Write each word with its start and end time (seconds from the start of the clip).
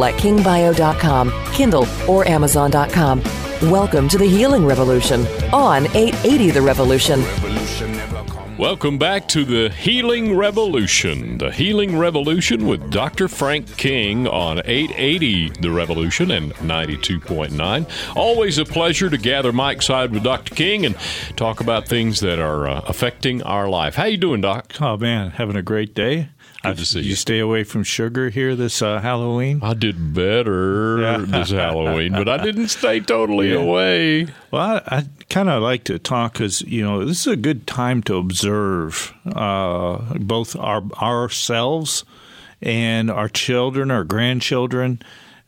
at 0.00 0.14
kingbio.com, 0.14 1.32
Kindle, 1.52 1.86
or 2.08 2.26
Amazon.com. 2.26 3.22
Welcome 3.70 4.08
to 4.08 4.18
the 4.18 4.26
Healing 4.26 4.66
Revolution 4.66 5.26
on 5.52 5.86
880 5.94 6.50
The 6.50 6.62
Revolution. 6.62 7.22
Welcome 8.58 8.98
back 8.98 9.28
to 9.28 9.44
the 9.44 9.70
Healing 9.70 10.36
Revolution. 10.36 11.38
The 11.38 11.50
Healing 11.50 11.96
Revolution 11.98 12.66
with 12.66 12.90
Dr. 12.90 13.26
Frank 13.26 13.76
King 13.76 14.26
on 14.28 14.62
880 14.64 15.48
The 15.60 15.70
Revolution 15.70 16.30
and 16.30 16.52
92.9. 16.54 18.16
Always 18.16 18.58
a 18.58 18.64
pleasure 18.64 19.10
to 19.10 19.18
gather 19.18 19.52
Mike's 19.52 19.86
side 19.86 20.12
with 20.12 20.22
Dr. 20.22 20.54
King 20.54 20.86
and 20.86 20.96
talk 21.34 21.60
about 21.60 21.88
things 21.88 22.20
that 22.20 22.38
are 22.38 22.68
uh, 22.68 22.82
affecting 22.86 23.42
our 23.42 23.68
life. 23.68 23.94
How 23.94 24.04
you 24.04 24.16
doing, 24.16 24.40
Doc? 24.40 24.74
Oh 24.80 24.96
man, 24.96 25.30
having 25.30 25.56
a 25.56 25.62
great 25.62 25.94
day. 25.94 26.28
Good 26.64 26.78
to 26.78 26.84
see 26.86 27.00
you. 27.00 27.10
You 27.10 27.16
stay 27.16 27.38
away 27.40 27.64
from 27.64 27.82
sugar 27.82 28.28
here 28.30 28.54
this 28.54 28.82
uh, 28.82 29.00
Halloween. 29.00 29.60
I 29.62 29.74
did 29.74 30.14
better 30.14 30.98
Yeah. 31.00 31.16
this 31.18 31.50
Halloween, 31.50 32.12
but 32.12 32.28
I 32.28 32.42
didn't 32.42 32.68
stay 32.68 33.00
totally 33.00 33.52
Yeah. 33.52 33.58
away. 33.58 34.26
Well, 34.50 34.80
I, 34.86 34.98
I 34.98 35.04
kind 35.28 35.48
of 35.48 35.62
like 35.62 35.84
to 35.84 35.98
talk 35.98 36.34
because 36.34 36.62
you 36.62 36.82
know 36.82 37.04
this 37.04 37.20
is 37.20 37.26
a 37.26 37.36
good 37.36 37.66
time 37.66 38.02
to 38.04 38.16
observe 38.16 39.12
uh, 39.26 39.98
both 40.18 40.54
our 40.56 40.82
ourselves 41.00 42.04
and 42.60 43.10
our 43.10 43.28
children, 43.28 43.90
our 43.90 44.04
grandchildren. 44.04 45.00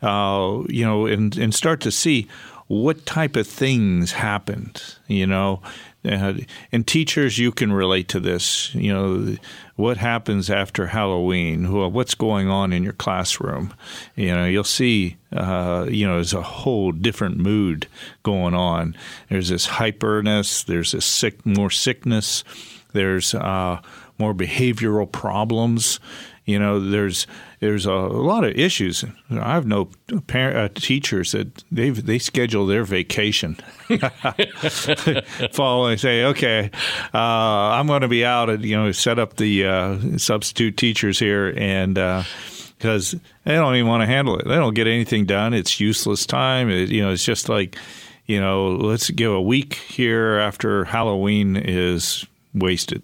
Uh, 0.03 0.65
you 0.69 0.85
know, 0.85 1.07
and 1.07 1.39
and 1.39 1.55
start 1.55 1.81
to 1.81 1.91
see 1.91 2.29
what 2.67 3.07
type 3.07 3.37
of 3.37 3.47
things 3.47 4.13
happened. 4.13 4.83
You 5.07 5.27
know, 5.27 5.63
and 6.05 6.87
teachers, 6.87 7.39
you 7.39 7.51
can 7.51 7.73
relate 7.73 8.09
to 8.09 8.21
this. 8.21 8.75
You 8.75 8.93
know, 8.93 9.37
what 9.77 9.97
happens 9.97 10.51
after 10.51 10.89
Halloween? 10.89 11.73
What's 11.93 12.15
going 12.15 12.49
on 12.49 12.73
in 12.73 12.83
your 12.83 12.93
classroom? 12.93 13.73
You 14.15 14.35
know, 14.35 14.45
you'll 14.45 14.65
see. 14.65 15.17
Uh, 15.33 15.87
you 15.89 16.07
know, 16.07 16.15
there's 16.15 16.35
a 16.35 16.43
whole 16.43 16.93
different 16.93 17.39
mood 17.39 17.89
going 18.23 18.55
on. 18.55 18.97
There's 19.29 19.49
this 19.49 19.67
hyperness. 19.67 20.65
There's 20.65 20.93
this 20.93 21.07
sick, 21.07 21.45
more 21.45 21.71
sickness. 21.71 22.45
There's 22.93 23.35
uh, 23.35 23.81
more 24.19 24.35
behavioral 24.35 25.11
problems. 25.11 26.01
You 26.45 26.59
know, 26.59 26.79
there's 26.79 27.27
there's 27.61 27.87
a, 27.87 27.93
lot 27.93 28.45
of 28.45 28.55
issues. 28.55 29.03
I 29.31 29.55
have 29.55 29.67
no 29.67 29.87
parent, 30.27 30.57
uh, 30.59 30.69
teachers 30.81 31.33
that 31.33 31.65
they 31.73 31.89
they 31.91 32.19
schedule 32.19 32.67
their 32.67 32.85
vacation. 32.85 33.57
And 35.85 36.01
say, 36.01 36.25
okay, 36.25 36.71
uh, 37.13 37.19
I'm 37.19 37.87
going 37.87 38.03
to 38.03 38.09
be 38.09 38.25
out 38.25 38.51
and 38.51 38.65
you 38.65 38.77
know 38.77 38.93
set 38.93 39.19
up 39.19 39.37
the 39.37 39.67
uh, 39.67 40.19
substitute 40.19 40.77
teachers 40.77 41.19
here 41.19 41.55
and. 41.57 41.95
because 42.77 43.13
they 43.45 43.55
don't 43.55 43.77
even 43.77 43.89
want 43.89 44.03
to 44.03 44.07
handle 44.07 44.39
it. 44.39 44.47
They 44.47 44.57
don't 44.57 44.75
get 44.75 44.87
anything 44.87 45.25
done. 45.25 45.55
It's 45.55 45.81
useless 45.81 46.27
time. 46.27 46.69
It, 46.69 46.91
you 46.91 47.01
know, 47.03 47.13
it's 47.13 47.25
just 47.25 47.49
like, 47.49 47.79
you 48.27 48.39
know, 48.39 48.69
let's 48.69 49.09
give 49.09 49.33
a 49.33 49.41
week 49.41 49.75
here 49.75 50.37
after 50.39 50.85
Halloween 50.85 51.57
is 51.57 52.27
wasted. 52.53 53.03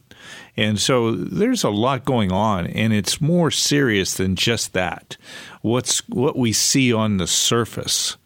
And 0.57 0.79
so 0.79 1.13
there's 1.13 1.65
a 1.65 1.71
lot 1.71 2.05
going 2.05 2.33
on, 2.33 2.67
and 2.67 2.93
it's 2.93 3.21
more 3.21 3.51
serious 3.51 4.15
than 4.15 4.37
just 4.37 4.73
that. 4.73 5.17
What's 5.63 6.07
what 6.09 6.37
we 6.37 6.53
see 6.53 6.93
on 6.93 7.17
the 7.19 7.27
surface 7.27 8.17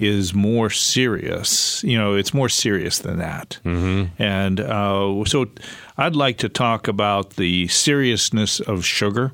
is 0.00 0.32
more 0.32 0.70
serious. 0.70 1.84
You 1.84 1.98
know, 1.98 2.14
it's 2.14 2.32
more 2.32 2.48
serious 2.48 2.98
than 2.98 3.18
that. 3.18 3.58
Mm-hmm. 3.64 4.20
And 4.20 4.58
uh, 4.58 5.24
so 5.26 5.46
I'd 5.98 6.16
like 6.16 6.38
to 6.38 6.48
talk 6.48 6.88
about 6.88 7.36
the 7.36 7.68
seriousness 7.68 8.60
of 8.60 8.84
sugar, 8.84 9.32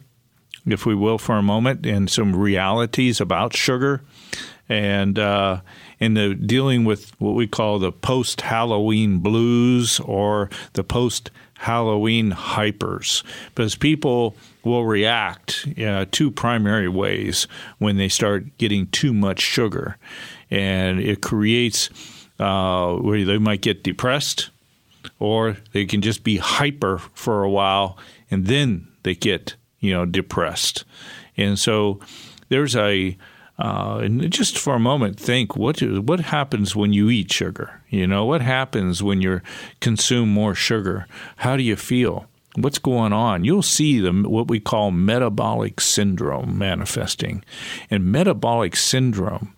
if 0.67 0.85
we 0.85 0.95
will, 0.95 1.19
for 1.19 1.37
a 1.37 1.43
moment, 1.43 1.87
and 1.87 2.11
some 2.11 2.35
realities 2.35 3.21
about 3.21 3.57
sugar. 3.57 4.03
And 4.69 5.17
uh, 5.17 5.61
in 6.01 6.15
the 6.15 6.35
dealing 6.35 6.85
with 6.85 7.13
what 7.21 7.37
we 7.37 7.47
call 7.47 7.79
the 7.79 7.93
post 7.93 8.41
Halloween 8.41 9.21
blues 9.21 10.01
or 10.01 10.51
the 10.73 10.83
post 10.83 11.31
Halloween 11.59 12.33
hypers, 12.33 13.22
because 13.55 13.75
people 13.75 14.37
will 14.62 14.84
react 14.84 15.67
uh, 15.83 16.05
two 16.11 16.31
primary 16.31 16.89
ways 16.89 17.47
when 17.78 17.97
they 17.97 18.09
start 18.09 18.59
getting 18.59 18.87
too 18.89 19.12
much 19.12 19.41
sugar, 19.41 19.97
and 20.50 21.00
it 21.00 21.22
creates 21.22 21.89
uh, 22.39 22.94
where 22.94 23.25
they 23.25 23.39
might 23.39 23.62
get 23.62 23.83
depressed, 23.83 24.50
or 25.19 25.56
they 25.72 25.87
can 25.87 26.03
just 26.03 26.25
be 26.25 26.37
hyper 26.37 26.99
for 27.15 27.43
a 27.43 27.50
while, 27.50 27.97
and 28.31 28.47
then 28.47 28.87
they 29.03 29.15
get 29.15 29.56
you 29.81 29.93
know 29.93 30.05
depressed, 30.05 30.84
and 31.37 31.59
so 31.59 32.00
there's 32.49 32.77
a 32.77 33.17
uh, 33.59 34.00
and 34.03 34.31
just 34.31 34.59
for 34.59 34.75
a 34.75 34.81
moment, 34.81 35.19
think 35.19 35.56
what 35.56 35.81
what 35.81 36.21
happens 36.21 36.77
when 36.77 36.93
you 36.93 37.09
eat 37.09 37.33
sugar? 37.33 37.83
You 37.89 38.06
know, 38.06 38.25
what 38.25 38.43
happens 38.43 39.03
when 39.03 39.22
you 39.22 39.41
consume 39.81 40.28
more 40.28 40.55
sugar? 40.55 41.06
How 41.37 41.56
do 41.56 41.62
you 41.62 41.77
feel? 41.77 42.27
What's 42.56 42.78
going 42.78 43.12
on? 43.12 43.44
You'll 43.44 43.62
see 43.62 43.99
the 44.00 44.12
what 44.12 44.49
we 44.49 44.61
call 44.61 44.91
metabolic 44.91 45.81
syndrome 45.81 46.59
manifesting, 46.59 47.44
and 47.91 48.05
metabolic 48.12 48.77
syndrome 48.77 49.55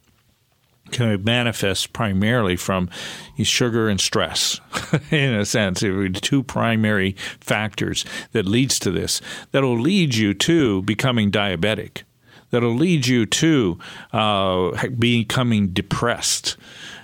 can 0.90 1.22
manifest 1.22 1.92
primarily 1.92 2.56
from 2.56 2.88
sugar 3.42 3.88
and 3.88 4.00
stress 4.00 4.60
in 5.10 5.34
a 5.34 5.44
sense 5.44 5.80
two 5.80 6.42
primary 6.42 7.12
factors 7.40 8.04
that 8.32 8.46
leads 8.46 8.78
to 8.78 8.90
this 8.90 9.20
that'll 9.52 9.78
lead 9.78 10.14
you 10.14 10.32
to 10.32 10.80
becoming 10.82 11.30
diabetic 11.30 12.04
that'll 12.50 12.74
lead 12.74 13.06
you 13.06 13.26
to 13.26 13.78
uh, 14.12 14.86
becoming 14.98 15.68
depressed. 15.68 16.56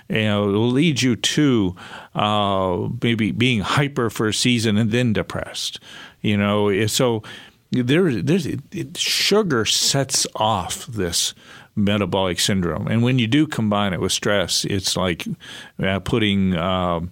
You 0.07 0.23
know, 0.23 0.49
it'll 0.49 0.69
lead 0.69 1.01
you 1.01 1.15
to 1.15 1.75
uh, 2.13 2.89
maybe 3.01 3.31
being 3.31 3.61
hyper 3.61 4.09
for 4.09 4.27
a 4.27 4.33
season 4.33 4.77
and 4.77 4.91
then 4.91 5.13
depressed 5.13 5.79
you 6.25 6.37
know? 6.37 6.87
So 6.87 7.23
there, 7.71 8.21
there's 8.21 8.45
it, 8.45 8.97
sugar 8.97 9.65
sets 9.65 10.25
off 10.35 10.87
this 10.87 11.33
metabolic 11.75 12.39
syndrome, 12.39 12.87
and 12.87 13.03
when 13.03 13.19
you 13.19 13.27
do 13.27 13.45
combine 13.45 13.93
it 13.93 14.01
with 14.01 14.11
stress, 14.11 14.65
it's 14.65 14.97
like 14.97 15.25
uh, 15.81 15.99
putting 15.99 16.55
um, 16.55 17.11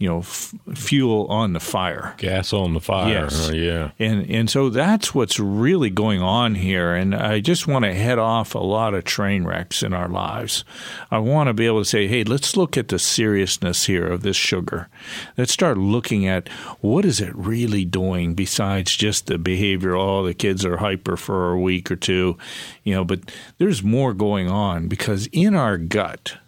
you 0.00 0.08
know 0.08 0.20
f- 0.20 0.54
fuel 0.74 1.26
on 1.26 1.52
the 1.52 1.60
fire. 1.60 2.14
Gas 2.16 2.54
on 2.54 2.72
the 2.72 2.80
fire. 2.80 3.10
Yes. 3.10 3.50
Uh, 3.50 3.52
yeah. 3.52 3.90
And 3.98 4.28
and 4.30 4.48
so 4.48 4.70
that's 4.70 5.14
what's 5.14 5.38
really 5.38 5.90
going 5.90 6.22
on 6.22 6.54
here. 6.54 6.94
And 6.94 7.14
I 7.14 7.40
just 7.40 7.66
want 7.66 7.84
to 7.84 7.92
head 7.92 8.18
off 8.18 8.54
a 8.54 8.60
lot 8.60 8.94
of 8.94 9.04
train 9.04 9.44
wrecks 9.44 9.82
in 9.82 9.92
our 9.92 10.08
lives. 10.08 10.64
I 11.10 11.18
want 11.18 11.48
to 11.48 11.54
be 11.54 11.66
able 11.66 11.82
to 11.82 11.84
say, 11.84 12.08
hey, 12.08 12.24
let's 12.24 12.56
look 12.56 12.78
at 12.78 12.88
the 12.88 12.98
seriousness 12.98 13.84
here 13.84 14.06
of 14.06 14.22
this 14.22 14.36
sugar. 14.36 14.88
Let's 15.36 15.52
start 15.52 15.76
looking 15.76 16.26
at 16.26 16.48
what 16.80 17.04
is 17.04 17.20
it 17.20 17.36
really 17.36 17.84
doing 17.84 18.34
besides 18.34 18.96
just 18.96 19.26
the 19.26 19.36
behavior. 19.36 19.94
Oh, 19.94 20.24
the 20.24 20.32
kids 20.32 20.64
are 20.64 20.78
hyper 20.78 21.18
for 21.18 21.52
a 21.52 21.60
week 21.60 21.90
or 21.90 21.96
two, 21.96 22.38
you 22.84 22.94
know. 22.94 23.04
But 23.04 23.30
there's 23.58 23.82
more 23.82 24.14
going 24.14 24.48
on 24.48 24.88
because 24.88 25.26
in 25.26 25.54
our 25.54 25.76
gut, 25.76 26.38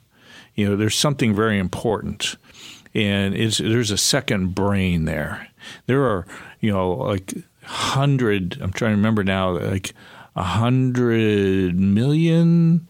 you 0.55 0.67
know, 0.67 0.75
there's 0.75 0.97
something 0.97 1.35
very 1.35 1.59
important 1.59 2.37
and 2.95 3.35
there's 3.35 3.91
a 3.91 3.99
second 3.99 4.55
brain 4.55 5.05
there. 5.05 5.49
There 5.87 6.05
are 6.05 6.27
you 6.61 6.73
know 6.73 6.93
like 6.93 7.35
hundred. 7.65 8.59
I'm 8.61 8.73
trying 8.73 8.93
to 8.93 8.97
remember 8.97 9.25
now, 9.25 9.51
like 9.51 9.95
a 10.37 10.43
hundred 10.43 11.79
million. 11.79 12.87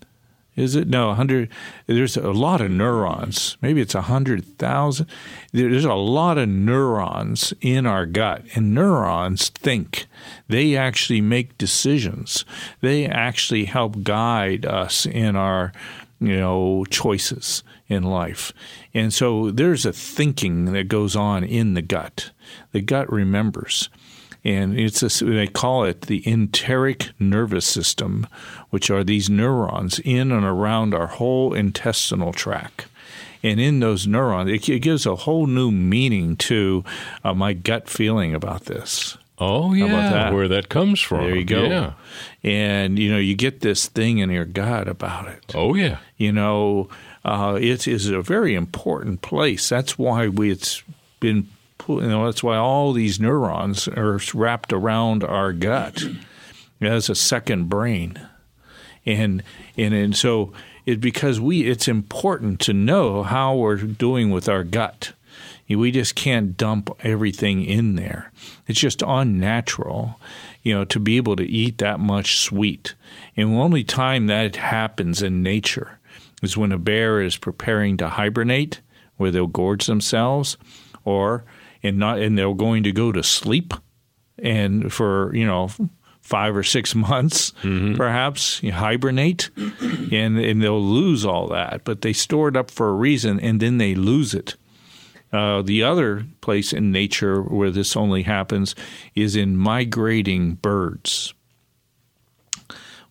Is 0.55 0.77
it 0.77 0.87
no 0.87 1.15
hundred? 1.15 1.49
There's 1.87 2.17
a 2.17 2.31
lot 2.31 2.61
of 2.61 2.71
neurons. 2.71 3.57
Maybe 3.63 3.81
it's 3.81 3.95
a 3.95 4.03
hundred 4.03 4.59
thousand. 4.59 5.07
There's 5.53 5.87
a 5.87 5.95
lot 5.95 6.37
of 6.37 6.49
neurons 6.49 7.55
in 7.63 7.87
our 7.87 8.05
gut, 8.05 8.45
and 8.55 8.75
neurons 8.75 9.49
think. 9.49 10.07
They 10.49 10.77
actually 10.77 11.23
make 11.23 11.57
decisions. 11.57 12.45
They 12.81 13.07
actually 13.07 13.65
help 13.65 14.03
guide 14.03 14.67
us 14.67 15.07
in 15.07 15.37
our 15.37 15.73
you 16.21 16.37
know 16.37 16.85
choices 16.91 17.63
in 17.89 18.03
life. 18.03 18.53
And 18.95 19.13
so 19.13 19.51
there's 19.51 19.85
a 19.85 19.93
thinking 19.93 20.67
that 20.73 20.89
goes 20.89 21.17
on 21.17 21.45
in 21.45 21.75
the 21.75 21.83
gut. 21.83 22.31
The 22.73 22.81
gut 22.81 23.11
remembers. 23.13 23.89
and 24.45 24.79
it's 24.79 25.03
a, 25.03 25.25
they 25.25 25.47
call 25.47 25.85
it 25.85 26.03
the 26.03 26.27
enteric 26.27 27.11
nervous 27.19 27.67
system, 27.67 28.27
which 28.71 28.91
are 28.91 29.05
these 29.05 29.31
neurons 29.31 30.01
in 30.01 30.33
and 30.33 30.45
around 30.45 30.95
our 30.95 31.07
whole 31.07 31.55
intestinal 31.55 32.33
tract. 32.33 32.87
And 33.45 33.61
in 33.61 33.81
those 33.81 34.07
neurons, 34.07 34.51
it, 34.51 34.81
gives 34.83 35.05
a 35.05 35.17
whole 35.17 35.47
new 35.47 35.71
meaning 35.71 36.37
to 36.37 36.85
uh, 37.25 37.35
my 37.35 37.53
gut 37.53 37.89
feeling 37.89 38.35
about 38.35 38.67
this. 38.67 39.19
Oh 39.45 39.73
yeah, 39.73 39.87
that? 39.89 40.33
where 40.33 40.47
that 40.47 40.69
comes 40.69 41.01
from. 41.01 41.25
There 41.25 41.35
you 41.35 41.45
go. 41.45 41.65
Yeah. 41.65 41.93
And 42.45 42.97
you 42.97 43.11
know, 43.11 43.19
you 43.19 43.35
get 43.35 43.61
this 43.61 43.89
thing 43.89 44.19
in 44.19 44.31
your 44.31 44.45
gut 44.45 44.87
about 44.87 45.27
it. 45.27 45.53
Oh 45.53 45.75
yeah. 45.75 45.99
You 46.17 46.31
know, 46.31 46.89
uh, 47.25 47.59
it 47.61 47.89
is 47.89 48.09
a 48.09 48.23
very 48.23 48.55
important 48.55 49.21
place. 49.21 49.69
That's 49.69 49.99
why 49.99 50.29
we, 50.29 50.53
it's 50.53 50.85
been. 51.19 51.49
You 51.89 52.03
know, 52.03 52.27
that's 52.27 52.45
why 52.45 52.57
all 52.57 52.93
these 52.93 53.19
neurons 53.19 53.89
are 53.89 54.21
wrapped 54.33 54.73
around 54.73 55.25
our 55.25 55.53
gut 55.53 56.05
as 56.81 57.11
a 57.11 57.17
second 57.17 57.69
brain, 57.69 58.25
and 59.05 59.43
and 59.77 59.93
and 59.93 60.17
so 60.17 60.53
it 60.87 61.01
because 61.01 61.41
we. 61.41 61.69
It's 61.69 61.89
important 61.89 62.61
to 62.61 62.73
know 62.73 63.25
how 63.25 63.57
we're 63.57 63.79
doing 63.79 64.31
with 64.31 64.49
our 64.49 64.63
gut 64.63 65.15
we 65.77 65.91
just 65.91 66.15
can't 66.15 66.57
dump 66.57 66.91
everything 67.01 67.65
in 67.65 67.97
there. 67.97 68.33
It's 68.67 68.81
just 68.81 69.03
unnatural, 69.07 70.21
you 70.63 70.75
know, 70.75 70.85
to 70.87 71.01
be 71.01 71.17
able 71.17 71.37
to 71.37 71.45
eat 71.45 71.79
that 71.79 72.01
much 72.01 72.39
sweet. 72.39 72.95
And 73.37 73.53
the 73.53 73.59
only 73.59 73.85
time 73.85 74.27
that 74.27 74.57
happens 74.57 75.23
in 75.23 75.43
nature 75.43 75.99
is 76.43 76.57
when 76.57 76.73
a 76.73 76.79
bear 76.79 77.21
is 77.21 77.37
preparing 77.37 77.97
to 77.99 78.09
hibernate, 78.09 78.81
where 79.17 79.31
they'll 79.31 79.47
gorge 79.47 79.87
themselves, 79.87 80.57
or 81.05 81.45
and 81.83 81.99
not 81.99 82.19
and 82.19 82.37
they're 82.37 82.55
going 82.55 82.83
to 82.83 82.93
go 82.93 83.13
to 83.13 83.23
sleep, 83.23 83.75
and 84.39 84.93
for 84.93 85.35
you 85.35 85.47
know 85.47 85.71
five 86.21 86.57
or 86.57 86.63
six 86.63 86.95
months, 86.95 87.53
mm-hmm. 87.63 87.95
perhaps 87.95 88.63
you 88.63 88.73
hibernate, 88.73 89.51
and 89.57 90.39
and 90.39 90.63
they'll 90.63 90.83
lose 90.83 91.25
all 91.25 91.49
that. 91.49 91.83
But 91.85 92.03
they 92.03 92.13
store 92.13 92.49
it 92.49 92.57
up 92.57 92.71
for 92.71 92.89
a 92.89 92.95
reason, 92.95 93.39
and 93.41 93.61
then 93.61 93.79
they 93.79 93.95
lose 93.95 94.35
it. 94.35 94.57
Uh, 95.33 95.63
the 95.63 95.83
other 95.83 96.27
place 96.41 96.73
in 96.73 96.93
nature 96.93 97.41
where 97.43 97.71
this 97.71 97.97
only 97.97 98.23
happens 98.23 98.75
is 99.15 99.35
in 99.35 99.57
migrating 99.57 100.55
birds. 100.55 101.33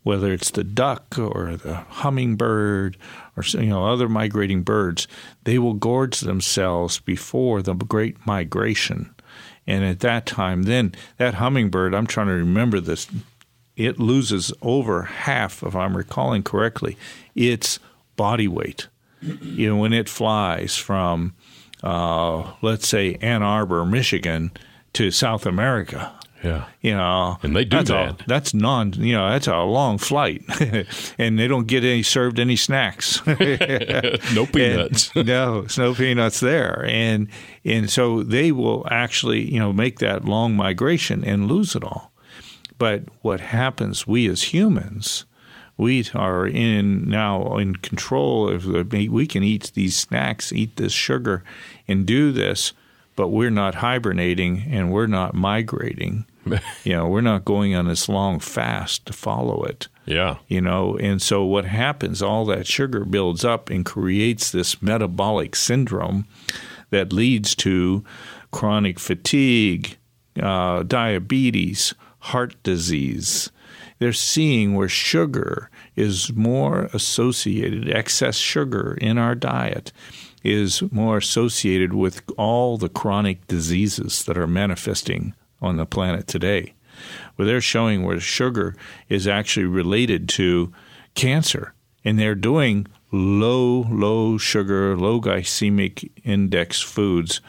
Whether 0.03 0.33
it's 0.33 0.51
the 0.51 0.63
duck 0.63 1.17
or 1.17 1.55
the 1.57 1.75
hummingbird 1.75 2.97
or 3.37 3.43
you 3.43 3.69
know 3.69 3.85
other 3.85 4.09
migrating 4.09 4.63
birds, 4.63 5.07
they 5.43 5.59
will 5.59 5.73
gorge 5.73 6.19
themselves 6.19 6.99
before 6.99 7.61
the 7.61 7.73
great 7.73 8.25
migration. 8.25 9.13
And 9.67 9.83
at 9.83 9.99
that 9.99 10.25
time, 10.25 10.63
then 10.63 10.93
that 11.17 11.35
hummingbird, 11.35 11.93
I'm 11.93 12.07
trying 12.07 12.27
to 12.27 12.33
remember 12.33 12.79
this, 12.79 13.07
it 13.75 13.99
loses 13.99 14.51
over 14.61 15.03
half, 15.03 15.63
if 15.63 15.75
I'm 15.75 15.95
recalling 15.95 16.43
correctly, 16.43 16.97
its 17.35 17.79
body 18.15 18.47
weight. 18.47 18.87
You 19.21 19.69
know, 19.69 19.77
when 19.77 19.93
it 19.93 20.09
flies 20.09 20.77
from 20.77 21.35
uh, 21.83 22.53
let's 22.61 22.87
say 22.87 23.15
Ann 23.21 23.43
Arbor, 23.43 23.85
Michigan, 23.85 24.51
to 24.93 25.11
South 25.11 25.45
America. 25.45 26.13
Yeah, 26.43 26.65
you 26.81 26.93
know, 26.93 27.37
and 27.43 27.55
they 27.55 27.65
do 27.65 27.77
that's 27.77 27.89
that. 27.91 28.21
A, 28.21 28.23
that's 28.25 28.53
non, 28.53 28.93
you 28.93 29.13
know, 29.13 29.29
that's 29.29 29.45
a 29.45 29.57
long 29.57 29.99
flight, 29.99 30.43
and 31.19 31.37
they 31.37 31.47
don't 31.47 31.67
get 31.67 31.83
any 31.83 32.01
served 32.01 32.39
any 32.39 32.55
snacks. 32.55 33.23
no 33.27 34.47
peanuts. 34.51 35.11
And, 35.15 35.27
no, 35.27 35.67
no 35.77 35.93
peanuts 35.93 36.39
there, 36.39 36.83
and 36.85 37.27
and 37.63 37.91
so 37.91 38.23
they 38.23 38.51
will 38.51 38.87
actually, 38.89 39.53
you 39.53 39.59
know, 39.59 39.71
make 39.71 39.99
that 39.99 40.25
long 40.25 40.55
migration 40.55 41.23
and 41.23 41.47
lose 41.47 41.75
it 41.75 41.83
all. 41.83 42.11
But 42.79 43.03
what 43.21 43.39
happens? 43.39 44.07
We 44.07 44.27
as 44.27 44.41
humans 44.45 45.25
we 45.81 46.05
are 46.13 46.45
in 46.45 47.09
now 47.09 47.57
in 47.57 47.75
control 47.75 48.47
of 48.47 48.65
the, 48.65 49.09
we 49.09 49.25
can 49.25 49.43
eat 49.43 49.71
these 49.73 49.97
snacks, 49.97 50.53
eat 50.53 50.75
this 50.75 50.93
sugar, 50.93 51.43
and 51.87 52.05
do 52.05 52.31
this, 52.31 52.73
but 53.15 53.29
we're 53.29 53.49
not 53.49 53.73
hibernating 53.73 54.63
and 54.69 54.91
we're 54.91 55.07
not 55.07 55.33
migrating. 55.33 56.25
you 56.83 56.93
know, 56.93 57.07
we're 57.07 57.19
not 57.19 57.45
going 57.45 57.73
on 57.73 57.87
this 57.87 58.07
long 58.07 58.39
fast 58.39 59.07
to 59.07 59.13
follow 59.13 59.63
it. 59.63 59.87
Yeah. 60.05 60.37
You 60.47 60.61
know, 60.61 60.97
and 60.99 61.19
so 61.19 61.43
what 61.45 61.65
happens, 61.65 62.21
all 62.21 62.45
that 62.45 62.67
sugar 62.67 63.03
builds 63.03 63.43
up 63.43 63.71
and 63.71 63.83
creates 63.83 64.51
this 64.51 64.83
metabolic 64.83 65.55
syndrome 65.55 66.27
that 66.91 67.11
leads 67.11 67.55
to 67.55 68.05
chronic 68.51 68.99
fatigue, 68.99 69.97
uh, 70.39 70.83
diabetes, 70.83 71.95
heart 72.19 72.61
disease, 72.61 73.49
they're 74.01 74.13
seeing 74.13 74.73
where 74.73 74.89
sugar 74.89 75.69
is 75.95 76.33
more 76.33 76.89
associated, 76.93 77.89
excess 77.89 78.37
sugar 78.37 78.97
in 79.01 79.17
our 79.17 79.35
diet 79.35 79.91
is 80.43 80.81
more 80.91 81.17
associated 81.17 81.93
with 81.93 82.21
all 82.37 82.77
the 82.77 82.89
chronic 82.89 83.45
diseases 83.47 84.23
that 84.25 84.37
are 84.37 84.47
manifesting 84.47 85.33
on 85.61 85.77
the 85.77 85.85
planet 85.85 86.27
today. 86.27 86.73
Where 87.35 87.45
they're 87.45 87.61
showing 87.61 88.03
where 88.03 88.19
sugar 88.19 88.75
is 89.09 89.27
actually 89.27 89.65
related 89.65 90.27
to 90.29 90.71
cancer, 91.13 91.73
and 92.03 92.17
they're 92.17 92.35
doing 92.35 92.87
low, 93.11 93.87
low 93.89 94.37
sugar, 94.37 94.97
low 94.97 95.21
glycemic 95.21 96.09
index 96.23 96.81
foods 96.81 97.41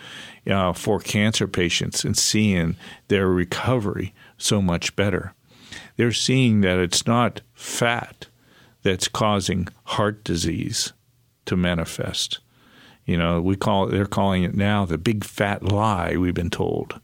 uh, 0.47 0.73
for 0.73 1.01
cancer 1.01 1.47
patients 1.47 2.05
and 2.05 2.17
seeing 2.17 2.77
their 3.09 3.29
recovery 3.29 4.15
so 4.37 4.61
much 4.61 4.95
better 4.97 5.35
they're 5.97 6.13
seeing 6.13 6.61
that 6.63 6.79
it's 6.79 7.07
not 7.07 7.41
fat 7.55 8.27
that's 8.83 9.09
causing 9.09 9.69
heart 9.85 10.25
disease 10.25 10.93
to 11.47 11.57
manifest. 11.57 12.39
You 13.05 13.17
know, 13.17 13.41
we 13.41 13.57
call 13.57 13.87
they're 13.87 14.07
calling 14.07 14.45
it 14.45 14.55
now 14.55 14.85
the 14.85 14.99
big 14.99 15.25
fat 15.25 15.63
lie, 15.63 16.17
we've 16.17 16.35
been 16.35 16.51
told. 16.51 17.01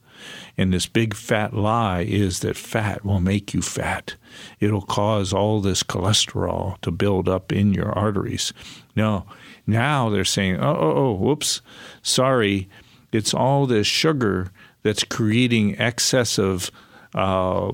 And 0.57 0.73
this 0.73 0.87
big 0.87 1.15
fat 1.15 1.55
lie 1.55 2.01
is 2.01 2.41
that 2.41 2.57
fat 2.57 3.05
will 3.05 3.21
make 3.21 3.55
you 3.55 3.63
fat. 3.63 4.17
It'll 4.59 4.83
cause 4.83 5.33
all 5.33 5.61
this 5.61 5.83
cholesterol 5.85 6.81
to 6.81 6.91
build 6.91 7.29
up 7.29 7.53
in 7.53 7.73
your 7.73 7.93
arteries. 7.93 8.53
No, 8.97 9.27
now 9.67 10.09
they're 10.09 10.25
saying, 10.25 10.57
oh, 10.57 10.77
oh, 10.77 10.93
oh, 10.97 11.13
whoops, 11.13 11.61
sorry, 12.03 12.69
it's 13.13 13.33
all 13.33 13.67
this 13.67 13.87
sugar 13.87 14.51
that's 14.83 15.05
creating 15.05 15.77
excessive 15.79 16.71
uh, 17.15 17.73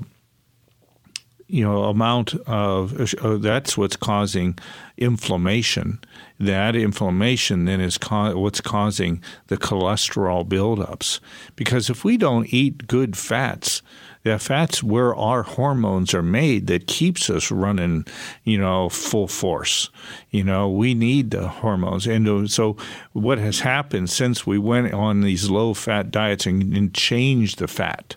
you 1.54 1.62
know 1.62 1.84
amount 1.84 2.34
of 2.48 3.14
uh, 3.22 3.36
that's 3.36 3.78
what's 3.78 3.94
causing 3.94 4.58
inflammation. 4.98 6.00
That 6.40 6.74
inflammation 6.74 7.66
then 7.66 7.80
is 7.80 7.96
co- 7.96 8.36
what's 8.36 8.60
causing 8.60 9.22
the 9.46 9.56
cholesterol 9.56 10.46
buildups. 10.48 11.20
Because 11.54 11.88
if 11.88 12.04
we 12.04 12.16
don't 12.16 12.52
eat 12.52 12.88
good 12.88 13.16
fats, 13.16 13.82
the 14.24 14.36
fats 14.40 14.82
where 14.82 15.14
our 15.14 15.44
hormones 15.44 16.12
are 16.12 16.24
made 16.24 16.66
that 16.66 16.88
keeps 16.88 17.30
us 17.30 17.52
running, 17.52 18.04
you 18.42 18.58
know, 18.58 18.88
full 18.88 19.28
force. 19.28 19.90
You 20.30 20.42
know, 20.42 20.68
we 20.68 20.92
need 20.92 21.30
the 21.30 21.46
hormones. 21.46 22.08
And 22.08 22.28
uh, 22.28 22.48
so 22.48 22.76
what 23.12 23.38
has 23.38 23.60
happened 23.60 24.10
since 24.10 24.44
we 24.44 24.58
went 24.58 24.92
on 24.92 25.20
these 25.20 25.50
low 25.50 25.72
fat 25.72 26.10
diets 26.10 26.46
and, 26.46 26.76
and 26.76 26.92
changed 26.92 27.60
the 27.60 27.68
fat 27.68 28.16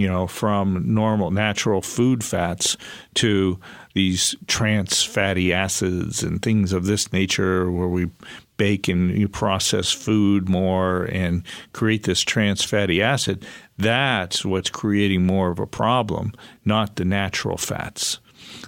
you 0.00 0.08
know, 0.08 0.26
from 0.26 0.82
normal 0.94 1.30
natural 1.30 1.82
food 1.82 2.24
fats 2.24 2.78
to 3.14 3.58
these 3.94 4.34
trans 4.46 5.02
fatty 5.02 5.52
acids 5.52 6.22
and 6.22 6.40
things 6.40 6.72
of 6.72 6.86
this 6.86 7.12
nature 7.12 7.70
where 7.70 7.88
we 7.88 8.08
bake 8.56 8.88
and 8.88 9.16
you 9.16 9.28
process 9.28 9.92
food 9.92 10.48
more 10.48 11.04
and 11.04 11.42
create 11.72 12.04
this 12.04 12.22
trans 12.22 12.64
fatty 12.64 13.02
acid, 13.02 13.44
that's 13.76 14.42
what's 14.42 14.70
creating 14.70 15.26
more 15.26 15.50
of 15.50 15.58
a 15.58 15.66
problem, 15.66 16.32
not 16.64 16.96
the 16.96 17.04
natural 17.04 17.58
fats. 17.58 18.20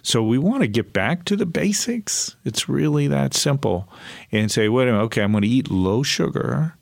So 0.03 0.23
we 0.23 0.37
want 0.37 0.63
to 0.63 0.69
get 0.69 0.93
back 0.93 1.25
to 1.27 1.37
the 1.37 1.47
basics. 1.47 2.37
It's 2.45 2.69
really 2.69 3.09
that 3.09 3.33
simple. 3.33 3.89
And 4.31 4.51
say, 4.51 4.69
wait 4.69 4.89
a 4.89 4.93
minute, 4.93 5.05
okay, 5.05 5.23
I'm 5.23 5.33
going 5.33 5.43
to 5.43 5.49
eat 5.49 5.71
low 5.71 6.03
sugar. 6.03 6.77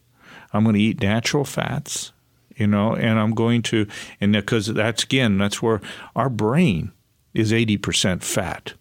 I'm 0.52 0.64
going 0.64 0.74
to 0.74 0.82
eat 0.82 1.00
natural 1.00 1.44
fats 1.44 2.12
you 2.60 2.66
know, 2.66 2.94
and 2.94 3.18
I'm 3.18 3.34
going 3.34 3.62
to, 3.62 3.86
and 4.20 4.32
because 4.34 4.66
that's 4.66 5.02
again, 5.02 5.38
that's 5.38 5.62
where 5.62 5.80
our 6.14 6.28
brain 6.28 6.92
is 7.32 7.52
80% 7.52 8.22
fat. 8.22 8.74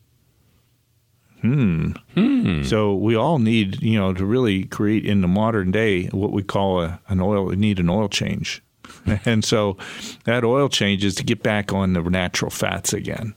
Hmm. 1.42 1.92
hmm. 2.14 2.64
So 2.64 2.94
we 2.94 3.16
all 3.16 3.40
need, 3.40 3.82
you 3.82 3.98
know, 3.98 4.14
to 4.14 4.26
really 4.26 4.66
create 4.66 5.06
in 5.06 5.22
the 5.22 5.28
modern 5.30 5.72
day 5.72 6.08
what 6.08 6.34
we 6.34 6.44
call 6.44 6.82
a, 6.82 7.00
an 7.08 7.22
oil, 7.22 7.46
we 7.46 7.56
need 7.56 7.80
an 7.80 7.90
oil 7.90 8.10
change. 8.10 8.62
and 9.26 9.46
so 9.46 9.78
that 10.26 10.44
oil 10.44 10.68
change 10.68 11.06
is 11.06 11.16
to 11.16 11.24
get 11.24 11.42
back 11.42 11.72
on 11.72 11.94
the 11.94 12.02
natural 12.02 12.52
fats 12.52 12.92
again. 12.92 13.34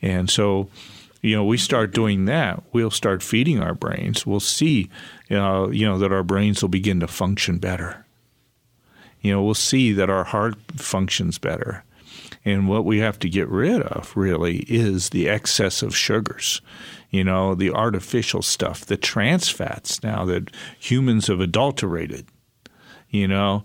And 0.00 0.30
so, 0.30 0.68
you 1.22 1.34
know, 1.34 1.44
we 1.44 1.58
start 1.58 1.92
doing 1.92 2.26
that, 2.26 2.62
we'll 2.72 2.90
start 2.92 3.24
feeding 3.24 3.60
our 3.60 3.74
brains. 3.74 4.24
We'll 4.24 4.38
see, 4.38 4.90
uh, 5.28 5.68
you 5.70 5.84
know, 5.86 5.98
that 5.98 6.12
our 6.12 6.22
brains 6.22 6.62
will 6.62 6.68
begin 6.68 7.00
to 7.00 7.08
function 7.08 7.58
better 7.58 8.01
you 9.22 9.32
know, 9.32 9.42
we'll 9.42 9.54
see 9.54 9.92
that 9.92 10.10
our 10.10 10.24
heart 10.24 10.56
functions 10.76 11.38
better. 11.38 11.84
And 12.44 12.68
what 12.68 12.84
we 12.84 12.98
have 12.98 13.18
to 13.20 13.30
get 13.30 13.48
rid 13.48 13.82
of 13.82 14.16
really 14.16 14.58
is 14.68 15.10
the 15.10 15.28
excess 15.28 15.80
of 15.80 15.96
sugars, 15.96 16.60
you 17.10 17.22
know, 17.22 17.54
the 17.54 17.70
artificial 17.70 18.42
stuff, 18.42 18.84
the 18.84 18.96
trans 18.96 19.48
fats 19.48 20.02
now 20.02 20.24
that 20.24 20.50
humans 20.78 21.28
have 21.28 21.40
adulterated, 21.40 22.26
you 23.08 23.28
know. 23.28 23.64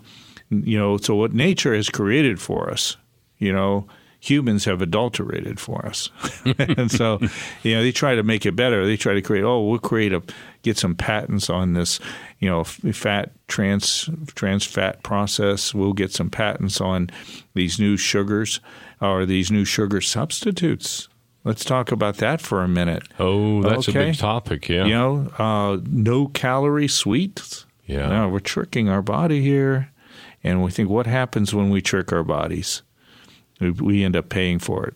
You 0.50 0.80
know, 0.80 0.96
so 0.96 1.16
what 1.16 1.34
nature 1.34 1.76
has 1.76 1.90
created 1.90 2.40
for 2.40 2.70
us, 2.72 2.96
you 3.38 3.52
know, 3.52 3.88
humans 4.20 4.66
have 4.66 4.82
adulterated 4.82 5.60
for 5.60 5.86
us. 5.86 6.10
and 6.58 6.92
so, 6.92 7.20
you 7.64 7.76
know, 7.76 7.84
they 7.84 7.92
try 7.92 8.16
to 8.16 8.24
make 8.24 8.46
it 8.46 8.56
better. 8.56 8.86
They 8.86 8.98
try 8.98 9.14
to 9.14 9.22
create, 9.22 9.44
oh, 9.44 9.64
we'll 9.64 9.80
create 9.80 10.14
a, 10.14 10.24
get 10.64 10.78
some 10.78 10.96
patents 10.96 11.50
on 11.50 11.74
this, 11.74 12.00
you 12.40 12.50
know, 12.50 12.64
fat 12.64 13.32
trans 13.48 14.10
trans 14.36 14.66
fat 14.66 15.04
process. 15.04 15.74
We'll 15.74 15.94
get 15.94 16.12
some 16.12 16.30
patents 16.30 16.82
on 16.82 17.10
these 17.54 17.80
new 17.80 17.98
sugars 17.98 18.60
or 19.02 19.26
these 19.26 19.52
new 19.52 19.66
sugar 19.66 20.02
substitutes. 20.02 21.10
Let's 21.44 21.64
talk 21.64 21.94
about 21.94 22.18
that 22.18 22.42
for 22.42 22.62
a 22.62 22.68
minute. 22.68 23.04
Oh, 23.20 23.62
that's 23.62 23.88
okay. 23.88 24.02
a 24.02 24.06
big 24.08 24.18
topic. 24.18 24.68
Yeah, 24.68 24.86
you 24.86 24.94
know, 24.94 25.32
uh, 25.38 25.78
no 25.90 26.28
calorie 26.28 26.90
sweets. 26.90 27.66
Yeah, 27.86 28.10
now, 28.10 28.28
we're 28.28 28.42
tricking 28.42 28.90
our 28.90 29.02
body 29.02 29.42
here, 29.42 29.94
and 30.44 30.62
we 30.62 30.72
think, 30.72 30.90
what 30.90 31.08
happens 31.08 31.54
when 31.54 31.70
we 31.70 31.82
trick 31.82 32.12
our 32.12 32.26
bodies? 32.26 32.82
We 33.60 34.04
end 34.04 34.16
up 34.16 34.30
paying 34.30 34.60
for 34.60 34.86
it. 34.86 34.96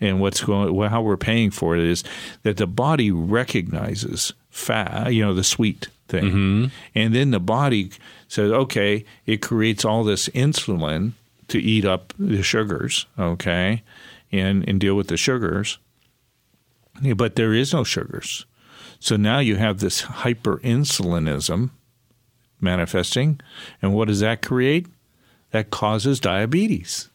And 0.00 0.20
what's 0.20 0.44
going, 0.44 0.90
how 0.90 1.02
we're 1.02 1.16
paying 1.16 1.50
for 1.50 1.76
it 1.76 1.82
is 1.82 2.04
that 2.44 2.56
the 2.56 2.66
body 2.68 3.10
recognizes 3.10 4.32
fat, 4.50 5.12
you 5.12 5.24
know, 5.24 5.34
the 5.34 5.42
sweet 5.42 5.88
thing, 6.06 6.24
mm-hmm. 6.24 6.64
and 6.94 7.14
then 7.14 7.32
the 7.32 7.40
body 7.40 7.90
says, 8.28 8.52
okay, 8.52 9.04
it 9.26 9.42
creates 9.42 9.84
all 9.84 10.04
this 10.04 10.28
insulin 10.28 11.12
to 11.48 11.58
eat 11.58 11.84
up 11.84 12.12
the 12.18 12.42
sugars, 12.42 13.06
okay, 13.18 13.82
and 14.30 14.66
and 14.68 14.78
deal 14.80 14.94
with 14.94 15.08
the 15.08 15.16
sugars. 15.16 15.78
Yeah, 17.02 17.14
but 17.14 17.34
there 17.36 17.52
is 17.52 17.72
no 17.72 17.84
sugars, 17.84 18.46
so 19.00 19.16
now 19.16 19.40
you 19.40 19.56
have 19.56 19.80
this 19.80 20.02
hyperinsulinism 20.02 21.70
manifesting, 22.60 23.40
and 23.82 23.94
what 23.94 24.08
does 24.08 24.20
that 24.20 24.42
create? 24.42 24.86
That 25.50 25.70
causes 25.70 26.20
diabetes. 26.20 27.08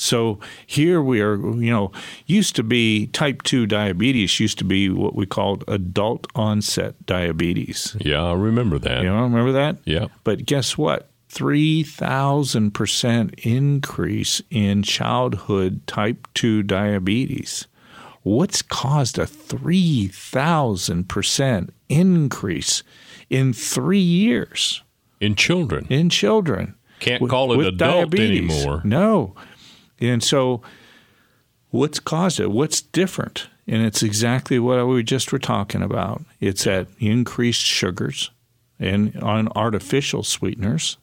So 0.00 0.40
here 0.66 1.00
we 1.02 1.20
are, 1.20 1.36
you 1.36 1.70
know, 1.70 1.92
used 2.26 2.56
to 2.56 2.62
be 2.62 3.08
type 3.08 3.42
2 3.42 3.66
diabetes, 3.66 4.40
used 4.40 4.56
to 4.58 4.64
be 4.64 4.88
what 4.88 5.14
we 5.14 5.26
called 5.26 5.62
adult 5.68 6.26
onset 6.34 6.94
diabetes. 7.04 7.94
Yeah, 8.00 8.24
I 8.24 8.32
remember 8.32 8.78
that. 8.78 9.02
You 9.02 9.10
know, 9.10 9.20
remember 9.22 9.52
that? 9.52 9.76
Yeah. 9.84 10.06
But 10.24 10.46
guess 10.46 10.78
what? 10.78 11.10
3,000% 11.30 13.34
increase 13.44 14.40
in 14.50 14.82
childhood 14.82 15.86
type 15.86 16.26
2 16.34 16.62
diabetes. 16.62 17.66
What's 18.22 18.62
caused 18.62 19.18
a 19.18 19.26
3,000% 19.26 21.70
increase 21.88 22.82
in 23.28 23.52
three 23.52 23.98
years? 23.98 24.82
In 25.20 25.34
children. 25.34 25.86
In 25.90 26.08
children. 26.10 26.76
Can't 27.00 27.28
call 27.30 27.52
it 27.52 27.66
adult 27.66 28.10
diabetes. 28.10 28.60
anymore. 28.60 28.82
No. 28.84 29.34
And 30.00 30.22
so, 30.22 30.62
what's 31.70 32.00
caused 32.00 32.40
it? 32.40 32.50
What's 32.50 32.80
different? 32.80 33.48
And 33.66 33.84
it's 33.84 34.02
exactly 34.02 34.58
what 34.58 34.86
we 34.86 35.02
just 35.02 35.32
were 35.32 35.38
talking 35.38 35.82
about. 35.82 36.22
It's 36.40 36.66
at 36.66 36.88
increased 36.98 37.62
sugars 37.62 38.30
and 38.78 39.14
on 39.22 39.48
artificial 39.54 40.22
sweeteners, 40.22 40.96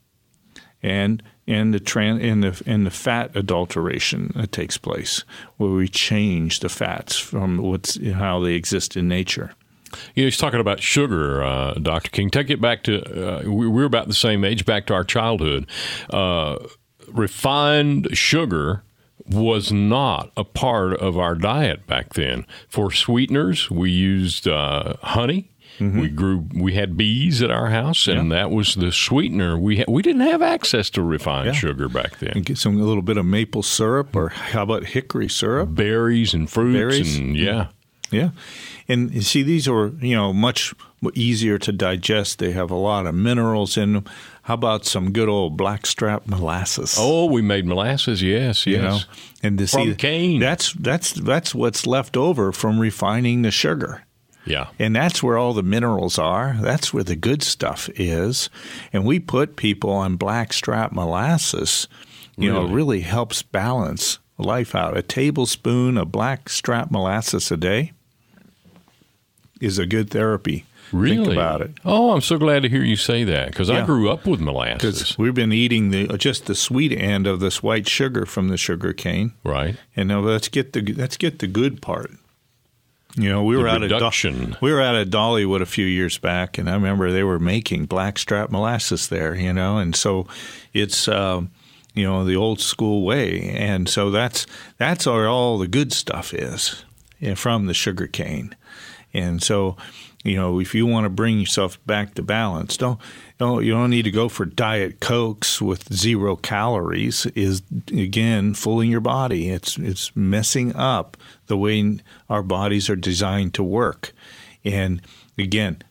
and 0.81 1.23
in 1.45 1.71
the 1.71 1.79
trans 1.79 2.21
in 2.21 2.41
the 2.41 2.61
in 2.65 2.83
the 2.83 2.91
fat 2.91 3.35
adulteration 3.35 4.33
that 4.35 4.51
takes 4.51 4.77
place, 4.77 5.23
where 5.57 5.71
we 5.71 5.87
change 5.87 6.59
the 6.59 6.69
fats 6.69 7.17
from 7.17 7.59
what's 7.59 8.03
how 8.13 8.39
they 8.39 8.53
exist 8.53 8.97
in 8.97 9.07
nature. 9.07 9.53
You 10.15 10.23
know, 10.23 10.27
he's 10.27 10.37
talking 10.37 10.59
about 10.59 10.81
sugar, 10.81 11.41
uh, 11.41 11.75
Dr. 11.75 12.11
King. 12.11 12.29
Take 12.29 12.49
it 12.49 12.59
back 12.59 12.83
to, 12.83 13.39
uh, 13.39 13.49
we, 13.49 13.67
we're 13.67 13.85
about 13.85 14.07
the 14.07 14.13
same 14.13 14.43
age, 14.43 14.65
back 14.65 14.85
to 14.87 14.93
our 14.93 15.05
childhood. 15.05 15.65
Uh, 16.09 16.57
refined 17.07 18.09
sugar 18.11 18.83
was 19.25 19.71
not 19.71 20.31
a 20.37 20.43
part 20.43 20.93
of 20.93 21.17
our 21.17 21.35
diet 21.35 21.85
back 21.87 22.13
then. 22.13 22.45
For 22.69 22.91
sweeteners, 22.91 23.69
we 23.69 23.91
used 23.91 24.47
uh, 24.47 24.93
honey. 25.01 25.49
Mm-hmm. 25.79 25.99
We 25.99 26.09
grew. 26.09 26.47
We 26.55 26.73
had 26.73 26.97
bees 26.97 27.43
at 27.43 27.51
our 27.51 27.67
house, 27.67 28.07
and 28.07 28.29
yeah. 28.29 28.37
that 28.37 28.51
was 28.51 28.75
the 28.75 28.91
sweetener. 28.91 29.59
We 29.59 29.85
we 29.87 30.01
didn't 30.01 30.21
have 30.21 30.41
access 30.41 30.89
to 30.91 31.03
refined 31.03 31.47
yeah. 31.47 31.51
sugar 31.51 31.87
back 31.87 32.17
then. 32.17 32.31
And 32.31 32.45
get 32.45 32.57
some 32.57 32.81
a 32.81 32.83
little 32.83 33.03
bit 33.03 33.17
of 33.17 33.25
maple 33.27 33.61
syrup, 33.61 34.15
or 34.15 34.29
how 34.29 34.63
about 34.63 34.85
hickory 34.85 35.29
syrup? 35.29 35.75
Berries 35.75 36.33
and 36.33 36.49
fruits, 36.49 36.73
Berries. 36.73 37.17
and 37.17 37.37
yeah, 37.37 37.67
yeah. 38.09 38.29
And 38.87 39.13
you 39.13 39.21
see, 39.21 39.43
these 39.43 39.67
are 39.67 39.89
you 39.99 40.15
know 40.15 40.33
much 40.33 40.73
easier 41.13 41.59
to 41.59 41.71
digest. 41.71 42.39
They 42.39 42.53
have 42.53 42.71
a 42.71 42.75
lot 42.75 43.05
of 43.05 43.13
minerals 43.13 43.77
in 43.77 43.93
them. 43.93 44.05
How 44.47 44.53
about 44.53 44.85
some 44.85 45.11
good 45.11 45.27
old 45.27 45.57
blackstrap 45.57 46.25
molasses? 46.25 46.95
Oh, 46.97 47.25
we 47.25 47.41
made 47.41 47.65
molasses. 47.65 48.23
Yes, 48.23 48.65
yes. 48.65 48.65
You 48.65 48.81
know, 48.81 48.99
and 49.43 49.57
to 49.57 49.67
from 49.67 49.89
see 49.89 49.95
cane. 49.95 50.39
That's 50.39 50.71
that's 50.71 51.11
that's 51.11 51.53
what's 51.53 51.85
left 51.85 52.15
over 52.15 52.53
from 52.53 52.79
refining 52.79 53.41
the 53.41 53.51
sugar. 53.51 54.05
Yeah. 54.45 54.67
And 54.79 54.95
that's 54.95 55.21
where 55.21 55.37
all 55.37 55.53
the 55.53 55.63
minerals 55.63 56.17
are. 56.17 56.55
That's 56.61 56.93
where 56.93 57.03
the 57.03 57.17
good 57.17 57.43
stuff 57.43 57.89
is. 57.95 58.49
And 58.93 59.03
we 59.03 59.19
put 59.19 59.57
people 59.57 59.89
on 59.89 60.15
blackstrap 60.15 60.93
molasses, 60.93 61.89
you 62.37 62.53
really? 62.53 62.67
know, 62.67 62.73
really 62.73 63.01
helps 63.01 63.41
balance 63.41 64.19
life 64.37 64.73
out. 64.73 64.95
A 64.95 65.01
tablespoon 65.01 65.97
of 65.97 66.13
blackstrap 66.13 66.89
molasses 66.89 67.51
a 67.51 67.57
day 67.57 67.91
is 69.59 69.77
a 69.77 69.85
good 69.85 70.09
therapy. 70.09 70.63
Really? 70.91 71.17
Think 71.17 71.31
about 71.31 71.61
it. 71.61 71.71
Oh, 71.83 72.11
I'm 72.11 72.21
so 72.21 72.37
glad 72.37 72.63
to 72.63 72.69
hear 72.69 72.83
you 72.83 72.95
say 72.95 73.23
that 73.25 73.47
because 73.49 73.69
yeah. 73.69 73.83
I 73.83 73.85
grew 73.85 74.09
up 74.09 74.25
with 74.25 74.39
molasses. 74.39 75.17
We've 75.17 75.33
been 75.33 75.51
eating 75.51 75.89
the 75.89 76.07
just 76.17 76.45
the 76.45 76.55
sweet 76.55 76.91
end 76.91 77.27
of 77.27 77.39
this 77.39 77.61
white 77.61 77.87
sugar 77.87 78.25
from 78.25 78.47
the 78.47 78.57
sugar 78.57 78.93
cane, 78.93 79.33
right? 79.43 79.75
And 79.95 80.07
now 80.07 80.19
let's 80.19 80.47
get 80.47 80.73
the 80.73 80.81
let's 80.93 81.17
get 81.17 81.39
the 81.39 81.47
good 81.47 81.81
part. 81.81 82.11
You 83.15 83.29
know, 83.29 83.43
we 83.43 83.55
the 83.55 83.61
were 83.63 83.67
out 83.67 83.81
reduction. 83.81 84.53
of 84.53 84.61
we 84.61 84.71
were 84.71 84.81
out 84.81 84.95
of 84.95 85.09
Dollywood 85.09 85.61
a 85.61 85.65
few 85.65 85.85
years 85.85 86.17
back, 86.17 86.57
and 86.57 86.69
I 86.69 86.73
remember 86.73 87.11
they 87.11 87.23
were 87.23 87.39
making 87.39 87.85
blackstrap 87.85 88.49
molasses 88.49 89.07
there. 89.09 89.35
You 89.35 89.53
know, 89.53 89.77
and 89.77 89.95
so 89.95 90.27
it's. 90.73 91.07
Uh, 91.07 91.43
you 91.97 92.03
know 92.03 92.23
the 92.23 92.35
old 92.35 92.61
school 92.61 93.03
way, 93.03 93.41
and 93.41 93.89
so 93.89 94.11
that's 94.11 94.45
that's 94.77 95.07
where 95.07 95.27
all 95.27 95.57
the 95.57 95.67
good 95.67 95.91
stuff 95.91 96.31
is 96.31 96.85
from 97.35 97.65
the 97.65 97.73
sugar 97.73 98.05
cane, 98.05 98.55
and 99.13 99.41
so 99.41 99.77
you 100.27 100.35
know, 100.35 100.59
if 100.59 100.75
you 100.75 100.85
want 100.85 101.05
to 101.05 101.09
bring 101.09 101.39
yourself 101.39 101.83
back 101.85 102.15
to 102.15 102.21
balance, 102.21 102.75
don't 102.75 102.99
don't 103.37 103.63
you 103.63 103.71
don't 103.71 103.89
need 103.89 104.03
to 104.03 104.11
go 104.11 104.27
for 104.27 104.43
diet 104.43 104.99
cokes 104.99 105.61
with 105.61 105.93
zero 105.93 106.35
calories. 106.35 107.25
Is 107.27 107.61
again 107.93 108.53
fooling 108.53 108.91
your 108.91 108.99
body. 108.99 109.49
It's 109.49 109.77
it's 109.77 110.13
messing 110.17 110.75
up 110.75 111.15
the 111.45 111.57
way 111.57 111.99
our 112.29 112.43
bodies 112.43 112.89
are 112.89 112.97
designed 112.97 113.53
to 113.53 113.63
work. 113.63 114.11
And 114.65 115.01
again, 115.37 115.81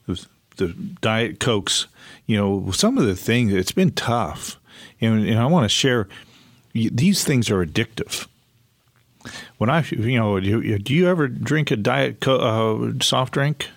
the 0.57 0.67
diet 1.01 1.39
cokes. 1.39 1.87
You 2.27 2.37
know, 2.37 2.71
some 2.71 2.99
of 2.99 3.05
the 3.05 3.15
things 3.15 3.53
it's 3.53 3.71
been 3.71 3.91
tough, 3.91 4.59
and, 5.01 5.27
and 5.27 5.39
I 5.39 5.47
want 5.47 5.63
to 5.65 5.69
share. 5.69 6.07
These 6.73 7.23
things 7.23 7.49
are 7.49 7.65
addictive 7.65 8.27
when 9.57 9.69
I, 9.69 9.83
you 9.83 10.17
know, 10.17 10.39
do, 10.39 10.77
do 10.79 10.93
you 10.93 11.07
ever 11.07 11.27
drink 11.27 11.71
a 11.71 11.75
diet 11.75 12.19
co- 12.19 12.37
uh, 12.37 12.93
soft 13.01 13.33
drink? 13.33 13.67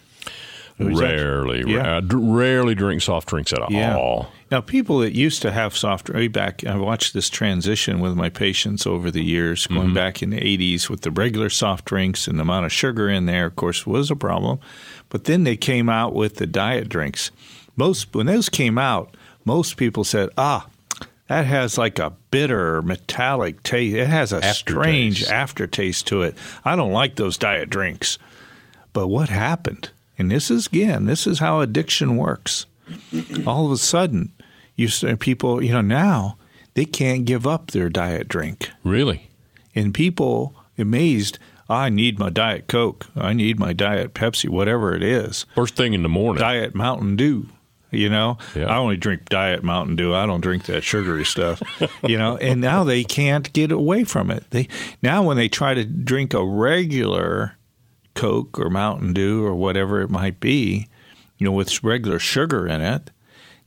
Rarely, 0.80 1.62
yeah. 1.70 1.98
I 1.98 2.00
rarely 2.00 2.74
drink 2.74 3.02
soft 3.02 3.28
drinks 3.28 3.52
at 3.52 3.70
yeah. 3.70 3.96
all. 3.96 4.32
Now, 4.50 4.60
people 4.60 4.98
that 5.00 5.14
used 5.14 5.42
to 5.42 5.52
have 5.52 5.76
soft 5.76 6.08
way 6.08 6.26
back, 6.26 6.64
I 6.64 6.76
watched 6.76 7.12
this 7.12 7.28
transition 7.28 8.00
with 8.00 8.14
my 8.14 8.30
patients 8.30 8.86
over 8.86 9.10
the 9.10 9.22
years, 9.22 9.66
going 9.66 9.88
mm-hmm. 9.88 9.94
back 9.94 10.22
in 10.22 10.30
the 10.30 10.40
80s 10.40 10.88
with 10.88 11.02
the 11.02 11.10
regular 11.10 11.50
soft 11.50 11.84
drinks 11.84 12.26
and 12.26 12.38
the 12.38 12.42
amount 12.42 12.66
of 12.66 12.72
sugar 12.72 13.08
in 13.08 13.26
there, 13.26 13.46
of 13.46 13.56
course, 13.56 13.86
was 13.86 14.10
a 14.10 14.16
problem. 14.16 14.58
But 15.10 15.24
then 15.24 15.44
they 15.44 15.56
came 15.56 15.88
out 15.88 16.14
with 16.14 16.36
the 16.36 16.46
diet 16.46 16.88
drinks. 16.88 17.30
Most 17.76 18.14
when 18.14 18.26
those 18.26 18.48
came 18.48 18.78
out, 18.78 19.16
most 19.44 19.76
people 19.76 20.04
said, 20.04 20.30
"Ah, 20.36 20.66
that 21.30 21.46
has 21.46 21.78
like 21.78 22.00
a 22.00 22.12
bitter 22.32 22.82
metallic 22.82 23.62
taste. 23.62 23.96
It 23.96 24.08
has 24.08 24.32
a 24.32 24.44
aftertaste. 24.44 24.58
strange 24.58 25.24
aftertaste 25.24 26.06
to 26.08 26.22
it. 26.22 26.36
I 26.64 26.74
don't 26.74 26.92
like 26.92 27.14
those 27.14 27.38
diet 27.38 27.70
drinks." 27.70 28.18
But 28.92 29.06
what 29.06 29.28
happened? 29.28 29.90
And 30.18 30.30
this 30.30 30.50
is 30.50 30.66
again, 30.66 31.06
this 31.06 31.28
is 31.28 31.38
how 31.38 31.60
addiction 31.60 32.16
works. 32.16 32.66
All 33.46 33.66
of 33.66 33.72
a 33.72 33.76
sudden, 33.76 34.32
you 34.74 34.88
uh, 35.06 35.14
people, 35.18 35.62
you 35.62 35.72
know, 35.72 35.80
now 35.80 36.36
they 36.74 36.84
can't 36.84 37.24
give 37.24 37.46
up 37.46 37.70
their 37.70 37.88
diet 37.88 38.26
drink. 38.28 38.68
Really? 38.82 39.30
And 39.74 39.94
people 39.94 40.54
amazed, 40.76 41.38
I 41.68 41.88
need 41.88 42.18
my 42.18 42.30
diet 42.30 42.66
Coke. 42.66 43.06
I 43.14 43.32
need 43.32 43.60
my 43.60 43.72
diet 43.72 44.12
Pepsi, 44.14 44.48
whatever 44.48 44.94
it 44.94 45.04
is. 45.04 45.46
First 45.54 45.76
thing 45.76 45.94
in 45.94 46.02
the 46.02 46.08
morning. 46.08 46.40
Diet 46.40 46.74
Mountain 46.74 47.14
Dew. 47.14 47.46
You 47.90 48.08
know, 48.08 48.38
Yeah. 48.54 48.66
I 48.66 48.76
only 48.76 48.96
drink 48.96 49.28
Diet 49.28 49.64
Mountain 49.64 49.96
Dew. 49.96 50.14
I 50.14 50.26
don't 50.26 50.40
drink 50.40 50.64
that 50.66 50.84
sugary 50.84 51.24
stuff. 51.24 51.60
you 52.06 52.16
know, 52.18 52.36
and 52.36 52.60
now 52.60 52.84
they 52.84 53.02
can't 53.04 53.52
get 53.52 53.72
away 53.72 54.04
from 54.04 54.30
it. 54.30 54.44
They 54.50 54.68
now 55.02 55.22
when 55.22 55.36
they 55.36 55.48
try 55.48 55.74
to 55.74 55.84
drink 55.84 56.32
a 56.34 56.44
regular 56.44 57.56
Coke 58.14 58.58
or 58.58 58.70
Mountain 58.70 59.12
Dew 59.14 59.44
or 59.44 59.54
whatever 59.54 60.00
it 60.00 60.10
might 60.10 60.40
be, 60.40 60.88
you 61.38 61.44
know, 61.46 61.52
with 61.52 61.82
regular 61.82 62.18
sugar 62.18 62.66
in 62.66 62.80
it, 62.80 63.10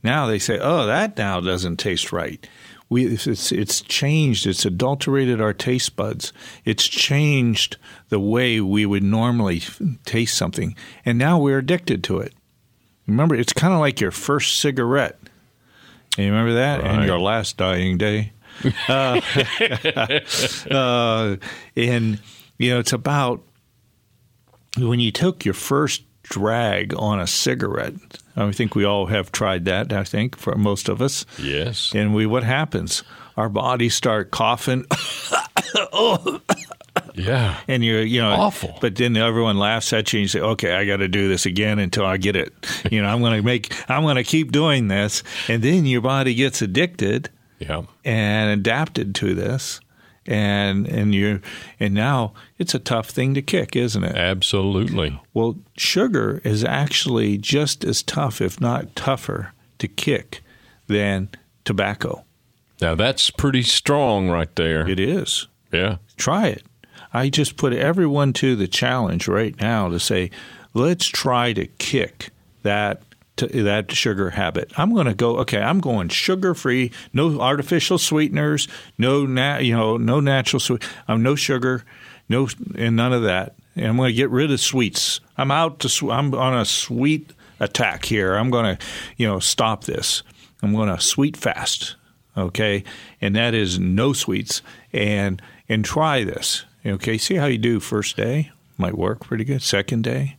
now 0.02 0.26
they 0.26 0.38
say, 0.38 0.58
"Oh, 0.60 0.86
that 0.86 1.16
now 1.18 1.40
doesn't 1.40 1.78
taste 1.78 2.12
right." 2.12 2.46
We 2.90 3.06
it's 3.06 3.50
it's 3.50 3.80
changed. 3.80 4.46
It's 4.46 4.64
adulterated 4.66 5.40
our 5.40 5.54
taste 5.54 5.96
buds. 5.96 6.32
It's 6.64 6.86
changed 6.86 7.78
the 8.10 8.20
way 8.20 8.60
we 8.60 8.84
would 8.86 9.02
normally 9.02 9.56
f- 9.56 9.80
taste 10.04 10.36
something, 10.36 10.76
and 11.04 11.18
now 11.18 11.38
we're 11.38 11.58
addicted 11.58 12.04
to 12.04 12.18
it. 12.20 12.34
Remember, 13.06 13.34
it's 13.34 13.52
kind 13.52 13.72
of 13.74 13.80
like 13.80 14.00
your 14.00 14.10
first 14.10 14.58
cigarette. 14.58 15.18
You 16.16 16.26
remember 16.26 16.54
that, 16.54 16.82
and 16.82 17.04
your 17.04 17.18
last 17.18 17.56
dying 17.56 17.98
day. 17.98 18.32
uh, 18.88 19.20
uh, 20.70 21.36
and 21.76 22.20
you 22.58 22.70
know, 22.70 22.78
it's 22.78 22.92
about 22.92 23.42
when 24.78 25.00
you 25.00 25.10
took 25.10 25.44
your 25.44 25.54
first 25.54 26.04
drag 26.22 26.94
on 26.96 27.20
a 27.20 27.26
cigarette. 27.26 27.94
I 28.36 28.50
think 28.52 28.74
we 28.74 28.84
all 28.84 29.06
have 29.06 29.30
tried 29.32 29.64
that. 29.66 29.92
I 29.92 30.04
think 30.04 30.36
for 30.36 30.56
most 30.56 30.88
of 30.88 31.00
us. 31.00 31.24
Yes. 31.38 31.92
And 31.94 32.14
we, 32.14 32.26
what 32.26 32.42
happens? 32.42 33.02
Our 33.36 33.48
bodies 33.48 33.94
start 33.94 34.30
coughing, 34.30 34.86
Yeah. 37.14 37.58
and 37.68 37.84
you're, 37.84 38.02
you 38.02 38.20
know, 38.20 38.30
Awful. 38.32 38.76
But 38.80 38.96
then 38.96 39.16
everyone 39.16 39.58
laughs 39.58 39.92
at 39.92 40.12
you, 40.12 40.18
and 40.18 40.22
you 40.24 40.28
say, 40.28 40.40
"Okay, 40.40 40.74
I 40.74 40.84
got 40.84 40.96
to 40.98 41.08
do 41.08 41.28
this 41.28 41.46
again 41.46 41.78
until 41.78 42.04
I 42.04 42.16
get 42.16 42.34
it." 42.36 42.52
You 42.90 43.02
know, 43.02 43.08
I'm 43.08 43.20
going 43.20 43.36
to 43.36 43.42
make, 43.42 43.72
I'm 43.90 44.02
going 44.02 44.16
to 44.16 44.24
keep 44.24 44.50
doing 44.52 44.88
this, 44.88 45.22
and 45.48 45.62
then 45.62 45.86
your 45.86 46.00
body 46.00 46.34
gets 46.34 46.60
addicted 46.62 47.30
Yeah. 47.60 47.82
and 48.04 48.50
adapted 48.50 49.14
to 49.16 49.34
this, 49.34 49.80
and 50.26 50.86
and 50.88 51.14
you, 51.14 51.40
and 51.78 51.94
now 51.94 52.32
it's 52.58 52.74
a 52.74 52.78
tough 52.80 53.10
thing 53.10 53.34
to 53.34 53.42
kick, 53.42 53.76
isn't 53.76 54.02
it? 54.04 54.16
Absolutely. 54.16 55.20
Well, 55.32 55.56
sugar 55.76 56.40
is 56.44 56.64
actually 56.64 57.38
just 57.38 57.84
as 57.84 58.02
tough, 58.02 58.40
if 58.40 58.60
not 58.60 58.94
tougher, 58.96 59.52
to 59.78 59.86
kick 59.88 60.42
than 60.88 61.28
tobacco. 61.64 62.24
Now 62.80 62.94
that's 62.96 63.30
pretty 63.30 63.62
strong 63.62 64.28
right 64.28 64.54
there. 64.56 64.88
It 64.88 64.98
is. 65.00 65.46
Yeah. 65.72 65.96
Try 66.16 66.48
it. 66.48 66.62
I 67.14 67.28
just 67.28 67.56
put 67.56 67.72
everyone 67.72 68.32
to 68.34 68.56
the 68.56 68.66
challenge 68.66 69.28
right 69.28 69.58
now 69.60 69.88
to 69.88 70.00
say, 70.00 70.30
let's 70.74 71.06
try 71.06 71.52
to 71.52 71.66
kick 71.66 72.30
that 72.62 73.02
that 73.36 73.90
sugar 73.90 74.30
habit. 74.30 74.72
I'm 74.76 74.94
going 74.94 75.06
to 75.06 75.14
go. 75.14 75.38
Okay, 75.38 75.60
I'm 75.60 75.80
going 75.80 76.08
sugar 76.08 76.54
free, 76.54 76.92
no 77.12 77.40
artificial 77.40 77.98
sweeteners, 77.98 78.68
no 78.96 79.26
na- 79.26 79.58
you 79.58 79.76
know, 79.76 79.96
no 79.96 80.20
natural 80.20 80.60
sweet, 80.60 80.84
um, 81.08 81.22
no 81.22 81.34
sugar, 81.34 81.84
no 82.28 82.48
and 82.76 82.96
none 82.96 83.12
of 83.12 83.22
that. 83.22 83.54
And 83.74 83.86
I'm 83.86 83.96
going 83.96 84.10
to 84.10 84.14
get 84.14 84.30
rid 84.30 84.52
of 84.52 84.60
sweets. 84.60 85.20
I'm 85.36 85.50
out 85.50 85.80
to. 85.80 85.88
sw- 85.88 86.04
I'm 86.04 86.34
on 86.34 86.56
a 86.56 86.64
sweet 86.64 87.32
attack 87.58 88.04
here. 88.04 88.34
I'm 88.34 88.50
going 88.50 88.76
to, 88.76 88.84
you 89.16 89.26
know, 89.26 89.40
stop 89.40 89.84
this. 89.84 90.22
I'm 90.62 90.72
going 90.72 90.88
to 90.88 91.00
sweet 91.00 91.36
fast. 91.36 91.96
Okay, 92.36 92.84
and 93.20 93.34
that 93.36 93.54
is 93.54 93.78
no 93.78 94.12
sweets 94.12 94.62
and 94.92 95.42
and 95.68 95.84
try 95.84 96.22
this. 96.24 96.64
Okay, 96.86 97.16
see 97.16 97.36
how 97.36 97.46
you 97.46 97.58
do 97.58 97.80
first 97.80 98.16
day 98.16 98.50
might 98.76 98.98
work 98.98 99.20
pretty 99.20 99.44
good. 99.44 99.62
Second 99.62 100.04
day, 100.04 100.36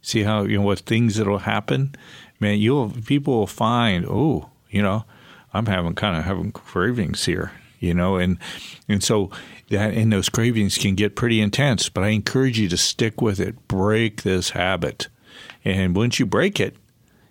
see 0.00 0.22
how 0.22 0.44
you 0.44 0.58
know 0.58 0.64
what 0.64 0.80
things 0.80 1.16
that'll 1.16 1.38
happen. 1.38 1.94
Man, 2.40 2.58
you'll 2.58 2.90
people 2.90 3.38
will 3.38 3.46
find. 3.46 4.06
Oh, 4.06 4.50
you 4.70 4.82
know, 4.82 5.04
I'm 5.52 5.66
having 5.66 5.94
kind 5.94 6.16
of 6.16 6.24
having 6.24 6.52
cravings 6.52 7.26
here. 7.26 7.52
You 7.80 7.92
know, 7.92 8.16
and 8.16 8.38
and 8.88 9.02
so 9.02 9.30
that 9.68 9.92
and 9.92 10.10
those 10.12 10.30
cravings 10.30 10.78
can 10.78 10.94
get 10.94 11.16
pretty 11.16 11.40
intense. 11.40 11.90
But 11.90 12.04
I 12.04 12.08
encourage 12.08 12.58
you 12.58 12.68
to 12.70 12.76
stick 12.78 13.20
with 13.20 13.38
it. 13.38 13.68
Break 13.68 14.22
this 14.22 14.50
habit, 14.50 15.08
and 15.64 15.94
once 15.94 16.18
you 16.18 16.24
break 16.24 16.60
it, 16.60 16.76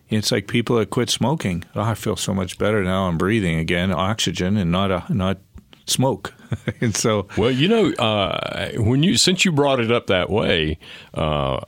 it's 0.09 0.31
like 0.31 0.47
people 0.47 0.77
that 0.77 0.91
quit 0.91 1.09
smoking. 1.09 1.63
Oh, 1.73 1.81
I 1.81 1.95
feel 1.95 2.15
so 2.15 2.35
much 2.35 2.59
better 2.59 2.83
now. 2.83 3.07
I'm 3.07 3.17
breathing 3.17 3.57
again, 3.57 3.91
oxygen, 3.91 4.57
and 4.57 4.71
not 4.71 4.91
a, 4.91 5.05
not 5.11 5.39
smoke. 5.85 6.33
and 6.81 6.95
so, 6.95 7.27
Well, 7.37 7.51
you 7.51 7.67
know, 7.67 7.91
uh, 7.93 8.71
when 8.77 9.03
you 9.03 9.17
since 9.17 9.43
you 9.45 9.51
brought 9.51 9.79
it 9.79 9.91
up 9.91 10.07
that 10.07 10.29
way, 10.29 10.77
uh, 11.13 11.59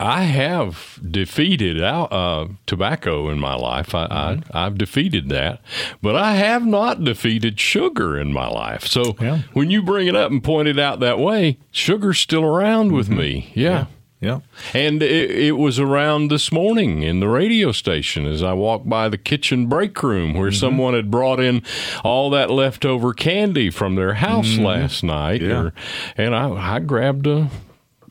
I 0.00 0.22
have 0.24 1.00
defeated 1.10 1.82
out, 1.82 2.12
uh, 2.12 2.46
tobacco 2.66 3.28
in 3.30 3.40
my 3.40 3.56
life. 3.56 3.96
I, 3.96 4.04
I, 4.04 4.40
I've 4.66 4.78
defeated 4.78 5.28
that, 5.30 5.60
but 6.00 6.14
I 6.14 6.34
have 6.36 6.64
not 6.64 7.02
defeated 7.02 7.58
sugar 7.58 8.16
in 8.16 8.32
my 8.32 8.46
life. 8.48 8.86
So 8.86 9.16
Yeah. 9.20 9.38
when 9.54 9.70
you 9.70 9.82
bring 9.82 10.06
it 10.06 10.14
up 10.14 10.30
and 10.30 10.42
point 10.44 10.68
it 10.68 10.78
out 10.78 11.00
that 11.00 11.18
way, 11.18 11.58
sugar's 11.72 12.20
still 12.20 12.44
around 12.44 12.92
with 12.92 13.08
me. 13.08 13.50
Yeah. 13.56 13.70
yeah, 13.70 13.84
And 14.20 15.02
it, 15.02 15.30
it 15.30 15.52
was 15.52 15.78
around 15.78 16.28
this 16.30 16.50
morning 16.50 17.02
in 17.02 17.20
the 17.20 17.28
radio 17.28 17.70
station 17.72 18.26
as 18.26 18.42
I 18.42 18.52
walked 18.52 18.88
by 18.88 19.08
the 19.08 19.18
kitchen 19.18 19.66
break 19.66 20.02
room 20.02 20.34
where 20.34 20.50
Mm-hmm. 20.50 20.58
someone 20.58 20.94
had 20.94 21.10
brought 21.10 21.38
in 21.40 21.62
all 22.02 22.28
that 22.30 22.50
leftover 22.50 23.12
candy 23.14 23.70
from 23.70 23.94
their 23.94 24.14
house 24.14 24.56
last 24.58 25.02
night. 25.04 25.40
Mm-hmm. 25.40 25.50
Yeah. 25.50 25.62
or- 25.62 25.72
and 26.16 26.34
I, 26.34 26.76
I 26.76 26.78
grabbed 26.80 27.26
a, 27.28 27.48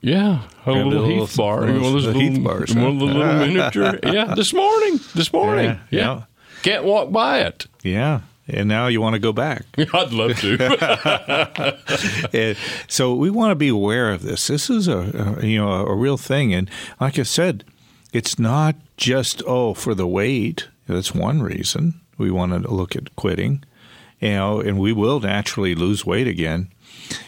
yeah, 0.00 0.42
a 0.64 0.72
little 0.72 0.90
little- 0.92 1.26
Heath 1.26 1.36
bar. 1.36 1.60
one 1.60 1.68
of 1.70 1.74
one 1.82 1.84
of 1.96 2.02
those 2.02 2.06
little, 2.14 2.42
bars, 2.44 2.74
One 2.74 2.84
of 2.86 2.98
the 3.00 3.04
little 3.04 3.34
miniature. 3.46 3.98
Yeah, 4.02 4.34
this 4.34 4.52
morning. 4.54 5.00
This 5.14 5.32
morning. 5.32 5.64
Yeah, 5.66 5.78
Yeah. 5.90 6.00
yeah. 6.00 6.22
Can't 6.62 6.84
walk 6.84 7.12
by 7.12 7.40
it. 7.40 7.66
yeah. 7.82 8.20
And 8.48 8.68
now 8.68 8.86
you 8.86 9.00
want 9.00 9.14
to 9.14 9.18
go 9.18 9.32
back. 9.32 9.64
I'd 9.78 10.12
love 10.12 10.38
to. 10.40 11.76
So 12.88 13.14
we 13.14 13.30
want 13.30 13.50
to 13.50 13.54
be 13.54 13.68
aware 13.68 14.10
of 14.10 14.22
this. 14.22 14.46
This 14.46 14.70
is 14.70 14.88
a, 14.88 15.36
a 15.40 15.46
you 15.46 15.58
know 15.58 15.70
a, 15.70 15.94
real 15.94 16.16
thing, 16.16 16.54
and 16.54 16.70
like 17.00 17.18
I 17.18 17.22
said, 17.22 17.64
it's 18.12 18.38
not 18.38 18.76
just 18.96 19.42
oh 19.46 19.74
for 19.74 19.94
the 19.94 20.06
weight. 20.06 20.68
That's 20.86 21.14
one 21.14 21.42
reason 21.42 22.00
we 22.16 22.30
want 22.30 22.52
to 22.52 22.72
look 22.72 22.96
at 22.96 23.14
quitting. 23.16 23.64
You 24.20 24.30
know, 24.30 24.60
and 24.60 24.78
we 24.78 24.92
will 24.92 25.20
naturally 25.20 25.74
lose 25.74 26.04
weight 26.06 26.26
again. 26.26 26.68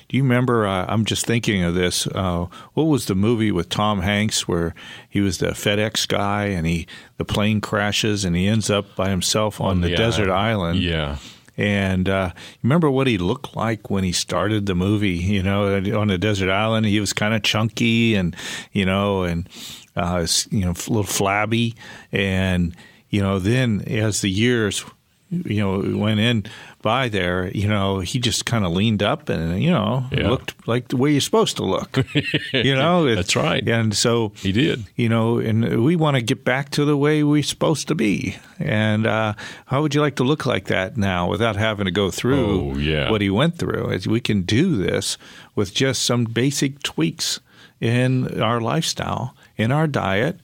Do 0.08 0.16
you 0.16 0.22
remember? 0.22 0.66
Uh, 0.66 0.84
I'm 0.88 1.04
just 1.04 1.26
thinking 1.26 1.62
of 1.62 1.74
this. 1.74 2.06
Uh, 2.06 2.46
what 2.74 2.84
was 2.84 3.06
the 3.06 3.14
movie 3.14 3.52
with 3.52 3.68
Tom 3.68 4.00
Hanks 4.02 4.46
where 4.48 4.74
he 5.08 5.20
was 5.20 5.38
the 5.38 5.48
FedEx 5.48 6.06
guy 6.08 6.46
and 6.46 6.66
he 6.66 6.86
the 7.16 7.24
plane 7.24 7.60
crashes 7.60 8.24
and 8.24 8.34
he 8.36 8.46
ends 8.46 8.70
up 8.70 8.94
by 8.96 9.08
himself 9.10 9.60
on 9.60 9.80
the 9.80 9.90
Yeah. 9.90 9.96
desert 9.96 10.30
island? 10.30 10.80
yeah. 10.80 11.16
And 11.56 12.08
uh, 12.08 12.30
remember 12.62 12.90
what 12.90 13.06
he 13.06 13.18
looked 13.18 13.54
like 13.54 13.90
when 13.90 14.02
he 14.02 14.12
started 14.12 14.64
the 14.64 14.74
movie? 14.74 15.10
You 15.10 15.42
know, 15.42 15.76
on 15.98 16.08
a 16.08 16.16
desert 16.16 16.50
island, 16.50 16.86
he 16.86 17.00
was 17.00 17.12
kind 17.12 17.34
of 17.34 17.42
chunky 17.42 18.14
and 18.14 18.34
you 18.72 18.86
know, 18.86 19.24
and 19.24 19.46
uh, 19.94 20.26
you 20.50 20.60
know, 20.60 20.70
a 20.70 20.88
little 20.90 21.02
flabby. 21.02 21.74
And 22.12 22.74
you 23.10 23.20
know, 23.20 23.38
then 23.38 23.82
as 23.86 24.22
the 24.22 24.30
years, 24.30 24.84
you 25.30 25.60
know, 25.60 25.96
went 25.98 26.18
in 26.18 26.44
by 26.82 27.08
there, 27.08 27.48
you 27.54 27.68
know, 27.68 28.00
he 28.00 28.18
just 28.18 28.46
kind 28.46 28.64
of 28.64 28.72
leaned 28.72 29.02
up 29.02 29.28
and 29.28 29.62
you 29.62 29.70
know 29.70 30.04
Yeah. 30.10 30.28
looked 30.28 30.66
like 30.66 30.88
the 30.88 30.96
way 30.96 31.12
you're 31.12 31.20
supposed 31.20 31.56
to 31.58 31.64
look. 31.64 31.98
you 32.52 32.74
know, 32.74 33.14
That's 33.14 33.36
right. 33.36 33.66
And 33.68 33.94
so 33.94 34.32
He 34.36 34.50
did. 34.50 34.84
you 34.96 35.08
know, 35.08 35.38
and 35.38 35.84
we 35.84 35.94
want 35.94 36.16
to 36.16 36.22
get 36.22 36.44
back 36.44 36.70
to 36.70 36.84
the 36.84 36.96
way 36.96 37.22
we're 37.22 37.42
supposed 37.44 37.86
to 37.88 37.94
be. 37.94 38.36
And 38.58 39.06
uh, 39.06 39.34
how 39.66 39.82
would 39.82 39.94
you 39.94 40.00
like 40.00 40.16
to 40.16 40.24
look 40.24 40.46
like 40.46 40.66
that 40.66 40.96
now 40.96 41.28
without 41.30 41.54
having 41.56 41.84
to 41.84 41.90
go 41.92 42.10
through 42.10 42.72
Oh, 42.72 42.76
yeah. 42.76 43.10
what 43.10 43.20
he 43.20 43.30
went 43.30 43.56
through? 43.56 43.90
As 43.92 44.08
we 44.08 44.20
can 44.20 44.42
do 44.42 44.76
this 44.76 45.16
with 45.54 45.72
just 45.74 46.02
some 46.02 46.24
basic 46.24 46.82
tweaks 46.82 47.40
in 47.80 48.40
our 48.42 48.60
lifestyle, 48.60 49.34
in 49.56 49.70
our 49.70 49.86
diet, 49.86 50.40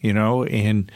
you 0.00 0.12
know, 0.12 0.44
and 0.44 0.90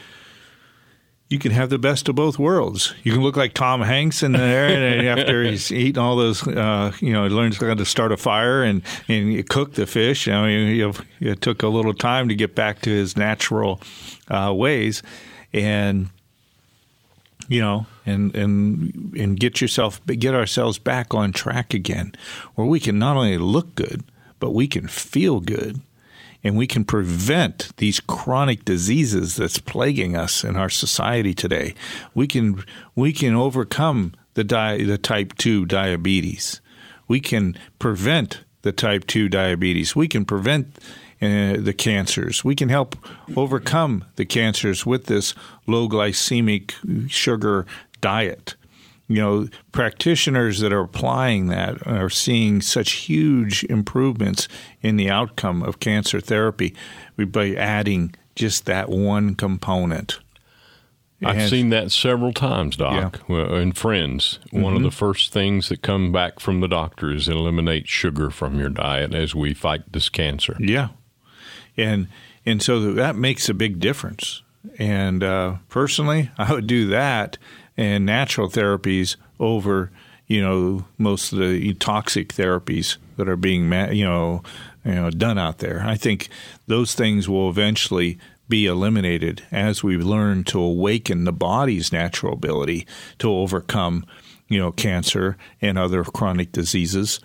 you 1.29 1.37
can 1.37 1.51
have 1.51 1.69
the 1.69 1.77
best 1.77 2.09
of 2.09 2.15
both 2.15 2.39
worlds. 2.39 2.95
You 3.03 3.11
can 3.11 3.21
look 3.21 3.37
like 3.37 3.53
Tom 3.53 3.81
Hanks 3.81 4.23
in 4.23 4.31
there, 4.31 4.67
and 4.67 5.07
after 5.19 5.43
he's 5.43 5.71
eaten 5.71 6.01
all 6.01 6.15
those, 6.15 6.45
uh, 6.47 6.91
you 6.99 7.13
know, 7.13 7.23
he 7.25 7.29
learns 7.29 7.57
how 7.57 7.75
to 7.75 7.85
start 7.85 8.11
a 8.11 8.17
fire 8.17 8.63
and 8.63 8.81
and 9.07 9.31
you 9.31 9.43
cook 9.43 9.73
the 9.73 9.85
fish. 9.85 10.27
I 10.27 10.47
mean, 10.47 10.95
it 11.19 11.41
took 11.41 11.61
a 11.61 11.67
little 11.67 11.93
time 11.93 12.29
to 12.29 12.35
get 12.35 12.55
back 12.55 12.81
to 12.81 12.89
his 12.89 13.15
natural 13.15 13.79
uh, 14.27 14.51
ways, 14.55 15.03
and 15.53 16.09
you 17.47 17.61
know, 17.61 17.85
and 18.07 18.35
and 18.35 19.13
and 19.15 19.39
get 19.39 19.61
yourself 19.61 20.01
get 20.07 20.33
ourselves 20.33 20.79
back 20.79 21.13
on 21.13 21.31
track 21.31 21.75
again, 21.75 22.13
where 22.55 22.65
we 22.65 22.79
can 22.79 22.97
not 22.97 23.17
only 23.17 23.37
look 23.37 23.75
good, 23.75 24.03
but 24.39 24.51
we 24.51 24.67
can 24.67 24.87
feel 24.87 25.39
good 25.39 25.79
and 26.43 26.55
we 26.55 26.67
can 26.67 26.85
prevent 26.85 27.75
these 27.77 27.99
chronic 27.99 28.65
diseases 28.65 29.35
that's 29.35 29.59
plaguing 29.59 30.15
us 30.15 30.43
in 30.43 30.55
our 30.55 30.69
society 30.69 31.33
today. 31.33 31.73
We 32.13 32.27
can 32.27 32.63
we 32.95 33.13
can 33.13 33.35
overcome 33.35 34.13
the 34.35 34.43
di- 34.43 34.83
the 34.83 34.97
type 34.97 35.33
2 35.37 35.65
diabetes. 35.65 36.61
We 37.07 37.19
can 37.19 37.57
prevent 37.79 38.43
the 38.61 38.71
type 38.71 39.05
2 39.07 39.29
diabetes. 39.29 39.95
We 39.95 40.07
can 40.07 40.25
prevent 40.25 40.77
uh, 41.21 41.57
the 41.59 41.73
cancers. 41.77 42.45
We 42.45 42.55
can 42.55 42.69
help 42.69 42.95
overcome 43.35 44.05
the 44.15 44.25
cancers 44.25 44.85
with 44.85 45.07
this 45.07 45.33
low 45.67 45.89
glycemic 45.89 46.73
sugar 47.09 47.65
diet. 47.99 48.55
You 49.09 49.15
know, 49.15 49.47
practitioners 49.71 50.59
that 50.59 50.71
are 50.71 50.81
applying 50.81 51.47
that 51.47 51.85
are 51.85 52.09
seeing 52.09 52.61
such 52.61 52.91
huge 52.91 53.63
improvements 53.65 54.47
in 54.81 54.95
the 54.95 55.09
outcome 55.09 55.63
of 55.63 55.79
cancer 55.79 56.21
therapy 56.21 56.75
by 57.17 57.55
adding 57.55 58.13
just 58.35 58.65
that 58.65 58.87
one 58.87 59.35
component. 59.35 60.19
I've 61.21 61.49
seen 61.49 61.69
that 61.69 61.91
several 61.91 62.31
times, 62.31 62.77
Doc, 62.77 63.21
yeah. 63.27 63.35
and 63.55 63.77
friends. 63.77 64.39
Mm-hmm. 64.47 64.61
One 64.61 64.75
of 64.75 64.83
the 64.83 64.91
first 64.91 65.33
things 65.33 65.69
that 65.69 65.81
come 65.81 66.11
back 66.11 66.39
from 66.39 66.61
the 66.61 66.67
doctor 66.67 67.11
is 67.11 67.27
eliminate 67.27 67.87
sugar 67.87 68.29
from 68.29 68.57
your 68.57 68.69
diet 68.69 69.13
as 69.13 69.35
we 69.35 69.53
fight 69.53 69.91
this 69.91 70.07
cancer. 70.07 70.55
Yeah, 70.59 70.89
and 71.75 72.07
and 72.45 72.61
so 72.61 72.93
that 72.93 73.15
makes 73.15 73.49
a 73.49 73.53
big 73.53 73.79
difference. 73.79 74.43
And 74.77 75.23
uh, 75.23 75.55
personally, 75.67 76.31
I 76.37 76.53
would 76.53 76.67
do 76.67 76.87
that 76.87 77.37
and 77.79 78.05
natural 78.05 78.49
therapies 78.49 79.15
over 79.39 79.89
you 80.27 80.41
know 80.41 80.85
most 80.97 81.31
of 81.31 81.39
the 81.39 81.73
toxic 81.75 82.33
therapies 82.33 82.97
that 83.15 83.29
are 83.29 83.37
being 83.37 83.71
you 83.93 84.03
know 84.03 84.43
you 84.83 84.93
know 84.93 85.09
done 85.09 85.37
out 85.37 85.59
there. 85.59 85.81
I 85.85 85.95
think 85.95 86.27
those 86.67 86.93
things 86.93 87.29
will 87.29 87.49
eventually 87.49 88.19
be 88.49 88.65
eliminated 88.65 89.43
as 89.51 89.81
we 89.81 89.95
learn 89.95 90.43
to 90.43 90.59
awaken 90.59 91.23
the 91.23 91.31
body's 91.31 91.93
natural 91.93 92.33
ability 92.33 92.85
to 93.19 93.31
overcome, 93.31 94.05
you 94.49 94.59
know, 94.59 94.71
cancer 94.71 95.37
and 95.61 95.77
other 95.77 96.03
chronic 96.03 96.51
diseases. 96.51 97.19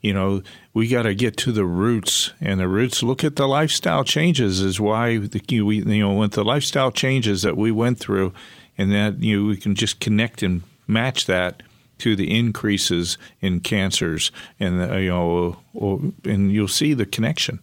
You 0.00 0.14
know, 0.14 0.42
we 0.72 0.86
got 0.86 1.02
to 1.02 1.14
get 1.14 1.36
to 1.38 1.52
the 1.52 1.64
roots, 1.64 2.32
and 2.40 2.60
the 2.60 2.68
roots. 2.68 3.02
Look 3.02 3.24
at 3.24 3.36
the 3.36 3.48
lifestyle 3.48 4.04
changes. 4.04 4.60
Is 4.60 4.80
why 4.80 5.18
the, 5.18 5.62
we, 5.62 5.78
you 5.78 6.00
know 6.00 6.14
with 6.14 6.32
the 6.32 6.44
lifestyle 6.44 6.92
changes 6.92 7.42
that 7.42 7.56
we 7.56 7.72
went 7.72 7.98
through, 7.98 8.32
and 8.78 8.92
that 8.92 9.22
you 9.22 9.40
know, 9.40 9.48
we 9.48 9.56
can 9.56 9.74
just 9.74 10.00
connect 10.00 10.42
and 10.42 10.62
match 10.86 11.26
that 11.26 11.62
to 11.98 12.14
the 12.14 12.38
increases 12.38 13.18
in 13.40 13.60
cancers, 13.60 14.30
and 14.58 14.80
the, 14.80 15.02
you 15.02 15.08
know, 15.10 16.12
and 16.24 16.52
you'll 16.52 16.68
see 16.68 16.94
the 16.94 17.04
connection. 17.04 17.58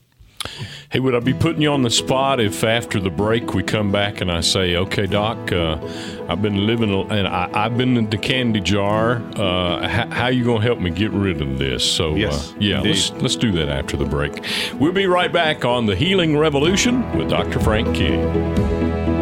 Hey, 0.89 0.99
would 0.99 1.15
I 1.15 1.19
be 1.19 1.33
putting 1.33 1.61
you 1.61 1.71
on 1.71 1.81
the 1.81 1.89
spot 1.89 2.39
if 2.39 2.63
after 2.63 2.99
the 2.99 3.09
break 3.09 3.53
we 3.53 3.63
come 3.63 3.91
back 3.91 4.21
and 4.21 4.31
I 4.31 4.41
say, 4.41 4.75
"Okay, 4.75 5.07
Doc, 5.07 5.51
uh, 5.51 5.77
I've 6.29 6.41
been 6.41 6.67
living 6.67 6.93
and 7.09 7.27
I, 7.27 7.63
have 7.63 7.77
been 7.77 7.97
in 7.97 8.09
the 8.09 8.17
candy 8.17 8.61
jar. 8.61 9.21
Uh, 9.35 9.87
how, 9.87 10.07
how 10.09 10.27
you 10.27 10.43
gonna 10.43 10.61
help 10.61 10.79
me 10.79 10.91
get 10.91 11.11
rid 11.11 11.41
of 11.41 11.57
this?" 11.57 11.83
So, 11.83 12.11
uh, 12.11 12.15
yes, 12.15 12.51
uh, 12.51 12.55
yeah, 12.59 12.81
let's 12.81 13.11
let's 13.13 13.35
do 13.35 13.51
that 13.53 13.69
after 13.69 13.97
the 13.97 14.05
break. 14.05 14.43
We'll 14.75 14.91
be 14.91 15.07
right 15.07 15.31
back 15.31 15.65
on 15.65 15.87
the 15.87 15.95
Healing 15.95 16.37
Revolution 16.37 17.17
with 17.17 17.29
Dr. 17.29 17.59
Frank 17.59 17.95
King. 17.95 19.14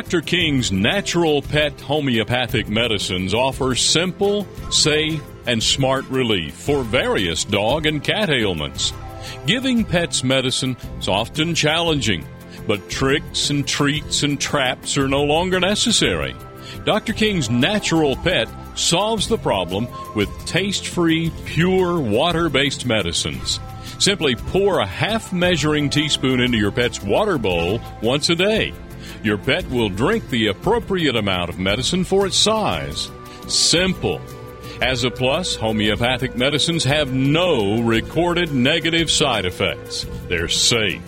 Dr. 0.00 0.22
King's 0.22 0.72
natural 0.72 1.42
pet 1.42 1.78
homeopathic 1.82 2.70
medicines 2.70 3.34
offer 3.34 3.74
simple, 3.74 4.46
safe, 4.70 5.22
and 5.46 5.62
smart 5.62 6.06
relief 6.08 6.54
for 6.54 6.82
various 6.82 7.44
dog 7.44 7.84
and 7.84 8.02
cat 8.02 8.30
ailments. 8.30 8.94
Giving 9.44 9.84
pets 9.84 10.24
medicine 10.24 10.78
is 10.98 11.06
often 11.06 11.54
challenging, 11.54 12.26
but 12.66 12.88
tricks 12.88 13.50
and 13.50 13.68
treats 13.68 14.22
and 14.22 14.40
traps 14.40 14.96
are 14.96 15.06
no 15.06 15.22
longer 15.22 15.60
necessary. 15.60 16.34
Dr. 16.86 17.12
King's 17.12 17.50
Natural 17.50 18.16
Pet 18.16 18.48
solves 18.76 19.28
the 19.28 19.36
problem 19.36 19.86
with 20.16 20.30
taste 20.46 20.86
free, 20.86 21.30
pure, 21.44 22.00
water 22.00 22.48
based 22.48 22.86
medicines. 22.86 23.60
Simply 23.98 24.34
pour 24.34 24.78
a 24.78 24.86
half 24.86 25.30
measuring 25.30 25.90
teaspoon 25.90 26.40
into 26.40 26.56
your 26.56 26.72
pet's 26.72 27.02
water 27.02 27.36
bowl 27.36 27.82
once 28.00 28.30
a 28.30 28.34
day. 28.34 28.72
Your 29.22 29.38
pet 29.38 29.68
will 29.68 29.88
drink 29.88 30.28
the 30.28 30.48
appropriate 30.48 31.16
amount 31.16 31.50
of 31.50 31.58
medicine 31.58 32.04
for 32.04 32.26
its 32.26 32.36
size. 32.36 33.10
Simple. 33.48 34.20
As 34.80 35.04
a 35.04 35.10
plus, 35.10 35.56
homeopathic 35.56 36.36
medicines 36.36 36.84
have 36.84 37.12
no 37.12 37.82
recorded 37.82 38.54
negative 38.54 39.10
side 39.10 39.44
effects. 39.44 40.06
They're 40.28 40.48
safe. 40.48 41.02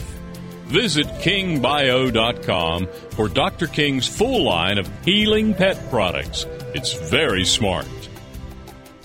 Visit 0.66 1.06
kingbio.com 1.06 2.88
for 3.10 3.28
Dr. 3.28 3.66
King's 3.66 4.08
full 4.08 4.44
line 4.44 4.78
of 4.78 4.90
healing 5.04 5.54
pet 5.54 5.78
products. 5.90 6.46
It's 6.74 6.92
very 7.10 7.44
smart. 7.44 7.86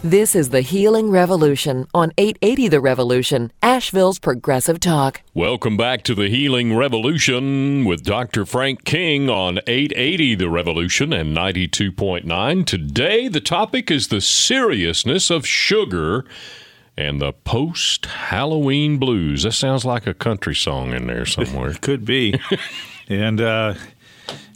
This 0.03 0.36
is 0.36 0.49
the 0.49 0.62
Healing 0.62 1.10
Revolution 1.10 1.88
on 1.91 2.12
880 2.19 2.67
The 2.67 2.79
Revolution, 2.79 3.51
Asheville's 3.63 4.19
Progressive 4.19 4.79
Talk. 4.79 5.21
Welcome 5.33 5.75
back 5.75 6.03
to 6.03 6.13
the 6.13 6.29
Healing 6.29 6.77
Revolution 6.77 7.83
with 7.83 8.03
Dr. 8.03 8.45
Frank 8.45 8.86
King 8.86 9.27
on 9.27 9.57
880 9.65 10.36
The 10.36 10.49
Revolution 10.49 11.12
and 11.12 11.36
92.9. 11.36 12.65
Today, 12.67 13.27
the 13.27 13.41
topic 13.41 13.89
is 13.89 14.10
the 14.10 14.21
seriousness 14.21 15.31
of 15.31 15.47
sugar 15.47 16.25
and 16.95 17.19
the 17.19 17.33
post 17.33 18.05
Halloween 18.05 18.99
blues. 18.99 19.43
That 19.43 19.53
sounds 19.53 19.83
like 19.83 20.05
a 20.05 20.13
country 20.13 20.55
song 20.55 20.93
in 20.93 21.07
there 21.07 21.25
somewhere. 21.25 21.71
It 21.71 21.81
could 21.81 22.05
be. 22.05 22.39
and, 23.10 23.41
uh, 23.41 23.73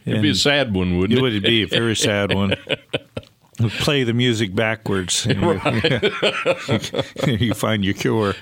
It'd 0.06 0.22
be 0.22 0.32
a 0.32 0.36
sad 0.36 0.74
one, 0.74 0.98
wouldn't 0.98 1.18
it? 1.18 1.20
It 1.20 1.22
would 1.22 1.44
be 1.44 1.64
a 1.64 1.68
very 1.68 1.96
sad 1.96 2.34
one. 2.34 2.56
play 3.70 4.04
the 4.04 4.14
music 4.14 4.54
backwards. 4.56 5.28
You, 5.42 5.60
you 7.28 7.54
find 7.54 7.84
your 7.84 7.94
cure. 7.94 8.34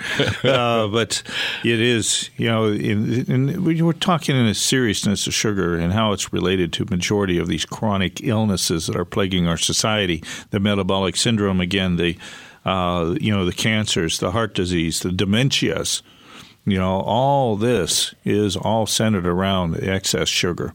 Uh, 0.43 0.87
but 0.87 1.23
it 1.63 1.79
is, 1.79 2.29
you 2.35 2.47
know, 2.47 2.65
in, 2.65 3.25
in, 3.25 3.63
we're 3.63 3.93
talking 3.93 4.35
in 4.35 4.47
the 4.47 4.53
seriousness 4.53 5.27
of 5.27 5.33
sugar 5.33 5.77
and 5.77 5.93
how 5.93 6.11
it's 6.11 6.33
related 6.33 6.73
to 6.73 6.85
majority 6.85 7.37
of 7.37 7.47
these 7.47 7.65
chronic 7.65 8.23
illnesses 8.23 8.87
that 8.87 8.95
are 8.95 9.05
plaguing 9.05 9.47
our 9.47 9.57
society. 9.57 10.23
The 10.49 10.59
metabolic 10.59 11.15
syndrome, 11.15 11.61
again, 11.61 11.95
the 11.95 12.17
uh, 12.65 13.15
you 13.19 13.35
know, 13.35 13.45
the 13.45 13.53
cancers, 13.53 14.19
the 14.19 14.31
heart 14.31 14.53
disease, 14.53 14.99
the 14.99 15.09
dementias. 15.09 16.01
You 16.65 16.77
know, 16.77 16.99
all 16.99 17.55
this 17.55 18.13
is 18.23 18.55
all 18.55 18.85
centered 18.85 19.25
around 19.25 19.81
excess 19.81 20.27
sugar. 20.27 20.73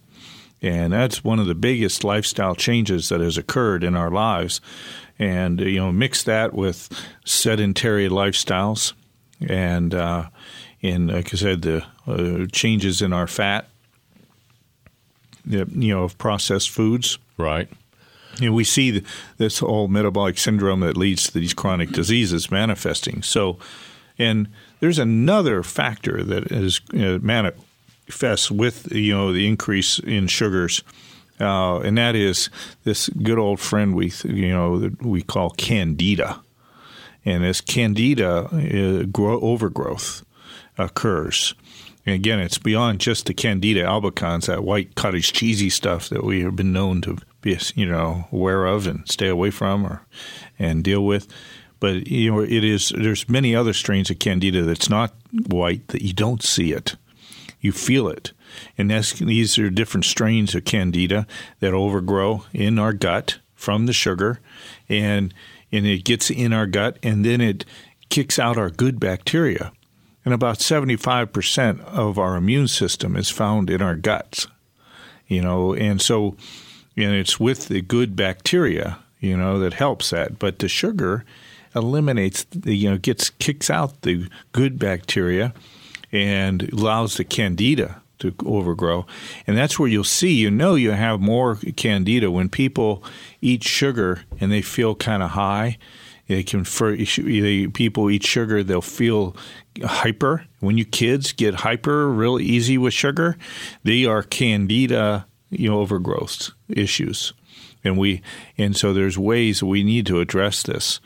And 0.64 0.94
that's 0.94 1.22
one 1.22 1.38
of 1.38 1.46
the 1.46 1.55
biggest 1.55 2.05
lifestyle 2.05 2.55
changes 2.55 3.11
that 3.11 3.20
has 3.20 3.37
occurred 3.37 3.85
in 3.85 3.94
our 3.94 4.11
lives. 4.11 4.62
And, 5.18 5.61
you 5.61 5.77
know, 5.77 5.92
mix 5.92 6.22
that 6.22 6.55
with 6.55 6.88
sedentary 7.27 8.09
lifestyles 8.09 8.94
and, 9.46 9.94
uh, 9.94 10.29
in, 10.81 11.09
like 11.09 11.35
I 11.35 11.37
said, 11.37 11.62
the 11.62 11.85
uh, 12.07 12.46
changes 12.50 13.03
in 13.03 13.12
our 13.12 13.27
fat, 13.27 13.68
the, 15.44 15.68
you 15.70 15.94
know, 15.94 16.05
of 16.05 16.16
processed 16.16 16.70
foods. 16.70 17.18
Right. 17.37 17.68
You 18.40 18.48
know, 18.48 18.55
we 18.55 18.64
see 18.64 18.90
the, 18.90 19.05
this 19.37 19.59
whole 19.59 19.88
metabolic 19.88 20.38
syndrome 20.38 20.81
that 20.81 20.96
leads 20.96 21.27
to 21.27 21.38
these 21.38 21.53
chronic 21.53 21.90
diseases 21.90 22.50
manifesting. 22.50 23.22
So, 23.22 23.59
and 24.18 24.48
there's 24.81 24.98
another 24.98 25.62
factor 25.62 26.24
that 26.24 26.50
is 26.50 26.81
uh, 26.94 27.18
mani- 27.20 27.53
fess 28.06 28.50
with 28.50 28.92
you 28.92 29.14
know 29.14 29.32
the 29.32 29.46
increase 29.46 29.98
in 29.98 30.26
sugars, 30.26 30.82
uh, 31.40 31.80
and 31.80 31.98
that 31.98 32.14
is 32.14 32.50
this 32.84 33.08
good 33.08 33.38
old 33.38 33.60
friend 33.60 33.94
we 33.94 34.12
you 34.24 34.50
know 34.50 34.78
that 34.78 35.02
we 35.02 35.22
call 35.22 35.50
candida, 35.50 36.40
and 37.24 37.44
this 37.44 37.60
candida 37.60 38.48
uh, 38.52 39.04
grow, 39.04 39.40
overgrowth 39.40 40.24
occurs. 40.78 41.54
Again, 42.06 42.38
it's 42.38 42.58
beyond 42.58 43.00
just 43.00 43.24
the 43.24 43.32
Candida 43.32 43.82
albicans, 43.82 44.44
that 44.44 44.62
white 44.62 44.94
cottage 44.94 45.32
cheesy 45.32 45.70
stuff 45.70 46.10
that 46.10 46.22
we 46.22 46.42
have 46.42 46.54
been 46.54 46.70
known 46.70 47.00
to 47.00 47.16
be, 47.40 47.58
you 47.74 47.86
know, 47.86 48.28
aware 48.30 48.66
of 48.66 48.86
and 48.86 49.08
stay 49.10 49.28
away 49.28 49.50
from 49.50 49.86
or 49.86 50.02
and 50.58 50.84
deal 50.84 51.02
with. 51.02 51.26
But 51.80 52.06
you 52.08 52.30
know, 52.30 52.40
it 52.40 52.62
is. 52.62 52.90
There's 52.90 53.28
many 53.28 53.56
other 53.56 53.72
strains 53.72 54.10
of 54.10 54.18
Candida 54.18 54.62
that's 54.62 54.90
not 54.90 55.14
white 55.46 55.88
that 55.88 56.02
you 56.02 56.12
don't 56.12 56.42
see 56.42 56.72
it 56.72 56.96
you 57.64 57.72
feel 57.72 58.09
it. 58.09 58.33
And 58.77 58.90
these 58.90 59.59
are 59.59 59.70
different 59.70 60.05
strains 60.05 60.55
of 60.55 60.64
candida 60.64 61.27
that 61.61 61.72
overgrow 61.72 62.44
in 62.53 62.79
our 62.79 62.92
gut 62.92 63.38
from 63.55 63.87
the 63.87 63.92
sugar, 63.94 64.38
and 64.88 65.33
and 65.72 65.87
it 65.87 66.05
gets 66.05 66.31
in 66.31 66.53
our 66.53 66.66
gut, 66.66 66.98
and 67.03 67.24
then 67.24 67.40
it 67.40 67.64
kicks 68.11 68.38
out 68.38 68.59
our 68.59 68.70
good 68.70 69.00
bacteria. 69.00 69.72
And 70.24 70.33
about 70.33 70.59
75% 70.59 71.81
of 71.85 72.18
our 72.18 72.37
immune 72.37 72.68
system 72.68 73.16
is 73.16 73.29
found 73.29 73.68
in 73.70 73.83
our 73.83 73.96
guts. 73.96 74.46
You 75.27 75.40
know, 75.40 75.74
and 75.74 76.00
so 76.00 76.37
and 76.96 77.14
it's 77.14 77.40
with 77.40 77.68
the 77.68 77.81
good 77.81 78.14
bacteria, 78.14 78.98
you 79.20 79.37
know, 79.37 79.59
that 79.59 79.72
helps 79.72 80.11
that. 80.11 80.38
But 80.38 80.59
the 80.59 80.68
sugar 80.68 81.24
eliminates 81.74 82.44
the, 82.44 82.74
you 82.74 82.90
know, 82.90 82.98
gets 82.98 83.31
kicks 83.31 83.70
out 83.70 84.03
the 84.03 84.29
good 84.53 84.79
bacteria 84.79 85.55
and 86.14 86.72
allows 86.72 87.16
the 87.16 87.24
candida 87.24 88.00
to 88.20 88.33
overgrow, 88.46 89.05
and 89.48 89.59
that's 89.59 89.79
where 89.79 89.88
you'll 89.88 90.05
see. 90.05 90.33
You 90.33 90.50
know, 90.50 90.77
you 90.77 90.92
have 90.92 91.20
more 91.20 91.57
candida 91.77 92.31
when 92.31 92.48
people 92.48 93.03
eat 93.40 93.64
sugar 93.64 94.22
and 94.40 94.53
they 94.53 94.62
feel 94.62 94.94
kind 94.94 95.22
of 95.22 95.31
high. 95.31 95.77
They 96.29 96.44
can 96.44 96.62
for 96.64 96.96
people 96.96 98.11
eat 98.11 98.24
sugar, 98.24 98.62
they'll 98.62 98.81
feel 98.81 99.37
hyper. 99.83 100.46
When 100.61 100.79
you 100.79 100.85
kids 100.85 101.33
get 101.33 101.57
hyper 101.57 102.09
really 102.09 102.44
easy 102.44 102.79
with 102.79 102.94
sugar, 102.94 103.37
they 103.83 104.07
are 104.07 104.22
candida, 104.22 105.27
you 105.50 105.68
know, 105.68 105.81
overgrowth 105.81 106.50
issues, 106.68 107.35
and 107.83 107.98
we 107.98 108.22
and 108.57 108.77
so 108.77 108.92
there's 108.92 109.18
ways 109.18 109.62
we 109.62 109.83
need 109.83 110.07
to 110.07 110.20
address 110.20 110.62
this 110.62 111.00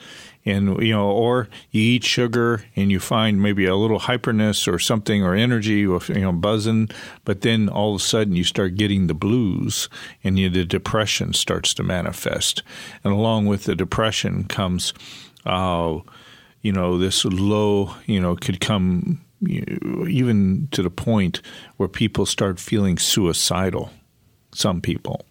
and 0.48 0.82
you 0.82 0.92
know, 0.92 1.10
or 1.10 1.48
you 1.70 1.80
eat 1.80 2.04
sugar 2.04 2.64
and 2.74 2.90
you 2.90 2.98
find 2.98 3.42
maybe 3.42 3.66
a 3.66 3.76
little 3.76 4.00
hyperness 4.00 4.72
or 4.72 4.78
something 4.78 5.22
or 5.22 5.34
energy 5.34 5.86
or 5.86 6.00
you 6.08 6.20
know 6.20 6.32
buzzing, 6.32 6.90
but 7.24 7.42
then 7.42 7.68
all 7.68 7.94
of 7.94 8.00
a 8.00 8.04
sudden 8.04 8.34
you 8.34 8.44
start 8.44 8.76
getting 8.76 9.06
the 9.06 9.14
blues 9.14 9.88
and 10.24 10.38
you, 10.38 10.48
the 10.48 10.64
depression 10.64 11.32
starts 11.32 11.74
to 11.74 11.82
manifest, 11.82 12.62
and 13.04 13.12
along 13.12 13.46
with 13.46 13.64
the 13.64 13.76
depression 13.76 14.44
comes, 14.44 14.94
uh, 15.46 15.98
you 16.62 16.72
know, 16.72 16.98
this 16.98 17.24
low, 17.24 17.94
you 18.06 18.20
know, 18.20 18.34
could 18.34 18.60
come 18.60 19.20
even 19.46 20.68
to 20.72 20.82
the 20.82 20.90
point 20.90 21.40
where 21.76 21.88
people 21.88 22.26
start 22.26 22.58
feeling 22.58 22.98
suicidal. 22.98 23.90
Some 24.52 24.80
people. 24.80 25.24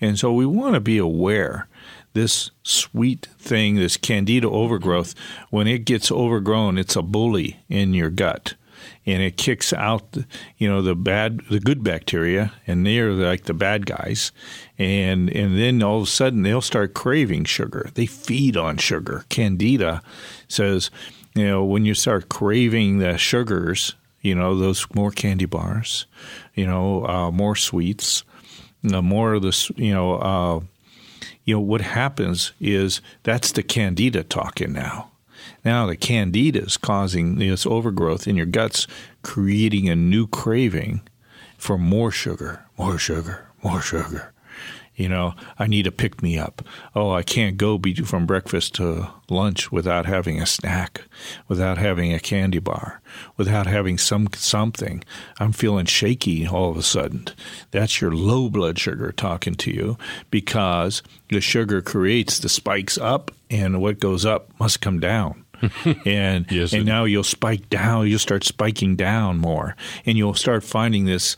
And 0.00 0.18
so 0.18 0.32
we 0.32 0.46
want 0.46 0.74
to 0.74 0.80
be 0.80 0.98
aware 0.98 1.68
this 2.16 2.50
sweet 2.62 3.28
thing, 3.38 3.76
this 3.76 3.98
candida 3.98 4.48
overgrowth, 4.48 5.14
when 5.50 5.66
it 5.66 5.84
gets 5.84 6.10
overgrown, 6.10 6.78
it's 6.78 6.96
a 6.96 7.02
bully 7.02 7.58
in 7.68 7.92
your 7.92 8.08
gut. 8.10 8.54
And 9.04 9.22
it 9.22 9.36
kicks 9.36 9.72
out, 9.72 10.16
you 10.56 10.66
know, 10.66 10.80
the 10.80 10.96
bad, 10.96 11.42
the 11.50 11.60
good 11.60 11.84
bacteria, 11.84 12.52
and 12.66 12.86
they're 12.86 13.12
like 13.12 13.44
the 13.44 13.54
bad 13.54 13.84
guys. 13.84 14.32
And 14.78 15.28
and 15.30 15.58
then 15.58 15.82
all 15.82 15.98
of 15.98 16.04
a 16.04 16.10
sudden 16.10 16.42
they'll 16.42 16.60
start 16.60 16.94
craving 16.94 17.44
sugar. 17.44 17.90
They 17.94 18.06
feed 18.06 18.56
on 18.56 18.78
sugar. 18.78 19.24
Candida 19.28 20.02
says, 20.48 20.90
you 21.34 21.46
know, 21.46 21.64
when 21.64 21.84
you 21.84 21.94
start 21.94 22.28
craving 22.28 22.98
the 22.98 23.18
sugars, 23.18 23.94
you 24.22 24.34
know, 24.34 24.56
those 24.58 24.86
more 24.94 25.10
candy 25.10 25.46
bars, 25.46 26.06
you 26.54 26.66
know, 26.66 27.06
uh, 27.06 27.30
more 27.30 27.56
sweets, 27.56 28.24
uh, 28.92 29.02
more 29.02 29.34
of 29.34 29.42
this, 29.42 29.70
you 29.76 29.92
know, 29.92 30.14
uh, 30.14 30.60
you 31.46 31.54
know, 31.54 31.60
what 31.60 31.80
happens 31.80 32.52
is 32.60 33.00
that's 33.22 33.52
the 33.52 33.62
candida 33.62 34.22
talking 34.24 34.72
now. 34.72 35.12
Now 35.64 35.86
the 35.86 35.96
candida 35.96 36.62
is 36.62 36.76
causing 36.76 37.36
this 37.36 37.64
overgrowth 37.64 38.26
in 38.26 38.36
your 38.36 38.46
guts, 38.46 38.86
creating 39.22 39.88
a 39.88 39.96
new 39.96 40.26
craving 40.26 41.02
for 41.56 41.78
more 41.78 42.10
sugar, 42.10 42.66
more 42.76 42.98
sugar, 42.98 43.46
more 43.62 43.80
sugar. 43.80 44.32
You 44.96 45.10
know, 45.10 45.34
I 45.58 45.66
need 45.66 45.82
to 45.84 45.92
pick 45.92 46.22
me 46.22 46.38
up. 46.38 46.62
Oh, 46.94 47.10
I 47.10 47.22
can't 47.22 47.58
go 47.58 47.76
be 47.76 47.94
from 47.94 48.24
breakfast 48.24 48.74
to 48.76 49.10
lunch 49.28 49.70
without 49.70 50.06
having 50.06 50.40
a 50.40 50.46
snack, 50.46 51.02
without 51.48 51.76
having 51.76 52.14
a 52.14 52.18
candy 52.18 52.58
bar, 52.58 53.02
without 53.36 53.66
having 53.66 53.98
some 53.98 54.28
something. 54.32 55.04
I'm 55.38 55.52
feeling 55.52 55.84
shaky 55.84 56.46
all 56.46 56.70
of 56.70 56.78
a 56.78 56.82
sudden. 56.82 57.28
That's 57.72 58.00
your 58.00 58.12
low 58.12 58.48
blood 58.48 58.78
sugar 58.78 59.12
talking 59.12 59.54
to 59.56 59.70
you 59.70 59.98
because 60.30 61.02
the 61.28 61.42
sugar 61.42 61.82
creates 61.82 62.38
the 62.38 62.48
spikes 62.48 62.96
up, 62.96 63.30
and 63.50 63.82
what 63.82 64.00
goes 64.00 64.24
up 64.24 64.50
must 64.58 64.80
come 64.80 64.98
down. 64.98 65.44
and 66.04 66.50
yes, 66.50 66.72
and 66.72 66.86
now 66.86 67.04
you'll 67.04 67.22
spike 67.22 67.68
down. 67.68 68.06
You'll 68.06 68.18
start 68.18 68.44
spiking 68.44 68.96
down 68.96 69.38
more, 69.38 69.76
and 70.04 70.16
you'll 70.16 70.34
start 70.34 70.64
finding 70.64 71.04
this 71.04 71.36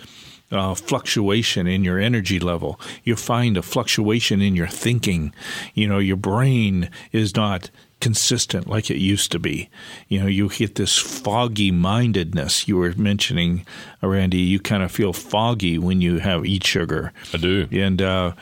uh, 0.50 0.74
fluctuation 0.74 1.66
in 1.66 1.84
your 1.84 1.98
energy 1.98 2.40
level. 2.40 2.80
You 3.04 3.16
find 3.16 3.56
a 3.56 3.62
fluctuation 3.62 4.40
in 4.40 4.56
your 4.56 4.66
thinking. 4.66 5.34
You 5.74 5.88
know, 5.88 5.98
your 5.98 6.16
brain 6.16 6.90
is 7.12 7.36
not 7.36 7.70
consistent 8.00 8.68
like 8.68 8.90
it 8.90 8.98
used 8.98 9.32
to 9.32 9.38
be. 9.38 9.68
You 10.08 10.20
know, 10.20 10.26
you 10.26 10.48
get 10.48 10.76
this 10.76 10.96
foggy 10.96 11.70
mindedness 11.70 12.68
you 12.68 12.76
were 12.76 12.94
mentioning, 12.96 13.66
Randy. 14.00 14.38
You 14.38 14.60
kind 14.60 14.82
of 14.82 14.92
feel 14.92 15.12
foggy 15.12 15.78
when 15.78 16.00
you 16.00 16.18
have 16.18 16.46
eat 16.46 16.64
sugar. 16.64 17.12
I 17.34 17.38
do. 17.38 17.68
And, 17.72 18.00
uh, 18.00 18.32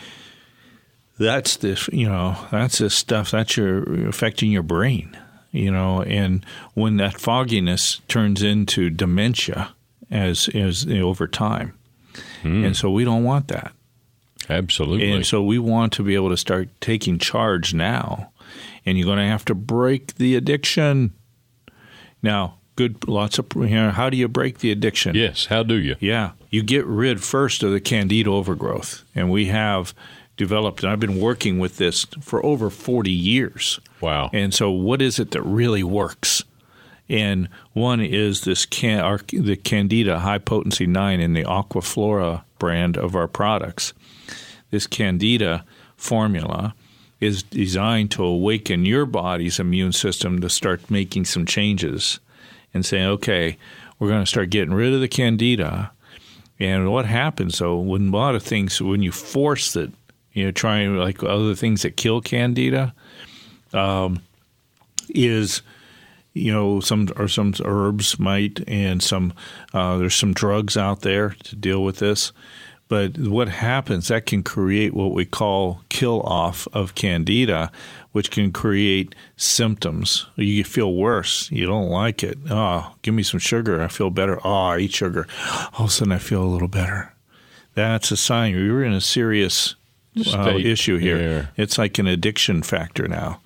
that's 1.19 1.57
this, 1.57 1.89
you 1.93 2.09
know, 2.09 2.37
that's 2.51 2.79
this 2.79 2.95
stuff 2.95 3.31
that's 3.31 3.57
your 3.57 4.07
affecting 4.09 4.53
your 4.53 4.63
brain, 4.63 5.17
you 5.51 5.71
know, 5.71 6.03
and 6.03 6.45
when 6.75 6.99
that 6.99 7.19
fogginess 7.19 8.01
turns 8.09 8.43
into 8.43 8.91
dementia 8.91 9.75
as 10.11 10.49
as 10.55 10.87
over 10.87 11.27
time, 11.27 11.73
Mm. 12.43 12.67
And 12.67 12.77
so 12.77 12.91
we 12.91 13.05
don't 13.05 13.25
want 13.25 13.49
that. 13.49 13.73
Absolutely. 14.49 15.11
And 15.11 15.27
so 15.27 15.43
we 15.43 15.59
want 15.59 15.93
to 15.95 16.03
be 16.03 16.15
able 16.15 16.31
to 16.31 16.37
start 16.37 16.69
taking 16.81 17.19
charge 17.19 17.75
now. 17.75 18.31
And 18.85 18.97
you're 18.97 19.07
going 19.07 19.19
to 19.19 19.25
have 19.25 19.45
to 19.47 19.55
break 19.55 20.15
the 20.15 20.37
addiction. 20.37 21.13
Now, 22.23 22.59
good 22.77 23.09
lots 23.09 23.39
of 23.39 23.47
you 23.57 23.69
know, 23.69 23.91
how 23.91 24.11
do 24.11 24.17
you 24.17 24.29
break 24.29 24.59
the 24.59 24.71
addiction? 24.71 25.17
Yes, 25.17 25.47
how 25.47 25.63
do 25.63 25.75
you? 25.75 25.97
Yeah. 25.99 26.33
You 26.51 26.63
get 26.63 26.87
rid 26.87 27.23
first 27.23 27.63
of 27.63 27.73
the 27.73 27.81
candida 27.81 28.31
overgrowth. 28.31 29.03
And 29.15 29.31
we 29.31 29.47
have 29.47 29.93
developed 30.37 30.83
and 30.83 30.93
I've 30.93 31.01
been 31.01 31.21
working 31.21 31.59
with 31.59 31.79
this 31.79 32.05
for 32.21 32.45
over 32.45 32.71
40 32.71 33.11
years. 33.11 33.81
Wow. 34.01 34.31
And 34.33 34.55
so 34.55 34.71
what 34.71 35.03
is 35.03 35.19
it 35.19 35.33
that 35.33 35.43
really 35.43 35.83
works? 35.83 36.45
And 37.09 37.49
one 37.73 38.01
is 38.01 38.43
this 38.43 38.67
can, 38.67 39.01
our, 39.01 39.21
the 39.29 39.57
Candida 39.57 40.21
High 40.21 40.39
Potency 40.39 40.87
9 40.87 41.21
in 41.21 41.35
the 41.35 41.45
Aquaflora 41.45 42.43
brand 42.59 42.97
of 42.97 43.15
our 43.15 43.29
products. 43.29 43.93
This 44.71 44.87
Candida 44.87 45.65
formula 45.97 46.75
is 47.21 47.43
designed 47.45 48.11
to 48.11 48.25
awaken 48.25 48.85
your 48.85 49.07
body's 49.07 49.61
immune 49.61 49.93
system 49.93 50.41
to 50.41 50.51
start 50.51 50.91
making 50.91 51.25
some 51.25 51.47
changes 51.47 52.19
and 52.75 52.85
saying, 52.85 53.07
okay, 53.07 53.57
we're 53.99 54.09
going 54.09 54.25
to 54.25 54.27
start 54.27 54.51
getting 54.51 54.75
rid 54.75 54.93
of 54.93 55.01
the 55.01 55.09
Candida. 55.09 55.93
And 56.59 56.91
what 56.93 57.07
happens, 57.07 57.59
though, 57.59 57.79
when 57.79 58.09
a 58.09 58.17
lot 58.17 58.35
of 58.35 58.43
things, 58.43 58.83
when 58.83 59.03
you 59.03 59.13
force 59.13 59.77
it, 59.77 59.93
you 60.33 60.45
know, 60.45 60.51
trying 60.51 60.97
like 60.97 61.23
other 61.23 61.55
things 61.55 61.83
that 61.83 61.97
kill 61.97 62.21
Candida, 62.21 62.93
um, 63.73 64.21
is– 65.09 65.63
you 66.37 66.53
know 66.53 66.81
some 66.81 67.09
or 67.17 67.29
some 67.29 67.55
herbs 67.65 68.19
might 68.19 68.63
and 68.69 69.03
some 69.03 69.33
uh, 69.73 69.97
there's 69.97 70.15
some 70.15 70.35
drugs 70.35 70.77
out 70.77 71.01
there 71.01 71.31
to 71.45 71.57
deal 71.57 71.83
with 71.83 71.99
this. 71.99 72.33
But 72.89 73.19
what 73.19 73.49
happens 73.49 74.09
that 74.09 74.27
can 74.27 74.45
create 74.45 74.95
what 74.95 75.13
we 75.13 75.25
call 75.25 75.81
kill 75.89 76.21
off 76.23 76.69
of 76.73 76.95
candida 76.95 77.73
which 78.13 78.31
can 78.31 78.51
create 78.51 79.15
symptoms. 79.37 80.25
You 80.37 80.65
feel 80.65 80.95
worse. 80.95 81.51
You 81.51 81.67
don't 81.67 81.91
like 81.91 82.23
it. 82.23 82.39
Oh 82.49 82.95
give 83.03 83.15
me 83.15 83.23
some 83.23 83.41
sugar. 83.41 83.83
I 83.83 83.89
feel 83.89 84.11
better. 84.11 84.39
Oh 84.45 84.69
i 84.69 84.79
eat 84.79 84.93
sugar. 84.93 85.27
All 85.75 85.85
of 85.85 85.91
a 85.91 85.93
sudden 85.93 86.13
i 86.13 86.19
feel 86.19 86.43
a 86.43 86.45
little 86.45 86.69
better. 86.69 87.13
That's 87.75 88.11
a 88.11 88.17
sign. 88.17 88.55
You're 88.55 88.85
in 88.85 88.95
a 88.95 89.01
serious 89.01 89.75
uh, 90.35 90.57
issue 90.57 90.97
here. 90.97 91.19
here. 91.19 91.51
It's 91.57 91.79
like 91.79 91.99
an 91.99 92.07
addiction 92.07 92.63
factor 92.63 93.07
now. 93.09 93.41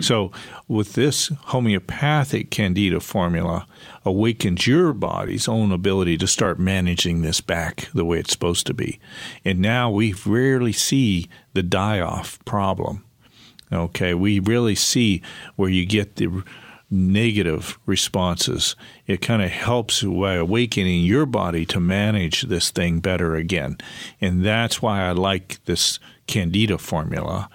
so, 0.00 0.32
with 0.68 0.94
this 0.94 1.28
homeopathic 1.28 2.50
candida 2.50 3.00
formula, 3.00 3.66
awakens 4.04 4.66
your 4.66 4.92
body's 4.92 5.48
own 5.48 5.72
ability 5.72 6.16
to 6.18 6.26
start 6.26 6.58
managing 6.58 7.22
this 7.22 7.40
back 7.40 7.88
the 7.94 8.04
way 8.04 8.18
it's 8.18 8.32
supposed 8.32 8.66
to 8.66 8.74
be. 8.74 8.98
And 9.44 9.60
now 9.60 9.90
we 9.90 10.14
rarely 10.24 10.72
see 10.72 11.28
the 11.52 11.62
die 11.62 12.00
off 12.00 12.42
problem. 12.44 13.04
Okay, 13.72 14.14
we 14.14 14.38
really 14.38 14.76
see 14.76 15.22
where 15.56 15.68
you 15.68 15.84
get 15.84 16.16
the 16.16 16.44
negative 16.90 17.78
responses. 17.86 18.76
It 19.06 19.20
kind 19.20 19.42
of 19.42 19.50
helps 19.50 20.02
by 20.02 20.34
awakening 20.34 21.04
your 21.04 21.26
body 21.26 21.66
to 21.66 21.80
manage 21.80 22.42
this 22.42 22.70
thing 22.70 23.00
better 23.00 23.34
again. 23.34 23.78
And 24.20 24.44
that's 24.44 24.80
why 24.80 25.02
I 25.02 25.12
like 25.12 25.64
this 25.64 25.98
candida 26.26 26.78
formula 26.78 27.48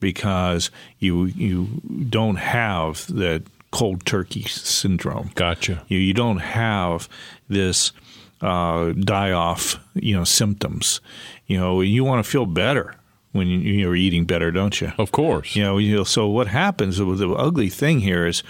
because 0.00 0.70
you 0.98 1.26
you 1.26 1.68
don't 2.08 2.36
have 2.36 3.06
the 3.06 3.42
cold 3.70 4.04
turkey 4.06 4.42
syndrome. 4.44 5.30
Gotcha. 5.34 5.84
You 5.88 5.98
you 5.98 6.14
don't 6.14 6.38
have 6.38 7.08
this 7.48 7.92
uh, 8.40 8.92
die 8.92 9.32
off, 9.32 9.78
you 9.94 10.16
know, 10.16 10.24
symptoms. 10.24 11.00
You 11.46 11.58
know, 11.58 11.80
you 11.82 12.04
want 12.04 12.24
to 12.24 12.30
feel 12.30 12.46
better 12.46 12.94
when 13.32 13.48
you're 13.48 13.94
eating 13.94 14.24
better, 14.24 14.50
don't 14.50 14.80
you? 14.80 14.92
Of 14.98 15.12
course. 15.12 15.54
You 15.54 15.62
know, 15.62 15.78
you 15.78 15.96
know 15.96 16.04
so 16.04 16.26
what 16.28 16.48
happens? 16.48 16.96
The 16.96 17.34
ugly 17.36 17.68
thing 17.68 18.00
here 18.00 18.26
is 18.26 18.42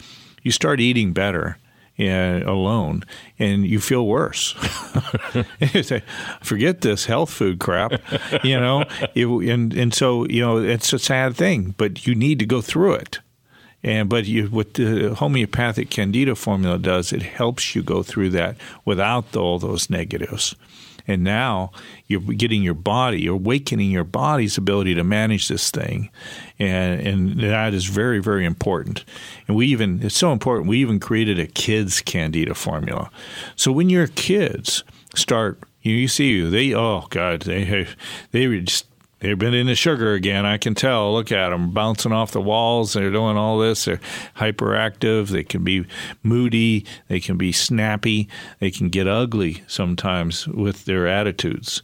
you 0.42 0.50
start 0.50 0.80
eating 0.80 1.12
better 1.12 1.58
uh, 1.98 2.40
alone 2.46 3.04
and 3.38 3.66
you 3.66 3.80
feel 3.80 4.06
worse. 4.06 4.52
Forget 6.42 6.80
this 6.80 7.06
health 7.06 7.30
food 7.30 7.58
crap, 7.60 7.92
you 8.44 8.58
know. 8.58 8.84
It, 9.14 9.26
and 9.26 9.74
and 9.74 9.92
so 9.92 10.26
you 10.26 10.40
know 10.40 10.58
it's 10.58 10.92
a 10.92 10.98
sad 10.98 11.36
thing, 11.36 11.74
but 11.76 12.06
you 12.06 12.14
need 12.14 12.38
to 12.38 12.46
go 12.46 12.60
through 12.60 12.94
it. 12.94 13.20
And 13.82 14.08
but 14.08 14.26
you, 14.26 14.46
what 14.46 14.74
the 14.74 15.14
homeopathic 15.14 15.90
Candida 15.90 16.34
formula 16.34 16.78
does, 16.78 17.12
it 17.12 17.22
helps 17.22 17.74
you 17.74 17.82
go 17.82 18.02
through 18.02 18.30
that 18.30 18.56
without 18.84 19.34
all 19.36 19.58
those 19.58 19.88
negatives. 19.88 20.54
And 21.06 21.24
now 21.24 21.72
you're 22.06 22.20
getting 22.20 22.62
your 22.62 22.74
body, 22.74 23.22
you're 23.22 23.34
awakening 23.34 23.90
your 23.90 24.04
body's 24.04 24.58
ability 24.58 24.94
to 24.94 25.02
manage 25.02 25.48
this 25.48 25.70
thing. 25.70 26.10
And, 26.60 27.00
and 27.06 27.40
that 27.40 27.74
is 27.74 27.86
very, 27.86 28.20
very 28.20 28.44
important. 28.44 29.04
And 29.48 29.56
we 29.56 29.66
even, 29.68 30.00
it's 30.02 30.16
so 30.16 30.30
important, 30.32 30.68
we 30.68 30.78
even 30.78 31.00
created 31.00 31.40
a 31.40 31.46
kids' 31.46 32.00
candida 32.02 32.54
formula. 32.54 33.10
So 33.56 33.72
when 33.72 33.88
your 33.88 34.06
kids 34.06 34.84
start, 35.14 35.58
you, 35.82 35.94
you 35.94 36.08
see, 36.08 36.42
they, 36.42 36.74
oh 36.74 37.06
God, 37.10 37.42
they, 37.42 37.88
they 38.30 38.60
just 38.60 38.86
They've 39.20 39.38
been 39.38 39.52
into 39.52 39.74
sugar 39.74 40.14
again. 40.14 40.46
I 40.46 40.56
can 40.56 40.74
tell. 40.74 41.12
Look 41.12 41.30
at 41.30 41.50
them 41.50 41.72
bouncing 41.72 42.12
off 42.12 42.32
the 42.32 42.40
walls. 42.40 42.94
They're 42.94 43.10
doing 43.10 43.36
all 43.36 43.58
this. 43.58 43.84
They're 43.84 44.00
hyperactive. 44.36 45.28
They 45.28 45.44
can 45.44 45.62
be 45.62 45.84
moody. 46.22 46.86
They 47.08 47.20
can 47.20 47.36
be 47.36 47.52
snappy. 47.52 48.28
They 48.60 48.70
can 48.70 48.88
get 48.88 49.06
ugly 49.06 49.62
sometimes 49.66 50.48
with 50.48 50.86
their 50.86 51.06
attitudes. 51.06 51.82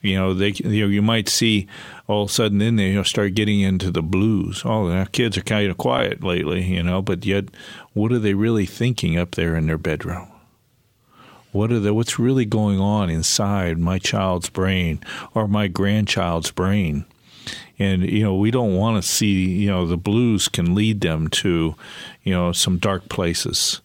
You 0.00 0.16
know, 0.16 0.32
they 0.32 0.52
you, 0.52 0.86
know, 0.86 0.90
you 0.90 1.02
might 1.02 1.28
see 1.28 1.66
all 2.08 2.24
of 2.24 2.30
a 2.30 2.32
sudden 2.32 2.58
then 2.58 2.76
they 2.76 3.00
start 3.04 3.34
getting 3.34 3.60
into 3.60 3.90
the 3.90 4.02
blues. 4.02 4.62
Oh, 4.64 4.88
the 4.88 5.06
kids 5.12 5.36
are 5.36 5.42
kind 5.42 5.70
of 5.70 5.76
quiet 5.76 6.24
lately, 6.24 6.64
you 6.64 6.82
know, 6.82 7.02
but 7.02 7.24
yet 7.24 7.44
what 7.92 8.10
are 8.10 8.18
they 8.18 8.34
really 8.34 8.66
thinking 8.66 9.18
up 9.18 9.32
there 9.32 9.54
in 9.54 9.66
their 9.66 9.78
bedroom? 9.78 10.26
What 11.52 11.70
are 11.70 11.78
the, 11.78 11.94
what's 11.94 12.18
really 12.18 12.44
going 12.44 12.80
on 12.80 13.10
inside 13.10 13.78
my 13.78 13.98
child's 13.98 14.50
brain 14.50 15.00
or 15.34 15.46
my 15.46 15.68
grandchild's 15.68 16.50
brain? 16.50 17.04
And 17.78 18.02
you 18.10 18.22
know, 18.22 18.34
we 18.34 18.50
don't 18.50 18.76
want 18.76 19.02
to 19.02 19.08
see. 19.08 19.62
You 19.62 19.68
know, 19.68 19.86
the 19.86 19.96
blues 19.96 20.48
can 20.48 20.74
lead 20.74 21.00
them 21.00 21.28
to, 21.28 21.74
you 22.22 22.34
know, 22.34 22.52
some 22.52 22.78
dark 22.78 23.08
places. 23.08 23.80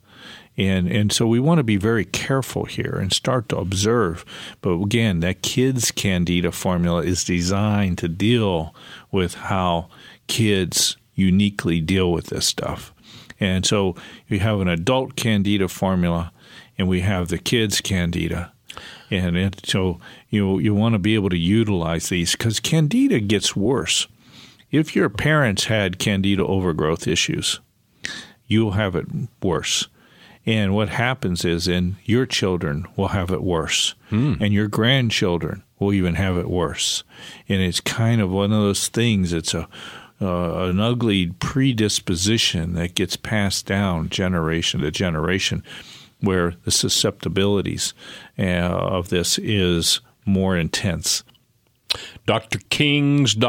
And 0.55 0.87
and 0.91 1.11
so 1.11 1.25
we 1.25 1.39
want 1.39 1.59
to 1.59 1.63
be 1.63 1.77
very 1.77 2.05
careful 2.05 2.65
here 2.65 2.97
and 3.01 3.11
start 3.11 3.49
to 3.49 3.57
observe. 3.57 4.23
But 4.61 4.73
again, 4.73 5.19
that 5.21 5.41
kids 5.41 5.91
candida 5.91 6.51
formula 6.51 7.01
is 7.01 7.23
designed 7.23 7.97
to 7.99 8.07
deal 8.07 8.75
with 9.11 9.33
how 9.35 9.89
kids 10.27 10.97
uniquely 11.15 11.79
deal 11.79 12.11
with 12.11 12.27
this 12.27 12.45
stuff. 12.45 12.93
And 13.39 13.65
so 13.65 13.95
you 14.27 14.39
have 14.39 14.59
an 14.59 14.67
adult 14.67 15.15
candida 15.15 15.67
formula 15.67 16.31
and 16.77 16.87
we 16.87 17.01
have 17.01 17.29
the 17.29 17.37
kids 17.37 17.81
candida. 17.81 18.51
And 19.09 19.37
it, 19.37 19.65
so 19.65 19.99
you 20.29 20.59
you 20.59 20.73
want 20.73 20.93
to 20.93 20.99
be 20.99 21.15
able 21.15 21.29
to 21.29 21.37
utilize 21.37 22.09
these 22.09 22.33
because 22.33 22.59
candida 22.59 23.19
gets 23.19 23.55
worse. 23.55 24.07
If 24.71 24.95
your 24.95 25.09
parents 25.09 25.65
had 25.65 25.99
candida 25.99 26.45
overgrowth 26.45 27.07
issues, 27.07 27.59
you'll 28.47 28.71
have 28.71 28.95
it 28.95 29.05
worse. 29.41 29.87
And 30.45 30.75
what 30.75 30.89
happens 30.89 31.45
is, 31.45 31.65
then 31.65 31.97
your 32.03 32.25
children 32.25 32.85
will 32.97 33.09
have 33.09 33.31
it 33.31 33.41
worse, 33.41 33.95
hmm. 34.09 34.33
and 34.41 34.53
your 34.53 34.67
grandchildren 34.67 35.63
will 35.79 35.93
even 35.93 36.15
have 36.15 36.37
it 36.37 36.49
worse. 36.49 37.03
And 37.47 37.61
it's 37.61 37.79
kind 37.79 38.19
of 38.19 38.29
one 38.29 38.51
of 38.51 38.61
those 38.61 38.89
things. 38.89 39.31
It's 39.31 39.53
a 39.53 39.67
uh, 40.21 40.69
an 40.69 40.79
ugly 40.79 41.27
predisposition 41.27 42.73
that 42.73 42.95
gets 42.95 43.17
passed 43.17 43.65
down 43.65 44.07
generation 44.09 44.79
to 44.79 44.89
generation 44.89 45.63
where 46.21 46.53
the 46.63 46.71
susceptibilities 46.71 47.93
uh, 48.39 48.43
of 48.43 49.09
this 49.09 49.37
is 49.39 49.99
more 50.25 50.55
intense. 50.55 51.23
DrKings.com, 52.25 53.39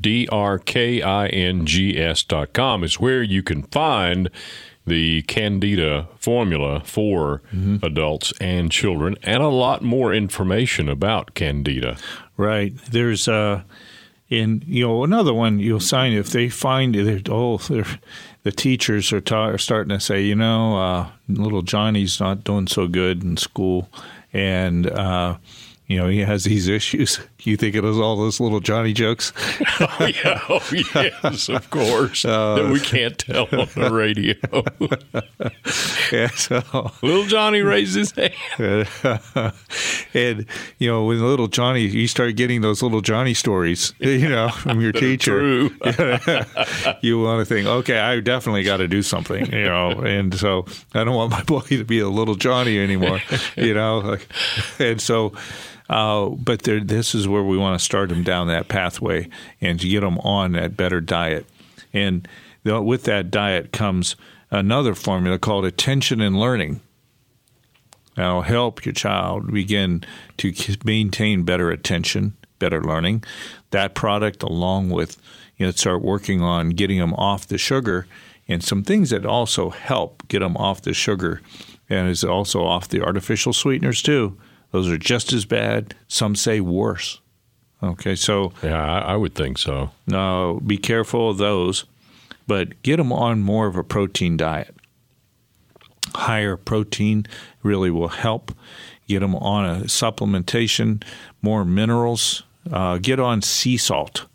D 0.00 0.28
R 0.30 0.58
K 0.58 1.00
I 1.00 1.28
N 1.28 1.64
G 1.64 1.96
S.com 1.98 2.82
is 2.82 2.98
where 2.98 3.22
you 3.22 3.42
can 3.44 3.62
find 3.64 4.28
the 4.88 5.22
Candida 5.22 6.08
formula 6.16 6.80
for 6.84 7.42
mm-hmm. 7.52 7.84
adults 7.84 8.32
and 8.40 8.70
children 8.70 9.16
and 9.22 9.42
a 9.42 9.48
lot 9.48 9.82
more 9.82 10.12
information 10.12 10.88
about 10.88 11.34
Candida. 11.34 11.96
Right. 12.36 12.74
There's 12.90 13.28
uh 13.28 13.62
in 14.28 14.62
you 14.66 14.86
know 14.86 15.04
another 15.04 15.32
one 15.32 15.58
you'll 15.58 15.80
sign 15.80 16.12
if 16.12 16.28
they 16.30 16.50
find 16.50 16.94
it 16.94 17.30
oh 17.30 17.56
the 18.48 18.52
teachers 18.52 19.12
are, 19.12 19.20
ta- 19.20 19.48
are 19.48 19.58
starting 19.58 19.90
to 19.90 20.00
say, 20.00 20.22
you 20.22 20.34
know, 20.34 20.78
uh, 20.78 21.10
little 21.28 21.60
Johnny's 21.60 22.18
not 22.18 22.44
doing 22.44 22.66
so 22.66 22.86
good 22.86 23.22
in 23.22 23.36
school, 23.36 23.90
and 24.32 24.86
uh, 24.86 25.36
you 25.86 25.98
know, 25.98 26.08
he 26.08 26.20
has 26.20 26.44
these 26.44 26.66
issues. 26.80 27.20
You 27.44 27.56
think 27.56 27.76
it 27.76 27.82
was 27.82 27.98
all 27.98 28.16
those 28.16 28.40
little 28.40 28.58
Johnny 28.58 28.92
jokes? 28.92 29.32
oh, 29.80 30.10
yeah. 30.24 30.40
Oh, 30.48 30.60
yes, 30.72 31.48
of 31.48 31.70
course. 31.70 32.24
Uh, 32.24 32.56
that 32.56 32.72
we 32.72 32.80
can't 32.80 33.16
tell 33.16 33.44
on 33.52 33.68
the 33.76 33.90
radio. 33.92 34.34
yeah, 36.12 36.28
so, 36.30 36.90
little 37.00 37.26
Johnny 37.26 37.60
raised 37.60 37.94
his 37.94 38.10
hand. 38.10 38.88
and, 40.14 40.46
you 40.78 40.90
know, 40.90 41.04
when 41.04 41.22
little 41.22 41.46
Johnny, 41.46 41.82
you 41.82 42.08
start 42.08 42.34
getting 42.34 42.60
those 42.60 42.82
little 42.82 43.00
Johnny 43.00 43.34
stories, 43.34 43.94
you 44.00 44.28
know, 44.28 44.48
from 44.48 44.80
your 44.80 44.92
teacher. 44.92 45.38
True. 45.38 45.70
you 47.02 47.22
want 47.22 47.40
to 47.40 47.44
think, 47.44 47.68
okay, 47.68 48.00
I 48.00 48.18
definitely 48.18 48.64
got 48.64 48.78
to 48.78 48.88
do 48.88 49.02
something, 49.02 49.46
you 49.52 49.64
know. 49.64 49.90
And 49.90 50.34
so 50.34 50.66
I 50.92 51.04
don't 51.04 51.14
want 51.14 51.30
my 51.30 51.42
boy 51.44 51.60
to 51.60 51.84
be 51.84 52.00
a 52.00 52.08
little 52.08 52.34
Johnny 52.34 52.80
anymore, 52.80 53.20
you 53.56 53.74
know. 53.74 54.18
And 54.80 55.00
so, 55.00 55.32
uh, 55.88 56.28
but 56.28 56.62
this 56.62 57.14
is 57.14 57.26
where 57.26 57.42
we 57.42 57.56
want 57.56 57.78
to 57.78 57.84
start 57.84 58.10
them 58.10 58.22
down 58.22 58.48
that 58.48 58.68
pathway 58.68 59.28
and 59.60 59.78
get 59.78 60.00
them 60.00 60.18
on 60.18 60.52
that 60.52 60.76
better 60.76 61.00
diet. 61.00 61.46
And 61.92 62.28
with 62.64 63.04
that 63.04 63.30
diet 63.30 63.72
comes 63.72 64.16
another 64.50 64.94
formula 64.94 65.38
called 65.38 65.64
attention 65.64 66.20
and 66.20 66.38
learning. 66.38 66.80
That'll 68.16 68.42
help 68.42 68.84
your 68.84 68.92
child 68.92 69.52
begin 69.52 70.04
to 70.38 70.52
maintain 70.84 71.44
better 71.44 71.70
attention, 71.70 72.36
better 72.58 72.82
learning. 72.82 73.24
That 73.70 73.94
product, 73.94 74.42
along 74.42 74.90
with 74.90 75.16
you 75.56 75.66
know, 75.66 75.72
start 75.72 76.02
working 76.02 76.42
on 76.42 76.70
getting 76.70 76.98
them 76.98 77.14
off 77.14 77.46
the 77.46 77.58
sugar 77.58 78.06
and 78.48 78.62
some 78.62 78.82
things 78.82 79.10
that 79.10 79.24
also 79.24 79.70
help 79.70 80.26
get 80.28 80.40
them 80.40 80.56
off 80.56 80.82
the 80.82 80.94
sugar 80.94 81.40
and 81.88 82.08
is 82.08 82.24
also 82.24 82.64
off 82.64 82.88
the 82.88 83.02
artificial 83.02 83.52
sweeteners 83.52 84.02
too 84.02 84.36
those 84.70 84.88
are 84.88 84.98
just 84.98 85.32
as 85.32 85.44
bad. 85.44 85.94
Some 86.08 86.36
say 86.36 86.60
worse. 86.60 87.20
Okay, 87.82 88.14
so 88.14 88.52
yeah, 88.62 88.84
I, 88.84 89.12
I 89.12 89.16
would 89.16 89.34
think 89.34 89.58
so. 89.58 89.90
No, 90.06 90.60
be 90.66 90.78
careful 90.78 91.30
of 91.30 91.38
those, 91.38 91.84
but 92.46 92.82
get 92.82 92.96
them 92.96 93.12
on 93.12 93.40
more 93.40 93.66
of 93.66 93.76
a 93.76 93.84
protein 93.84 94.36
diet. 94.36 94.74
Higher 96.14 96.56
protein 96.56 97.26
really 97.62 97.90
will 97.90 98.08
help. 98.08 98.52
Get 99.06 99.20
them 99.20 99.36
on 99.36 99.64
a 99.64 99.84
supplementation, 99.84 101.02
more 101.40 101.64
minerals. 101.64 102.42
Uh, 102.70 102.98
get 102.98 103.20
on 103.20 103.42
sea 103.42 103.76
salt. 103.76 104.26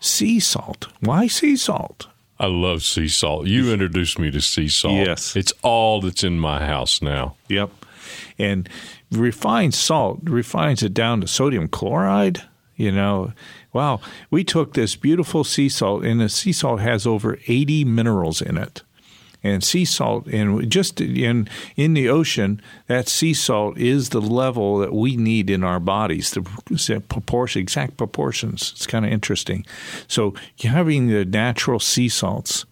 Sea 0.00 0.40
salt. 0.40 0.88
Why 1.00 1.26
sea 1.28 1.56
salt? 1.56 2.08
I 2.38 2.46
love 2.46 2.82
sea 2.82 3.08
salt. 3.08 3.46
You 3.46 3.70
introduced 3.72 4.18
me 4.18 4.30
to 4.30 4.40
sea 4.40 4.68
salt. 4.68 4.94
Yes. 4.94 5.36
It's 5.36 5.52
all 5.62 6.00
that's 6.00 6.24
in 6.24 6.40
my 6.40 6.64
house 6.64 7.00
now. 7.02 7.36
Yep. 7.48 7.70
And 8.38 8.68
refined 9.12 9.74
salt 9.74 10.20
refines 10.24 10.82
it 10.82 10.94
down 10.94 11.20
to 11.20 11.26
sodium 11.26 11.68
chloride. 11.68 12.42
You 12.76 12.92
know, 12.92 13.32
wow, 13.74 14.00
we 14.30 14.42
took 14.42 14.72
this 14.72 14.96
beautiful 14.96 15.44
sea 15.44 15.68
salt, 15.68 16.02
and 16.02 16.20
the 16.20 16.30
sea 16.30 16.52
salt 16.52 16.80
has 16.80 17.06
over 17.06 17.38
80 17.46 17.84
minerals 17.84 18.40
in 18.40 18.56
it. 18.56 18.82
And 19.42 19.64
sea 19.64 19.86
salt, 19.86 20.26
and 20.26 20.70
just 20.70 21.00
in 21.00 21.48
in 21.74 21.94
the 21.94 22.10
ocean, 22.10 22.60
that 22.88 23.08
sea 23.08 23.32
salt 23.32 23.78
is 23.78 24.10
the 24.10 24.20
level 24.20 24.78
that 24.78 24.92
we 24.92 25.16
need 25.16 25.48
in 25.48 25.64
our 25.64 25.80
bodies. 25.80 26.30
The 26.30 26.42
proportion, 27.08 27.62
exact 27.62 27.96
proportions. 27.96 28.72
It's 28.76 28.86
kind 28.86 29.06
of 29.06 29.12
interesting. 29.12 29.64
So 30.08 30.34
having 30.62 31.06
the 31.08 31.24
natural 31.24 31.80
sea 31.80 32.10
salts, 32.10 32.66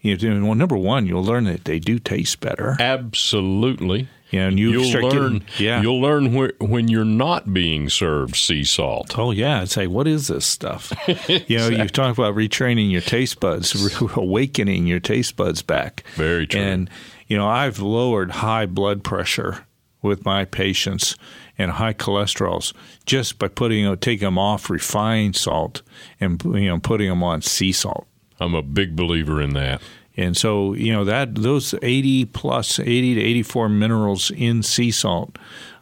you 0.00 0.16
know, 0.16 0.46
well, 0.46 0.54
number 0.54 0.76
one, 0.76 1.06
you'll 1.06 1.24
learn 1.24 1.44
that 1.44 1.64
they 1.64 1.80
do 1.80 1.98
taste 1.98 2.38
better. 2.38 2.76
Absolutely. 2.78 4.08
Yeah, 4.32 4.48
and 4.48 4.58
you 4.58 4.70
you'll 4.70 5.02
learn. 5.02 5.38
Getting, 5.38 5.44
yeah, 5.58 5.82
you'll 5.82 6.00
learn 6.00 6.32
where, 6.32 6.54
when 6.58 6.88
you're 6.88 7.04
not 7.04 7.52
being 7.52 7.90
served 7.90 8.34
sea 8.34 8.64
salt. 8.64 9.18
Oh 9.18 9.30
yeah, 9.30 9.60
I'd 9.60 9.68
say 9.68 9.86
what 9.86 10.08
is 10.08 10.28
this 10.28 10.46
stuff? 10.46 10.90
exactly. 11.06 11.44
You 11.52 11.58
know, 11.58 11.68
you 11.68 11.88
talk 11.88 12.16
about 12.16 12.34
retraining 12.34 12.90
your 12.90 13.02
taste 13.02 13.40
buds, 13.40 14.00
awakening 14.16 14.86
your 14.86 15.00
taste 15.00 15.36
buds 15.36 15.60
back. 15.60 16.02
Very 16.14 16.46
true. 16.46 16.60
And 16.60 16.90
you 17.28 17.36
know, 17.36 17.46
I've 17.46 17.78
lowered 17.78 18.30
high 18.30 18.66
blood 18.66 19.04
pressure 19.04 19.66
with 20.00 20.24
my 20.24 20.46
patients 20.46 21.16
and 21.58 21.72
high 21.72 21.92
cholesterols 21.92 22.72
just 23.04 23.38
by 23.38 23.48
putting 23.48 23.94
taking 23.98 24.26
them 24.26 24.38
off 24.38 24.70
refined 24.70 25.36
salt 25.36 25.82
and 26.20 26.42
you 26.44 26.68
know 26.68 26.78
putting 26.78 27.08
them 27.08 27.22
on 27.22 27.42
sea 27.42 27.72
salt. 27.72 28.06
I'm 28.40 28.54
a 28.54 28.62
big 28.62 28.96
believer 28.96 29.40
in 29.40 29.54
that. 29.54 29.82
And 30.16 30.36
so, 30.36 30.74
you 30.74 30.92
know, 30.92 31.04
that 31.04 31.34
those 31.36 31.74
80 31.80 32.26
plus 32.26 32.78
80 32.78 33.14
to 33.14 33.20
84 33.20 33.68
minerals 33.68 34.30
in 34.30 34.62
sea 34.62 34.90
salt 34.90 35.38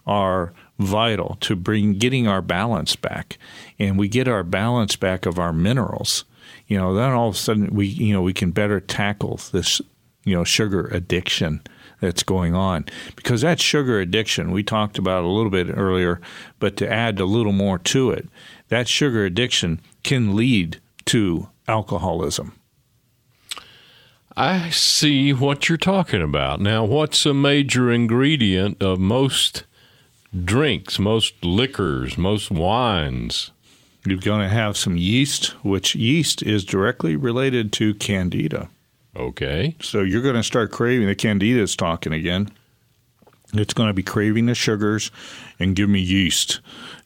are 0.07 0.53
vital 0.79 1.37
to 1.41 1.57
bring 1.57 1.95
getting 1.95 2.27
our 2.27 2.41
balance 2.41 2.97
back. 2.97 3.39
And 3.79 3.99
we 3.99 4.09
get 4.09 4.29
our 4.29 4.43
balance 4.43 4.97
back 4.97 5.27
of 5.27 5.39
our 5.39 5.53
minerals 5.53 6.25
you 6.71 6.79
know, 6.79 6.95
then 6.95 7.11
all 7.11 7.29
of 7.29 7.35
a 7.35 7.39
sudden 7.39 7.75
we, 7.75 7.87
you 7.87 8.15
know, 8.15 8.23
we 8.23 8.33
can 8.33 8.53
better 8.53 8.79
tackle 8.79 9.41
this, 9.51 9.83
you 10.25 10.37
know, 10.37 10.45
sugar 10.45 10.87
addiction 10.93 11.61
that's 11.99 12.23
going 12.23 12.55
on 12.55 12.87
because 13.17 13.41
that 13.41 13.61
sugar 13.61 13.99
addiction 13.99 14.53
we 14.53 14.63
talked 14.63 14.97
about 14.97 15.25
a 15.25 15.27
little 15.27 15.51
bit 15.51 15.67
earlier, 15.77 16.21
but 16.61 16.77
to 16.77 16.89
add 16.89 17.19
a 17.19 17.25
little 17.25 17.53
more 17.53 17.77
to 17.77 18.13
it, 18.13 18.29
that 18.69 18.87
sugar 18.87 19.25
addiction 19.25 19.81
can 20.05 20.37
lead 20.37 20.81
to 21.07 21.49
alcoholism. 21.67 22.55
I 24.37 24.71
see 24.71 25.33
what 25.33 25.69
you're 25.69 25.79
talking 25.79 26.23
about. 26.23 26.61
Now, 26.61 26.85
what's 26.85 27.27
a 27.27 27.35
major 27.35 27.91
ingredient 27.91 28.83
of 28.83 28.99
most 28.99 29.65
drinks, 30.45 30.99
most 30.99 31.35
liquors, 31.45 32.17
most 32.17 32.51
wines? 32.51 33.51
You're 34.07 34.19
going 34.19 34.41
to 34.41 34.49
have 34.49 34.77
some 34.77 34.97
yeast, 34.97 35.49
which 35.65 35.95
yeast 35.95 36.43
is 36.43 36.65
directly 36.65 37.17
related 37.17 37.73
to 37.75 37.95
candida. 37.95 38.71
Okay. 39.17 39.77
So 39.83 40.01
you're 40.03 40.23
going 40.23 40.37
to 40.37 40.43
start 40.43 40.71
craving 40.71 41.09
the 41.09 41.15
candida 41.15 41.61
is 41.61 41.77
talking 41.77 42.13
again. 42.13 42.51
It's 43.53 43.75
going 43.75 43.89
to 43.89 43.95
be 43.95 44.05
craving 44.05 44.47
the 44.47 44.55
sugars 44.55 45.11
and 45.59 45.75
give 45.75 45.89
me 45.89 46.01
yeast. 46.01 46.61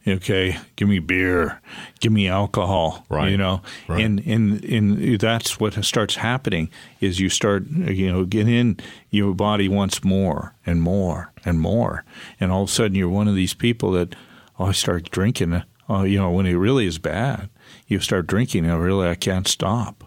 Okay, 0.07 0.55
give 0.75 0.87
me 0.87 0.99
beer, 0.99 1.59
give 1.99 2.11
me 2.11 2.27
alcohol. 2.27 3.05
Right. 3.09 3.31
You 3.31 3.37
know, 3.37 3.61
right. 3.87 4.03
and 4.03 4.19
and 4.27 4.63
and 4.63 5.19
that's 5.19 5.59
what 5.59 5.73
starts 5.83 6.15
happening 6.15 6.69
is 6.99 7.19
you 7.19 7.29
start 7.29 7.67
you 7.67 8.11
know 8.11 8.23
get 8.23 8.47
in 8.47 8.77
your 9.09 9.33
body 9.33 9.67
wants 9.67 10.03
more 10.03 10.53
and 10.63 10.79
more 10.81 11.33
and 11.43 11.59
more, 11.59 12.05
and 12.39 12.51
all 12.51 12.63
of 12.63 12.69
a 12.69 12.71
sudden 12.71 12.93
you're 12.93 13.09
one 13.09 13.27
of 13.27 13.33
these 13.33 13.55
people 13.55 13.91
that 13.93 14.15
oh 14.59 14.65
I 14.65 14.71
start 14.73 15.09
drinking. 15.09 15.63
Uh, 15.89 16.03
you 16.03 16.19
know 16.19 16.29
when 16.29 16.45
it 16.45 16.53
really 16.53 16.85
is 16.85 16.99
bad, 16.99 17.49
you 17.87 17.99
start 17.99 18.27
drinking 18.27 18.65
and 18.65 18.79
really 18.79 19.07
I 19.07 19.15
can't 19.15 19.47
stop. 19.47 20.03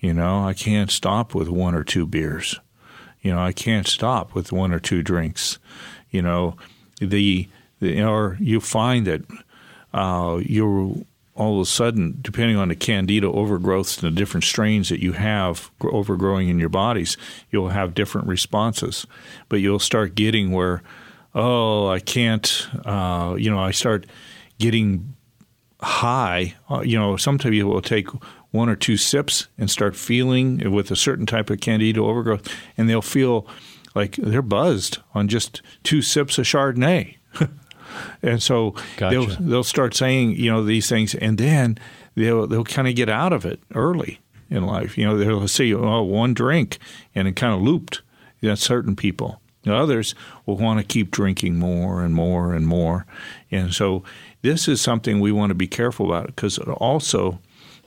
You 0.00 0.14
know 0.14 0.44
I 0.44 0.52
can't 0.52 0.90
stop 0.90 1.32
with 1.32 1.48
one 1.48 1.76
or 1.76 1.84
two 1.84 2.08
beers. 2.08 2.58
You 3.22 3.34
know 3.34 3.40
I 3.40 3.52
can't 3.52 3.86
stop 3.86 4.34
with 4.34 4.50
one 4.50 4.72
or 4.72 4.80
two 4.80 5.04
drinks. 5.04 5.60
You 6.10 6.22
know 6.22 6.56
the 7.00 7.48
or 7.80 8.36
you 8.40 8.60
find 8.60 9.06
that 9.06 9.22
uh, 9.92 10.40
you're 10.42 10.94
all 11.38 11.60
of 11.60 11.62
a 11.62 11.70
sudden, 11.70 12.18
depending 12.20 12.56
on 12.56 12.68
the 12.68 12.74
candida 12.74 13.28
overgrowths 13.28 14.02
and 14.02 14.12
the 14.12 14.18
different 14.18 14.42
strains 14.44 14.88
that 14.88 15.00
you 15.00 15.12
have 15.12 15.70
overgrowing 15.80 16.48
in 16.48 16.58
your 16.58 16.68
bodies, 16.68 17.16
you'll 17.50 17.68
have 17.68 17.94
different 17.94 18.26
responses. 18.26 19.06
But 19.48 19.60
you'll 19.60 19.78
start 19.78 20.16
getting 20.16 20.50
where, 20.50 20.82
oh, 21.36 21.88
I 21.88 22.00
can't, 22.00 22.68
uh, 22.84 23.36
you 23.38 23.50
know, 23.50 23.60
I 23.60 23.70
start 23.70 24.06
getting 24.58 25.14
high. 25.80 26.54
Uh, 26.68 26.80
you 26.80 26.98
know, 26.98 27.16
sometimes 27.16 27.54
you 27.54 27.68
will 27.68 27.82
take 27.82 28.08
one 28.50 28.68
or 28.68 28.76
two 28.76 28.96
sips 28.96 29.46
and 29.56 29.70
start 29.70 29.94
feeling 29.94 30.72
with 30.72 30.90
a 30.90 30.96
certain 30.96 31.26
type 31.26 31.50
of 31.50 31.60
candida 31.60 32.00
overgrowth, 32.00 32.52
and 32.76 32.90
they'll 32.90 33.00
feel 33.00 33.46
like 33.94 34.16
they're 34.16 34.42
buzzed 34.42 34.98
on 35.14 35.28
just 35.28 35.62
two 35.84 36.02
sips 36.02 36.36
of 36.38 36.46
Chardonnay. 36.46 37.16
and 38.22 38.42
so 38.42 38.74
gotcha. 38.96 39.10
they'll 39.10 39.36
they'll 39.40 39.64
start 39.64 39.94
saying 39.94 40.32
you 40.32 40.50
know 40.50 40.64
these 40.64 40.88
things, 40.88 41.14
and 41.14 41.38
then 41.38 41.78
they'll 42.14 42.46
they'll 42.46 42.64
kind 42.64 42.88
of 42.88 42.94
get 42.94 43.08
out 43.08 43.32
of 43.32 43.44
it 43.44 43.60
early 43.74 44.20
in 44.50 44.66
life. 44.66 44.96
You 44.96 45.06
know, 45.06 45.18
they'll 45.18 45.48
say, 45.48 45.72
"Oh, 45.72 46.02
one 46.02 46.34
drink," 46.34 46.78
and 47.14 47.28
it 47.28 47.36
kind 47.36 47.54
of 47.54 47.60
looped. 47.60 48.02
That's 48.40 48.62
certain 48.62 48.96
people. 48.96 49.40
Others 49.66 50.14
will 50.46 50.56
want 50.56 50.80
to 50.80 50.86
keep 50.86 51.10
drinking 51.10 51.58
more 51.58 52.02
and 52.02 52.14
more 52.14 52.54
and 52.54 52.66
more, 52.66 53.06
and 53.50 53.74
so 53.74 54.02
this 54.42 54.68
is 54.68 54.80
something 54.80 55.20
we 55.20 55.32
want 55.32 55.50
to 55.50 55.54
be 55.54 55.68
careful 55.68 56.06
about 56.06 56.26
because 56.26 56.58
also. 56.58 57.40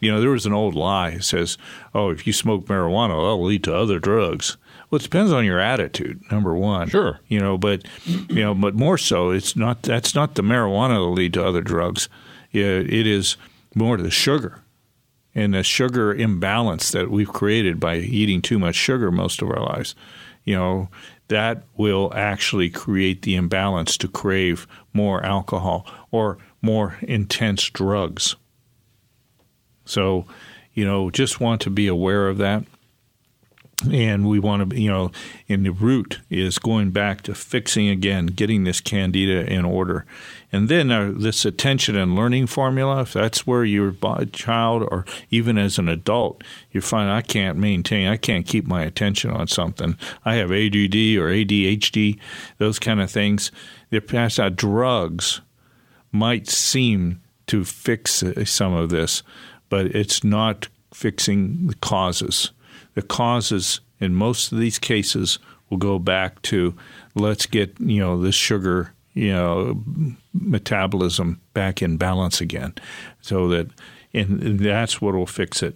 You 0.03 0.11
know, 0.11 0.19
there 0.19 0.31
was 0.31 0.47
an 0.47 0.53
old 0.53 0.73
lie 0.73 1.11
that 1.11 1.23
says, 1.23 1.59
"Oh, 1.93 2.09
if 2.09 2.25
you 2.25 2.33
smoke 2.33 2.65
marijuana, 2.65 3.09
that'll 3.09 3.43
lead 3.43 3.63
to 3.65 3.75
other 3.75 3.99
drugs." 3.99 4.57
Well, 4.91 4.99
it 4.99 5.03
depends 5.03 5.31
on 5.31 5.45
your 5.45 5.59
attitude. 5.59 6.21
Number 6.29 6.53
one, 6.53 6.89
sure, 6.89 7.21
you 7.29 7.39
know, 7.39 7.57
but 7.57 7.85
you 8.05 8.43
know, 8.43 8.53
but 8.53 8.75
more 8.75 8.97
so, 8.97 9.31
it's 9.31 9.55
not 9.55 9.81
that's 9.83 10.13
not 10.13 10.35
the 10.35 10.43
marijuana 10.43 10.95
that 10.95 11.15
lead 11.15 11.33
to 11.35 11.45
other 11.45 11.61
drugs. 11.61 12.09
It 12.51 13.07
is 13.07 13.37
more 13.73 13.95
the 13.95 14.11
sugar 14.11 14.59
and 15.33 15.53
the 15.53 15.63
sugar 15.63 16.13
imbalance 16.13 16.91
that 16.91 17.09
we've 17.09 17.31
created 17.31 17.79
by 17.79 17.95
eating 17.95 18.41
too 18.41 18.59
much 18.59 18.75
sugar 18.75 19.11
most 19.11 19.41
of 19.41 19.49
our 19.49 19.61
lives. 19.61 19.95
You 20.43 20.55
know, 20.55 20.89
that 21.29 21.63
will 21.77 22.11
actually 22.13 22.69
create 22.69 23.21
the 23.21 23.35
imbalance 23.35 23.95
to 23.95 24.09
crave 24.09 24.67
more 24.91 25.23
alcohol 25.23 25.87
or 26.11 26.37
more 26.61 26.97
intense 27.01 27.69
drugs. 27.69 28.35
So, 29.85 30.25
you 30.73 30.83
know, 30.83 31.09
just 31.09 31.39
want 31.39 31.61
to 31.61 31.69
be 31.69 31.87
aware 31.87 32.27
of 32.27 32.37
that 32.39 32.65
and 33.89 34.27
we 34.27 34.39
want 34.39 34.69
to, 34.69 34.79
you 34.79 34.89
know, 34.89 35.11
in 35.47 35.63
the 35.63 35.71
root 35.71 36.19
is 36.29 36.59
going 36.59 36.91
back 36.91 37.21
to 37.23 37.33
fixing 37.33 37.89
again, 37.89 38.27
getting 38.27 38.63
this 38.63 38.81
candida 38.81 39.51
in 39.51 39.65
order. 39.65 40.05
And 40.51 40.69
then 40.69 40.91
uh, 40.91 41.13
this 41.15 41.45
attention 41.45 41.95
and 41.95 42.15
learning 42.15 42.47
formula, 42.47 43.01
if 43.01 43.13
that's 43.13 43.47
where 43.47 43.63
your 43.63 43.93
child 44.33 44.87
or 44.91 45.05
even 45.29 45.57
as 45.57 45.79
an 45.79 45.89
adult, 45.89 46.43
you 46.71 46.81
find 46.81 47.09
I 47.09 47.21
can't 47.21 47.57
maintain, 47.57 48.07
I 48.07 48.17
can't 48.17 48.45
keep 48.45 48.67
my 48.67 48.83
attention 48.83 49.31
on 49.31 49.47
something. 49.47 49.97
I 50.25 50.35
have 50.35 50.51
ADD 50.51 51.17
or 51.17 51.29
ADHD, 51.29 52.19
those 52.57 52.79
kind 52.79 53.01
of 53.01 53.09
things. 53.09 53.51
They're 53.89 54.01
out. 54.39 54.55
Drugs 54.55 55.41
might 56.11 56.47
seem 56.47 57.21
to 57.47 57.63
fix 57.63 58.23
uh, 58.23 58.45
some 58.45 58.73
of 58.73 58.89
this, 58.89 59.23
but 59.69 59.87
it's 59.87 60.23
not 60.23 60.67
fixing 60.93 61.67
the 61.67 61.75
causes 61.75 62.51
the 62.93 63.01
causes 63.01 63.81
in 63.99 64.13
most 64.13 64.51
of 64.51 64.59
these 64.59 64.79
cases 64.79 65.39
will 65.69 65.77
go 65.77 65.99
back 65.99 66.41
to 66.41 66.75
let's 67.15 67.45
get 67.45 67.79
you 67.79 67.99
know 67.99 68.21
this 68.21 68.35
sugar 68.35 68.93
you 69.13 69.31
know 69.31 69.81
metabolism 70.33 71.39
back 71.53 71.81
in 71.81 71.97
balance 71.97 72.41
again 72.41 72.73
so 73.21 73.47
that 73.47 73.67
and 74.13 74.59
that's 74.59 75.01
what 75.01 75.13
will 75.13 75.25
fix 75.25 75.63
it 75.63 75.75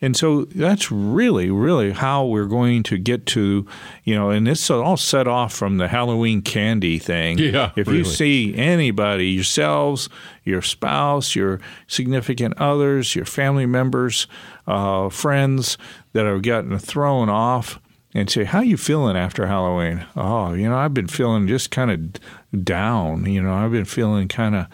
and 0.00 0.14
so 0.14 0.44
that's 0.44 0.92
really, 0.92 1.50
really 1.50 1.92
how 1.92 2.26
we're 2.26 2.46
going 2.46 2.82
to 2.84 2.98
get 2.98 3.24
to, 3.26 3.66
you 4.04 4.14
know, 4.14 4.30
and 4.30 4.46
this 4.46 4.70
all 4.70 4.98
set 4.98 5.26
off 5.26 5.54
from 5.54 5.78
the 5.78 5.88
Halloween 5.88 6.42
candy 6.42 6.98
thing. 6.98 7.38
Yeah. 7.38 7.72
If 7.76 7.86
really. 7.86 8.00
you 8.00 8.04
see 8.04 8.54
anybody, 8.56 9.28
yourselves, 9.28 10.10
your 10.44 10.60
spouse, 10.60 11.34
your 11.34 11.60
significant 11.86 12.58
others, 12.58 13.16
your 13.16 13.24
family 13.24 13.64
members, 13.64 14.26
uh, 14.66 15.08
friends 15.08 15.78
that 16.16 16.24
are 16.24 16.40
getting 16.40 16.78
thrown 16.78 17.28
off, 17.28 17.78
and 18.14 18.30
say, 18.30 18.44
"How 18.44 18.60
you 18.60 18.78
feeling 18.78 19.16
after 19.16 19.46
Halloween?" 19.46 20.06
Oh, 20.16 20.54
you 20.54 20.66
know, 20.66 20.78
I've 20.78 20.94
been 20.94 21.08
feeling 21.08 21.46
just 21.46 21.70
kind 21.70 21.90
of 21.90 22.64
down. 22.64 23.30
You 23.30 23.42
know, 23.42 23.52
I've 23.52 23.72
been 23.72 23.84
feeling 23.84 24.26
kind 24.26 24.54
of, 24.54 24.66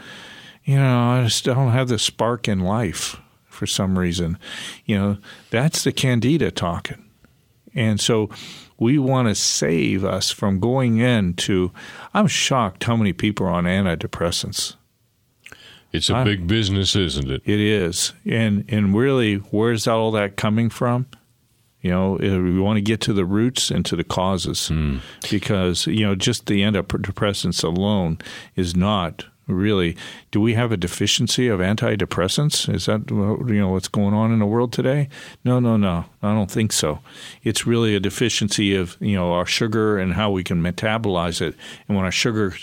you 0.64 0.76
know, 0.76 0.98
I 1.10 1.24
just 1.24 1.44
don't 1.44 1.72
have 1.72 1.88
the 1.88 1.98
spark 1.98 2.46
in 2.46 2.60
life 2.60 3.16
for 3.48 3.66
some 3.66 3.98
reason. 3.98 4.38
You 4.86 4.98
know, 4.98 5.18
that's 5.50 5.82
the 5.82 5.90
candida 5.90 6.52
talking. 6.52 7.04
And 7.74 7.98
so 8.00 8.30
we 8.78 8.98
want 8.98 9.26
to 9.26 9.34
save 9.34 10.04
us 10.04 10.30
from 10.30 10.60
going 10.60 10.98
into. 10.98 11.72
I'm 12.14 12.28
shocked 12.28 12.84
how 12.84 12.96
many 12.96 13.12
people 13.12 13.46
are 13.46 13.50
on 13.50 13.64
antidepressants. 13.64 14.76
It's 15.92 16.08
a 16.08 16.16
I, 16.16 16.24
big 16.24 16.46
business, 16.46 16.94
isn't 16.94 17.30
it? 17.30 17.42
It 17.44 17.58
is. 17.58 18.12
And 18.24 18.64
and 18.68 18.94
really 18.94 19.36
where's 19.36 19.88
all 19.88 20.12
that 20.12 20.36
coming 20.36 20.70
from? 20.70 21.06
You 21.82 21.90
know, 21.90 22.12
we 22.12 22.60
want 22.60 22.76
to 22.76 22.80
get 22.80 23.00
to 23.02 23.12
the 23.12 23.24
roots 23.24 23.70
and 23.70 23.84
to 23.86 23.96
the 23.96 24.04
causes 24.04 24.70
mm. 24.72 25.00
because, 25.30 25.86
you 25.86 26.06
know, 26.06 26.14
just 26.14 26.46
the 26.46 26.62
antidepressants 26.62 27.64
alone 27.64 28.18
is 28.54 28.76
not 28.76 29.26
really. 29.48 29.96
Do 30.30 30.40
we 30.40 30.54
have 30.54 30.72
a 30.72 30.76
deficiency 30.76 31.48
of 31.48 31.60
antidepressants? 31.60 32.72
Is 32.72 32.86
that 32.86 33.10
you 33.10 33.60
know 33.60 33.68
what's 33.70 33.88
going 33.88 34.14
on 34.14 34.32
in 34.32 34.38
the 34.38 34.46
world 34.46 34.72
today? 34.72 35.08
No, 35.44 35.58
no, 35.58 35.76
no. 35.76 36.04
I 36.22 36.32
don't 36.34 36.50
think 36.50 36.72
so. 36.72 37.00
It's 37.42 37.66
really 37.66 37.94
a 37.94 38.00
deficiency 38.00 38.74
of 38.74 38.96
you 39.00 39.16
know 39.16 39.32
our 39.32 39.46
sugar 39.46 39.98
and 39.98 40.14
how 40.14 40.30
we 40.30 40.44
can 40.44 40.62
metabolize 40.62 41.40
it. 41.40 41.56
And 41.88 41.96
when 41.96 42.04
our 42.04 42.12
sugar 42.12 42.54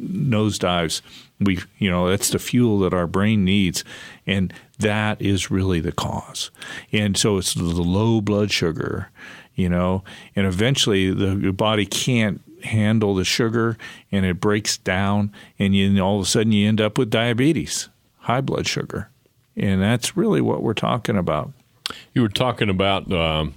nosedives, 0.00 1.02
we 1.40 1.60
you 1.78 1.90
know 1.90 2.08
that's 2.08 2.30
the 2.30 2.38
fuel 2.38 2.78
that 2.80 2.94
our 2.94 3.06
brain 3.06 3.44
needs, 3.44 3.84
and 4.26 4.52
that 4.78 5.20
is 5.20 5.50
really 5.50 5.80
the 5.80 5.92
cause. 5.92 6.50
And 6.92 7.16
so 7.16 7.38
it's 7.38 7.54
the 7.54 7.62
low 7.62 8.20
blood 8.20 8.50
sugar, 8.50 9.10
you 9.54 9.68
know, 9.68 10.04
and 10.36 10.46
eventually 10.46 11.12
the 11.12 11.36
your 11.36 11.52
body 11.52 11.86
can't 11.86 12.40
handle 12.64 13.14
the 13.14 13.24
sugar 13.24 13.78
and 14.10 14.26
it 14.26 14.40
breaks 14.40 14.78
down 14.78 15.32
and 15.58 15.74
you 15.74 16.00
all 16.02 16.16
of 16.16 16.22
a 16.22 16.28
sudden 16.28 16.52
you 16.52 16.68
end 16.68 16.80
up 16.80 16.98
with 16.98 17.10
diabetes, 17.10 17.88
high 18.18 18.40
blood 18.40 18.66
sugar. 18.66 19.10
And 19.56 19.82
that's 19.82 20.16
really 20.16 20.40
what 20.40 20.62
we're 20.62 20.74
talking 20.74 21.16
about. 21.16 21.52
You 22.14 22.22
were 22.22 22.28
talking 22.28 22.68
about 22.68 23.10
um, 23.12 23.54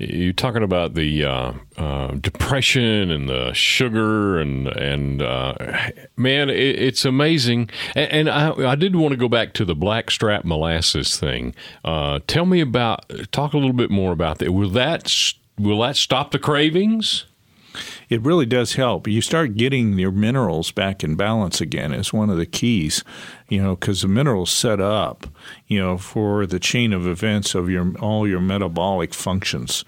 you're 0.00 0.32
talking 0.32 0.62
about 0.62 0.94
the 0.94 1.24
uh, 1.24 1.52
uh, 1.76 2.14
depression 2.14 3.10
and 3.10 3.28
the 3.28 3.52
sugar 3.52 4.38
and 4.38 4.66
and 4.68 5.20
uh, 5.20 5.54
man, 6.16 6.48
it, 6.48 6.56
it's 6.56 7.04
amazing. 7.04 7.68
And, 7.94 8.12
and 8.12 8.30
I, 8.30 8.70
I, 8.70 8.74
did 8.74 8.96
want 8.96 9.12
to 9.12 9.16
go 9.18 9.28
back 9.28 9.52
to 9.54 9.64
the 9.64 9.74
blackstrap 9.74 10.44
molasses 10.44 11.18
thing. 11.18 11.54
Uh, 11.84 12.20
tell 12.26 12.46
me 12.46 12.60
about. 12.60 13.04
Talk 13.30 13.52
a 13.52 13.58
little 13.58 13.74
bit 13.74 13.90
more 13.90 14.12
about 14.12 14.38
that. 14.38 14.52
Will 14.52 14.70
that 14.70 15.12
will 15.58 15.80
that 15.80 15.96
stop 15.96 16.30
the 16.30 16.38
cravings? 16.38 17.26
it 18.08 18.20
really 18.22 18.46
does 18.46 18.74
help. 18.74 19.06
You 19.06 19.20
start 19.20 19.56
getting 19.56 19.98
your 19.98 20.10
minerals 20.10 20.72
back 20.72 21.04
in 21.04 21.14
balance 21.14 21.60
again 21.60 21.92
is 21.92 22.12
one 22.12 22.28
of 22.28 22.36
the 22.36 22.46
keys, 22.46 23.04
you 23.50 23.60
know, 23.60 23.74
because 23.74 24.02
the 24.02 24.08
minerals 24.08 24.50
set 24.50 24.80
up, 24.80 25.26
you 25.66 25.78
know, 25.78 25.98
for 25.98 26.46
the 26.46 26.60
chain 26.60 26.92
of 26.92 27.06
events 27.06 27.54
of 27.54 27.68
your 27.68 27.92
all 27.98 28.26
your 28.26 28.40
metabolic 28.40 29.12
functions, 29.12 29.84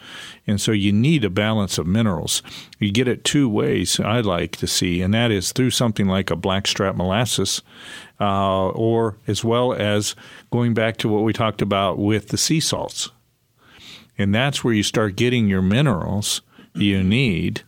and 0.47 0.61
so 0.61 0.73
you 0.73 0.93
need 0.93 1.25
a 1.25 1.31
balance 1.31 1.79
of 1.79 1.87
minerals. 1.87 2.43
You 2.81 2.91
get 2.91 3.07
it 3.07 3.25
two 3.25 3.49
ways. 3.49 4.01
I 4.01 4.21
like 4.21 4.57
to 4.57 4.67
see, 4.67 5.01
and 5.01 5.15
that 5.15 5.31
is 5.31 5.53
through 5.53 5.71
something 5.71 6.09
like 6.09 6.29
a 6.29 6.37
blackstrap 6.37 6.97
molasses, 6.97 7.63
uh, 8.21 8.69
or 8.71 9.17
as 9.29 9.45
well 9.45 9.73
as 9.73 10.17
going 10.51 10.75
back 10.75 10.97
to 10.99 11.09
what 11.09 11.23
we 11.23 11.33
talked 11.33 11.63
about 11.63 11.99
with 11.99 12.29
the 12.29 12.39
sea 12.39 12.61
salts, 12.61 13.11
and 14.19 14.35
that's 14.35 14.65
where 14.65 14.75
you 14.75 14.83
start 14.83 15.15
getting 15.15 15.49
your 15.49 15.63
minerals 15.63 16.43
you 16.75 17.03
need 17.05 17.63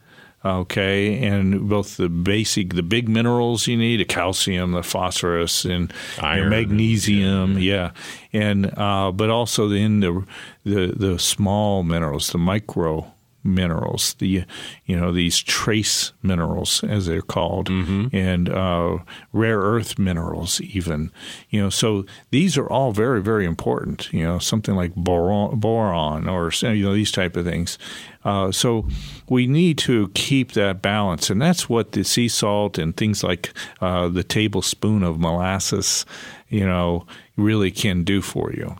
okay, 0.44 1.24
and 1.24 1.68
both 1.68 1.96
the 1.96 2.08
basic, 2.08 2.74
the 2.74 2.82
big 2.82 3.08
minerals 3.08 3.66
you 3.66 3.76
need, 3.76 4.00
the 4.00 4.04
calcium, 4.04 4.72
the 4.72 4.82
phosphorus, 4.82 5.64
and 5.64 5.92
Iron, 6.20 6.50
magnesium, 6.50 7.58
yeah, 7.58 7.92
and 8.32 8.76
uh, 8.78 9.12
but 9.12 9.30
also 9.30 9.70
in 9.70 10.00
the, 10.00 10.24
the 10.64 10.94
the 10.96 11.18
small 11.18 11.82
minerals, 11.82 12.30
the 12.30 12.38
micro 12.38 13.13
minerals, 13.44 14.14
the 14.14 14.44
you 14.86 14.96
know 14.96 15.12
these 15.12 15.38
trace 15.40 16.12
minerals 16.22 16.82
as 16.84 17.06
they're 17.06 17.22
called, 17.22 17.68
mm-hmm. 17.68 18.14
and 18.16 18.48
uh, 18.48 18.98
rare 19.32 19.60
earth 19.60 19.98
minerals 19.98 20.60
even. 20.60 21.12
You 21.50 21.62
know, 21.62 21.70
so 21.70 22.06
these 22.30 22.56
are 22.56 22.68
all 22.68 22.92
very 22.92 23.22
very 23.22 23.44
important. 23.44 24.12
You 24.12 24.24
know, 24.24 24.38
something 24.38 24.74
like 24.74 24.94
boron, 24.94 25.58
boron 25.60 26.28
or 26.28 26.50
you 26.62 26.84
know 26.84 26.94
these 26.94 27.12
type 27.12 27.36
of 27.36 27.44
things. 27.44 27.78
Uh, 28.24 28.50
so 28.50 28.88
we 29.28 29.46
need 29.46 29.76
to 29.76 30.08
keep 30.14 30.52
that 30.52 30.80
balance, 30.80 31.28
and 31.28 31.40
that's 31.40 31.68
what 31.68 31.92
the 31.92 32.02
sea 32.02 32.28
salt 32.28 32.78
and 32.78 32.96
things 32.96 33.22
like 33.22 33.52
uh, 33.80 34.08
the 34.08 34.24
tablespoon 34.24 35.02
of 35.02 35.20
molasses, 35.20 36.06
you 36.48 36.64
know, 36.64 37.06
really 37.36 37.70
can 37.70 38.02
do 38.02 38.22
for 38.22 38.50
you. 38.52 38.76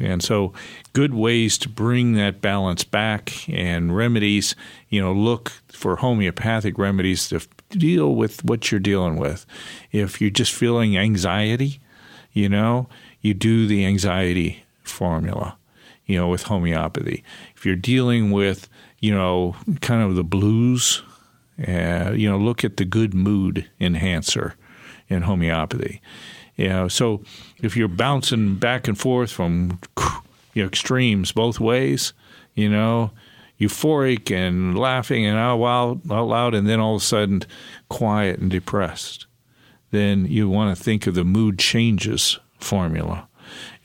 And 0.00 0.22
so, 0.22 0.52
good 0.92 1.14
ways 1.14 1.58
to 1.58 1.68
bring 1.68 2.14
that 2.14 2.40
balance 2.40 2.84
back 2.84 3.48
and 3.48 3.94
remedies, 3.94 4.54
you 4.88 5.00
know, 5.00 5.12
look 5.12 5.50
for 5.68 5.96
homeopathic 5.96 6.78
remedies 6.78 7.28
to 7.28 7.40
deal 7.70 8.14
with 8.14 8.44
what 8.44 8.70
you're 8.70 8.80
dealing 8.80 9.16
with. 9.16 9.44
If 9.92 10.20
you're 10.20 10.30
just 10.30 10.52
feeling 10.52 10.96
anxiety, 10.96 11.80
you 12.32 12.48
know, 12.48 12.88
you 13.20 13.34
do 13.34 13.66
the 13.66 13.84
anxiety 13.84 14.64
formula, 14.82 15.56
you 16.06 16.16
know, 16.16 16.28
with 16.28 16.44
homeopathy. 16.44 17.22
If 17.54 17.66
you're 17.66 17.76
dealing 17.76 18.30
with, 18.30 18.68
you 19.00 19.14
know, 19.14 19.56
kind 19.80 20.02
of 20.02 20.16
the 20.16 20.24
blues, 20.24 21.02
uh, 21.66 22.12
you 22.14 22.28
know, 22.28 22.38
look 22.38 22.64
at 22.64 22.78
the 22.78 22.84
good 22.84 23.14
mood 23.14 23.68
enhancer 23.78 24.54
in 25.08 25.22
homeopathy. 25.22 26.00
You 26.60 26.68
know, 26.68 26.88
so 26.88 27.22
if 27.62 27.74
you're 27.74 27.88
bouncing 27.88 28.56
back 28.56 28.86
and 28.86 28.98
forth 28.98 29.32
from 29.32 29.78
you 30.52 30.62
know, 30.62 30.68
extremes 30.68 31.32
both 31.32 31.58
ways, 31.58 32.12
you 32.54 32.68
know, 32.68 33.12
euphoric 33.58 34.30
and 34.30 34.78
laughing 34.78 35.24
and 35.24 35.38
out 35.38 35.58
loud, 35.58 36.12
out 36.12 36.28
loud, 36.28 36.54
and 36.54 36.68
then 36.68 36.78
all 36.78 36.96
of 36.96 37.00
a 37.00 37.04
sudden 37.04 37.44
quiet 37.88 38.40
and 38.40 38.50
depressed, 38.50 39.24
then 39.90 40.26
you 40.26 40.50
want 40.50 40.76
to 40.76 40.84
think 40.84 41.06
of 41.06 41.14
the 41.14 41.24
mood 41.24 41.58
changes 41.58 42.38
formula. 42.58 43.26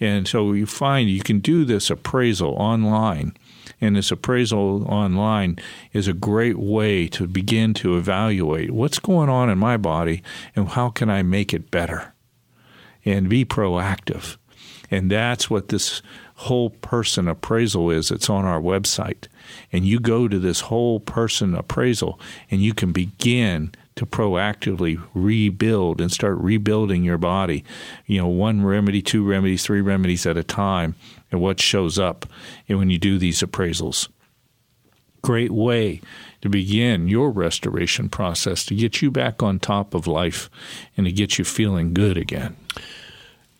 And 0.01 0.27
so 0.27 0.51
you 0.51 0.65
find 0.65 1.09
you 1.09 1.23
can 1.23 1.39
do 1.39 1.63
this 1.63 1.89
appraisal 1.89 2.55
online. 2.55 3.37
And 3.79 3.95
this 3.95 4.11
appraisal 4.11 4.85
online 4.85 5.59
is 5.93 6.09
a 6.09 6.13
great 6.13 6.59
way 6.59 7.07
to 7.07 7.25
begin 7.25 7.73
to 7.75 7.95
evaluate 7.95 8.71
what's 8.71 8.99
going 8.99 9.29
on 9.29 9.49
in 9.49 9.57
my 9.57 9.77
body 9.77 10.21
and 10.57 10.67
how 10.67 10.89
can 10.89 11.09
I 11.09 11.23
make 11.23 11.53
it 11.53 11.71
better 11.71 12.11
and 13.05 13.29
be 13.29 13.45
proactive. 13.45 14.37
And 14.91 15.09
that's 15.09 15.49
what 15.49 15.69
this 15.69 16.01
whole 16.35 16.69
person 16.69 17.27
appraisal 17.27 17.89
is. 17.89 18.11
It's 18.11 18.29
on 18.29 18.45
our 18.45 18.59
website. 18.59 19.27
And 19.71 19.85
you 19.85 19.99
go 19.99 20.27
to 20.27 20.39
this 20.39 20.61
whole 20.61 20.99
person 20.99 21.55
appraisal 21.55 22.19
and 22.51 22.61
you 22.61 22.73
can 22.73 22.91
begin 22.91 23.71
to 23.95 24.05
proactively 24.05 25.01
rebuild 25.13 26.01
and 26.01 26.11
start 26.11 26.37
rebuilding 26.37 27.03
your 27.03 27.17
body. 27.17 27.63
You 28.05 28.21
know, 28.21 28.27
one 28.27 28.65
remedy, 28.65 29.01
two 29.01 29.23
remedies, 29.23 29.63
three 29.63 29.81
remedies 29.81 30.25
at 30.25 30.37
a 30.37 30.43
time, 30.43 30.95
and 31.31 31.39
what 31.39 31.61
shows 31.61 31.97
up 31.97 32.25
when 32.67 32.89
you 32.89 32.97
do 32.97 33.17
these 33.17 33.41
appraisals. 33.41 34.09
Great 35.21 35.51
way 35.51 36.01
to 36.41 36.49
begin 36.49 37.07
your 37.07 37.31
restoration 37.31 38.09
process 38.09 38.65
to 38.65 38.75
get 38.75 39.01
you 39.01 39.09
back 39.09 39.41
on 39.41 39.59
top 39.59 39.93
of 39.93 40.05
life 40.05 40.49
and 40.97 41.05
to 41.05 41.11
get 41.11 41.39
you 41.39 41.45
feeling 41.45 41.93
good 41.93 42.17
again. 42.17 42.55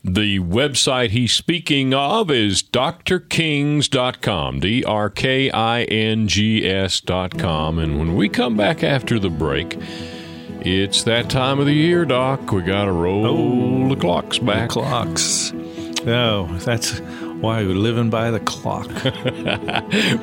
The 0.08 0.40
website 0.40 1.10
he's 1.10 1.34
speaking 1.34 1.92
of 1.96 2.30
is 2.30 2.62
drkings.com, 2.62 4.60
D 4.60 4.84
R 4.84 5.10
K 5.10 5.50
I 5.50 5.82
N 5.82 6.28
G 6.28 6.64
S.com. 6.70 7.80
And 7.80 7.98
when 7.98 8.16
we 8.16 8.30
come 8.30 8.56
back 8.56 8.84
after 8.84 9.18
the 9.18 9.32
break, 9.32 9.80
it's 10.62 11.02
that 11.04 11.32
time 11.32 11.60
of 11.60 11.66
the 11.66 11.74
year, 11.74 12.06
Doc. 12.06 12.52
We 12.52 12.62
got 12.62 12.86
to 12.86 12.92
roll 12.92 13.26
oh, 13.26 13.90
the 13.90 14.00
clocks 14.00 14.38
back. 14.38 14.70
The 14.70 14.74
clocks. 14.74 15.52
Oh, 16.06 16.56
that's 16.60 17.00
why 17.42 17.64
we're 17.64 17.74
living 17.74 18.12
by 18.12 18.30
the 18.30 18.42
clock. 18.42 18.88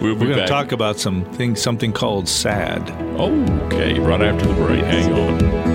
we'll 0.00 0.14
we're 0.14 0.28
going 0.28 0.38
to 0.38 0.46
talk 0.46 0.70
about 0.70 1.00
some 1.00 1.24
things, 1.32 1.60
something 1.60 1.92
called 1.92 2.28
SAD. 2.28 2.88
Okay, 3.18 3.98
right 3.98 4.22
after 4.22 4.46
the 4.46 4.54
break. 4.54 4.84
Hang 4.84 5.12
on. 5.12 5.71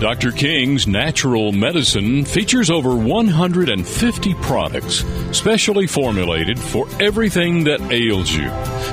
Dr. 0.00 0.32
King's 0.32 0.86
Natural 0.86 1.52
Medicine 1.52 2.24
features 2.24 2.70
over 2.70 2.96
150 2.96 4.34
products 4.36 5.04
specially 5.30 5.86
formulated 5.86 6.58
for 6.58 6.88
everything 6.98 7.64
that 7.64 7.82
ails 7.92 8.32
you, 8.32 8.48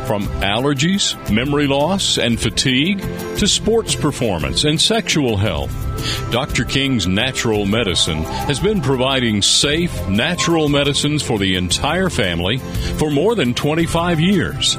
from 0.06 0.28
allergies, 0.44 1.16
memory 1.32 1.66
loss, 1.66 2.18
and 2.18 2.38
fatigue 2.38 3.00
to 3.38 3.48
sports 3.48 3.96
performance 3.96 4.66
and 4.66 4.82
sexual 4.82 5.38
health. 5.38 5.87
Dr. 6.32 6.64
King's 6.66 7.08
Natural 7.08 7.66
Medicine 7.66 8.24
has 8.24 8.60
been 8.60 8.82
providing 8.82 9.42
safe, 9.42 10.08
natural 10.08 10.70
medicines 10.70 11.24
for 11.24 11.40
the 11.40 11.56
entire 11.56 12.10
family 12.10 12.58
for 12.98 13.10
more 13.12 13.36
than 13.36 13.54
25 13.54 14.20
years. 14.20 14.76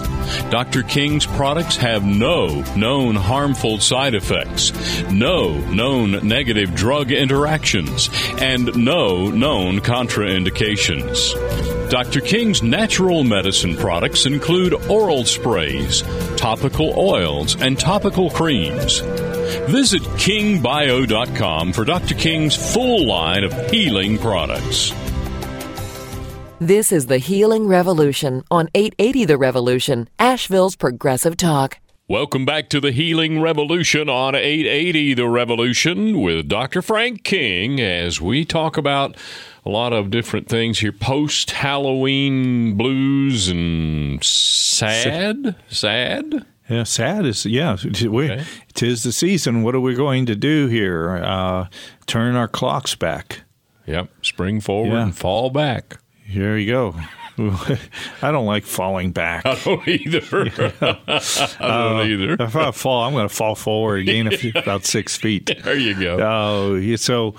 Dr. 0.51 0.83
King's 0.83 1.27
products 1.27 1.77
have 1.77 2.05
no 2.05 2.63
known 2.77 3.15
harmful 3.15 3.79
side 3.79 4.15
effects, 4.15 4.73
no 5.11 5.59
known 5.71 6.27
negative 6.27 6.75
drug 6.75 7.11
interactions, 7.11 8.11
and 8.39 8.75
no 8.77 9.31
known 9.31 9.81
contraindications. 9.81 11.35
Dr. 11.91 12.21
King's 12.21 12.63
natural 12.63 13.25
medicine 13.25 13.75
products 13.75 14.27
include 14.27 14.75
oral 14.91 15.25
sprays, 15.25 16.03
topical 16.37 16.93
oils, 16.99 17.61
and 17.63 17.79
topical 17.79 18.29
creams. 18.29 19.03
Visit 19.69 20.03
kingbio.com 20.03 21.73
for 21.73 21.85
Dr. 21.85 22.15
King's 22.15 22.57
full 22.75 23.07
line 23.07 23.45
of 23.45 23.53
healing 23.71 24.19
products. 24.19 24.93
This 26.61 26.91
is 26.91 27.07
the 27.07 27.19
Healing 27.19 27.69
Revolution 27.69 28.43
on 28.51 28.69
880 28.75 29.25
The 29.27 29.39
Revolution, 29.39 30.09
Asheville's 30.19 30.75
Progressive 30.75 31.37
Talk. 31.37 31.79
Welcome 32.09 32.45
back 32.45 32.69
to 32.71 32.81
the 32.81 32.91
Healing 32.91 33.41
Revolution 33.41 34.09
on 34.09 34.35
880 34.35 35.15
The 35.15 35.29
Revolution 35.29 36.21
with 36.21 36.49
Dr. 36.49 36.83
Frank 36.83 37.23
King 37.23 37.81
as 37.81 38.21
we 38.21 38.45
talk 38.45 38.77
about 38.77 39.15
a 39.65 39.69
lot 39.69 39.93
of 39.93 40.11
different 40.11 40.49
things 40.49 40.79
here 40.79 40.91
post 40.91 41.51
Halloween 41.51 42.77
blues 42.77 43.49
and 43.49 44.25
sad. 44.25 45.55
Sad? 45.69 46.47
Yeah, 46.69 46.83
sad 46.85 47.25
is 47.25 47.47
yeah. 47.47 47.77
We, 48.03 48.31
okay. 48.31 48.45
Tis 48.75 49.03
the 49.03 49.13
season. 49.13 49.63
What 49.63 49.75
are 49.75 49.81
we 49.81 49.95
going 49.95 50.27
to 50.27 50.35
do 50.35 50.67
here? 50.67 51.17
Uh, 51.17 51.69
turn 52.07 52.37
our 52.37 52.49
clocks 52.49 52.95
back. 52.95 53.43
Yep, 53.87 54.11
spring 54.23 54.61
forward 54.61 54.93
yeah. 54.93 55.03
and 55.03 55.17
fall 55.17 55.49
back. 55.49 55.99
Here 56.25 56.59
you 56.59 56.71
go. 56.71 56.95
I 58.21 58.33
don't 58.33 58.47
like 58.47 58.65
falling 58.65 59.13
back. 59.13 59.47
I 59.47 59.55
don't 59.55 59.87
either. 59.87 60.23
I 60.81 61.57
don't 61.61 62.01
uh, 62.01 62.05
either. 62.05 62.37
If 62.39 62.57
I 62.57 62.71
fall, 62.73 63.05
I'm 63.05 63.13
going 63.13 63.29
to 63.29 63.35
fall 63.35 63.55
forward, 63.55 64.05
gain 64.07 64.27
a 64.27 64.37
few, 64.37 64.53
about 64.55 64.85
six 64.85 65.17
feet. 65.17 65.51
There 65.63 65.79
you 65.79 65.95
go. 65.95 66.19
Oh, 66.21 66.77
uh, 66.77 66.97
so 66.97 67.35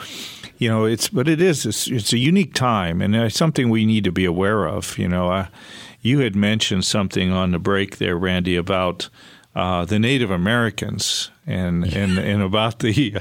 you 0.58 0.70
know 0.70 0.86
it's, 0.86 1.10
but 1.10 1.28
it 1.28 1.42
is 1.42 1.66
it's, 1.66 1.88
it's, 1.88 2.14
a 2.14 2.18
unique 2.18 2.54
time, 2.54 3.02
and 3.02 3.14
it's 3.16 3.36
something 3.36 3.70
we 3.70 3.86
need 3.86 4.06
to 4.06 4.12
be 4.12 4.26
aware 4.26 4.68
of. 4.68 4.98
You 4.98 5.10
know, 5.10 5.30
uh, 5.30 5.48
you 6.02 6.20
had 6.20 6.36
mentioned 6.36 6.86
something 6.86 7.32
on 7.32 7.52
the 7.52 7.60
break 7.60 7.98
there, 7.98 8.18
Randy, 8.18 8.56
about 8.56 9.10
uh, 9.56 9.84
the 9.86 10.00
Native 10.00 10.32
Americans 10.32 11.32
and 11.46 11.84
and, 11.86 12.18
and 12.18 12.42
about 12.42 12.80
the 12.80 13.18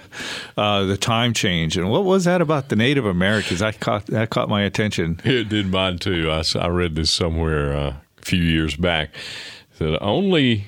uh, 0.56 0.84
the 0.84 0.96
time 0.96 1.32
change. 1.32 1.76
And 1.76 1.90
what 1.90 2.04
was 2.04 2.24
that 2.24 2.40
about 2.40 2.68
the 2.68 2.76
Native 2.76 3.06
Americans? 3.06 3.60
That 3.60 3.80
caught 3.80 4.06
that 4.06 4.30
caught 4.30 4.48
my 4.48 4.62
attention. 4.62 5.20
It 5.24 5.48
did 5.48 5.70
mine 5.70 5.98
too. 5.98 6.30
I, 6.30 6.42
I 6.58 6.68
read 6.68 6.94
this 6.94 7.10
somewhere 7.10 7.76
uh, 7.76 7.94
a 8.18 8.22
few 8.22 8.42
years 8.42 8.76
back 8.76 9.10
that 9.78 9.98
only 10.00 10.66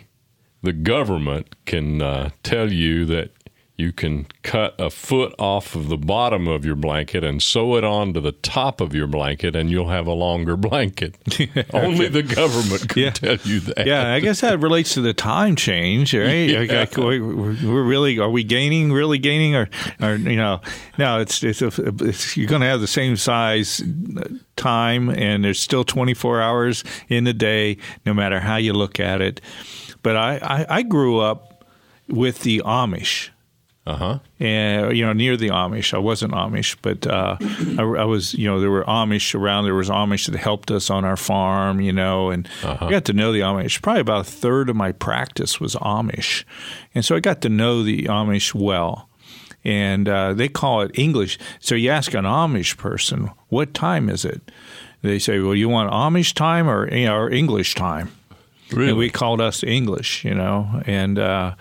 the 0.62 0.72
government 0.72 1.54
can 1.66 2.02
uh, 2.02 2.30
tell 2.42 2.72
you 2.72 3.04
that 3.06 3.30
you 3.80 3.92
can 3.92 4.26
cut 4.42 4.74
a 4.78 4.90
foot 4.90 5.34
off 5.38 5.74
of 5.74 5.88
the 5.88 5.96
bottom 5.96 6.46
of 6.46 6.64
your 6.64 6.76
blanket 6.76 7.24
and 7.24 7.42
sew 7.42 7.76
it 7.76 7.84
onto 7.84 8.20
the 8.20 8.32
top 8.32 8.80
of 8.80 8.94
your 8.94 9.06
blanket, 9.06 9.56
and 9.56 9.70
you'll 9.70 9.88
have 9.88 10.06
a 10.06 10.12
longer 10.12 10.56
blanket. 10.68 11.16
Only 11.72 12.08
the 12.08 12.22
government 12.22 12.88
can 12.88 13.02
yeah. 13.02 13.10
tell 13.10 13.36
you 13.44 13.60
that. 13.60 13.86
Yeah, 13.86 14.12
I 14.12 14.20
guess 14.20 14.42
that 14.42 14.60
relates 14.60 14.94
to 14.94 15.00
the 15.00 15.14
time 15.14 15.56
change, 15.56 16.14
right? 16.14 16.50
Yeah. 16.70 16.86
we're 16.96 17.82
really 17.82 18.18
are 18.18 18.30
we 18.30 18.44
gaining, 18.44 18.92
really 18.92 19.18
gaining, 19.18 19.56
or, 19.56 19.68
or 20.00 20.16
you 20.16 20.36
know, 20.36 20.60
no, 20.98 21.20
it's 21.20 21.42
it's, 21.42 21.62
a, 21.62 21.68
it's 22.04 22.36
you're 22.36 22.46
going 22.46 22.60
to 22.60 22.66
have 22.66 22.80
the 22.80 22.86
same 22.86 23.16
size 23.16 23.82
uh, 24.16 24.28
time, 24.56 25.08
and 25.08 25.44
there's 25.44 25.58
still 25.58 25.84
24 25.84 26.42
hours 26.42 26.84
in 27.08 27.24
the 27.24 27.32
day, 27.32 27.78
no 28.04 28.12
matter 28.12 28.40
how 28.40 28.56
you 28.56 28.72
look 28.72 29.00
at 29.00 29.20
it. 29.20 29.40
But 30.02 30.16
I, 30.16 30.38
I, 30.42 30.66
I 30.68 30.82
grew 30.82 31.18
up 31.18 31.64
with 32.08 32.40
the 32.40 32.62
Amish 32.64 33.30
uh-huh. 33.86 34.18
And 34.38 34.96
you 34.96 35.04
know, 35.04 35.12
near 35.12 35.36
the 35.36 35.48
Amish. 35.48 35.94
I 35.94 35.98
wasn't 35.98 36.32
Amish, 36.32 36.76
but 36.82 37.06
uh, 37.06 37.36
I, 37.40 38.02
I, 38.02 38.04
was. 38.04 38.34
You 38.34 38.46
know, 38.46 38.60
there 38.60 38.70
were 38.70 38.84
Amish 38.84 39.34
around. 39.34 39.64
There 39.64 39.74
was 39.74 39.88
Amish 39.88 40.30
that 40.30 40.38
helped 40.38 40.70
us 40.70 40.90
on 40.90 41.04
our 41.04 41.16
farm. 41.16 41.80
You 41.80 41.92
know, 41.92 42.30
and 42.30 42.46
uh-huh. 42.62 42.86
I 42.86 42.90
got 42.90 43.06
to 43.06 43.14
know 43.14 43.32
the 43.32 43.40
Amish. 43.40 43.80
Probably 43.80 44.02
about 44.02 44.20
a 44.20 44.30
third 44.30 44.68
of 44.68 44.76
my 44.76 44.92
practice 44.92 45.60
was 45.60 45.74
Amish, 45.76 46.44
and 46.94 47.04
so 47.04 47.16
I 47.16 47.20
got 47.20 47.40
to 47.42 47.48
know 47.48 47.82
the 47.82 48.04
Amish 48.04 48.54
well. 48.54 49.08
And 49.62 50.08
uh, 50.08 50.32
they 50.34 50.48
call 50.48 50.82
it 50.82 50.90
English. 50.94 51.38
So 51.58 51.74
you 51.74 51.90
ask 51.90 52.12
an 52.14 52.24
Amish 52.24 52.76
person, 52.76 53.30
"What 53.48 53.72
time 53.72 54.10
is 54.10 54.26
it?" 54.26 54.42
They 55.00 55.18
say, 55.18 55.40
"Well, 55.40 55.54
you 55.54 55.70
want 55.70 55.90
Amish 55.90 56.34
time 56.34 56.68
or, 56.68 56.92
you 56.94 57.06
know, 57.06 57.16
or 57.16 57.30
English 57.30 57.74
time?" 57.74 58.12
Really? 58.72 58.90
And 58.90 58.98
we 58.98 59.10
called 59.10 59.40
us 59.40 59.64
English, 59.64 60.22
you 60.22 60.34
know, 60.34 60.82
and. 60.84 61.18
Uh, 61.18 61.54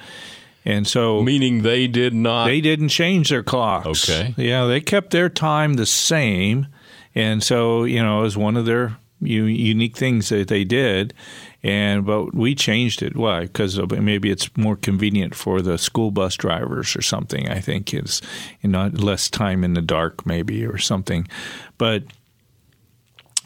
and 0.65 0.87
so, 0.87 1.21
meaning 1.21 1.61
they 1.61 1.87
did 1.87 2.13
not. 2.13 2.45
They 2.45 2.61
didn't 2.61 2.89
change 2.89 3.29
their 3.29 3.43
clocks. 3.43 4.09
Okay. 4.09 4.33
Yeah, 4.37 4.65
they 4.65 4.81
kept 4.81 5.11
their 5.11 5.29
time 5.29 5.73
the 5.73 5.85
same, 5.85 6.67
and 7.15 7.41
so 7.43 7.85
you 7.85 8.01
know 8.03 8.19
it 8.19 8.23
was 8.23 8.37
one 8.37 8.57
of 8.57 8.65
their 8.65 8.97
unique 9.21 9.97
things 9.97 10.29
that 10.29 10.47
they 10.47 10.63
did. 10.63 11.13
And 11.61 12.05
but 12.05 12.33
we 12.33 12.55
changed 12.55 13.01
it. 13.01 13.15
Why? 13.17 13.41
Because 13.41 13.77
maybe 13.91 14.31
it's 14.31 14.55
more 14.55 14.77
convenient 14.77 15.35
for 15.35 15.61
the 15.61 15.77
school 15.77 16.11
bus 16.11 16.35
drivers 16.35 16.95
or 16.95 17.01
something. 17.01 17.49
I 17.49 17.59
think 17.59 17.93
it's 17.93 18.21
you 18.61 18.69
know 18.69 18.87
less 18.93 19.29
time 19.29 19.63
in 19.63 19.73
the 19.73 19.81
dark, 19.81 20.25
maybe 20.25 20.65
or 20.65 20.77
something. 20.77 21.27
But 21.77 22.03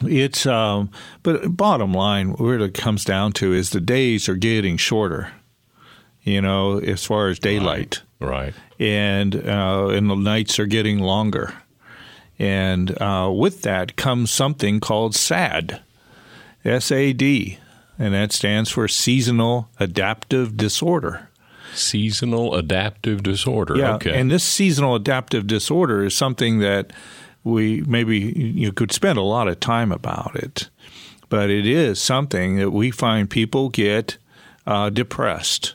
it's 0.02 0.46
um, 0.46 0.90
but 1.22 1.56
bottom 1.56 1.92
line, 1.92 2.32
where 2.32 2.58
it 2.58 2.74
comes 2.74 3.04
down 3.04 3.32
to 3.34 3.52
is 3.52 3.70
the 3.70 3.80
days 3.80 4.28
are 4.28 4.36
getting 4.36 4.76
shorter 4.76 5.32
you 6.24 6.40
know, 6.40 6.78
as 6.78 7.04
far 7.04 7.28
as 7.28 7.38
daylight. 7.38 8.02
Right. 8.18 8.30
right. 8.30 8.54
And 8.80 9.36
uh, 9.36 9.88
and 9.88 10.10
the 10.10 10.16
nights 10.16 10.58
are 10.58 10.66
getting 10.66 10.98
longer. 10.98 11.54
And 12.38 13.00
uh, 13.00 13.30
with 13.32 13.62
that 13.62 13.94
comes 13.94 14.30
something 14.30 14.80
called 14.80 15.14
SAD, 15.14 15.82
S 16.64 16.90
A 16.90 17.12
D, 17.12 17.58
and 17.98 18.12
that 18.12 18.32
stands 18.32 18.70
for 18.70 18.88
Seasonal 18.88 19.68
Adaptive 19.78 20.56
Disorder. 20.56 21.28
Seasonal 21.74 22.54
Adaptive 22.54 23.22
Disorder. 23.22 23.76
Yeah, 23.76 23.94
okay. 23.96 24.18
and 24.18 24.30
this 24.30 24.44
seasonal 24.44 24.94
adaptive 24.94 25.46
disorder 25.46 26.04
is 26.04 26.16
something 26.16 26.58
that 26.60 26.92
we 27.44 27.82
maybe 27.82 28.18
you 28.18 28.72
could 28.72 28.90
spend 28.90 29.18
a 29.18 29.22
lot 29.22 29.48
of 29.48 29.60
time 29.60 29.92
about 29.92 30.34
it, 30.34 30.70
but 31.28 31.50
it 31.50 31.66
is 31.66 32.00
something 32.00 32.56
that 32.56 32.70
we 32.70 32.90
find 32.90 33.28
people 33.28 33.68
get 33.68 34.16
uh, 34.66 34.90
depressed 34.90 35.74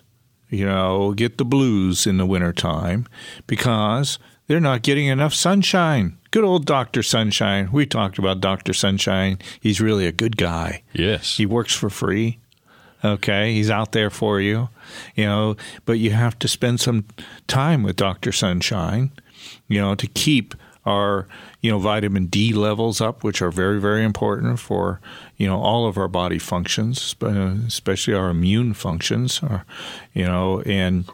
you 0.50 0.66
know, 0.66 1.14
get 1.14 1.38
the 1.38 1.46
blues 1.46 2.08
in 2.08 2.18
the 2.18 2.26
wintertime 2.26 3.08
because 3.48 4.20
they're 4.48 4.60
not 4.60 4.82
getting 4.82 5.06
enough 5.06 5.34
sunshine. 5.34 6.18
Good 6.32 6.44
old 6.44 6.66
Dr. 6.66 7.04
Sunshine. 7.04 7.72
We 7.72 7.86
talked 7.86 8.20
about 8.20 8.42
Dr. 8.42 8.74
Sunshine. 8.74 9.40
He's 9.60 9.82
really 9.82 10.06
a 10.06 10.12
good 10.12 10.38
guy. 10.38 10.84
Yes. 10.94 11.38
He 11.38 11.46
works 11.46 11.74
for 11.74 11.90
free. 11.90 12.40
Okay. 13.04 13.54
He's 13.54 13.70
out 13.70 13.94
there 13.94 14.10
for 14.10 14.42
you, 14.42 14.70
you 15.16 15.26
know, 15.26 15.56
but 15.86 15.94
you 15.94 16.12
have 16.12 16.38
to 16.40 16.48
spend 16.48 16.80
some 16.80 17.06
time 17.48 17.84
with 17.84 17.96
Dr. 17.96 18.32
Sunshine, 18.32 19.12
you 19.68 19.80
know, 19.80 19.96
to 19.96 20.08
keep 20.08 20.54
our 20.86 21.28
you 21.62 21.72
know 21.72 21.80
vitamin 21.80 22.28
D 22.28 22.54
levels 22.54 23.02
up, 23.02 23.24
which 23.24 23.42
are 23.42 23.52
very 23.52 23.80
very 23.80 24.04
important 24.04 24.60
for 24.60 25.00
you 25.38 25.48
know 25.48 25.60
all 25.60 25.88
of 25.88 25.98
our 25.98 26.08
body 26.08 26.40
functions, 26.40 27.16
especially 27.22 28.14
our 28.14 28.30
immune 28.30 28.74
functions. 28.74 29.42
Or, 29.44 29.66
you 30.14 30.26
know, 30.26 30.62
and 30.62 31.10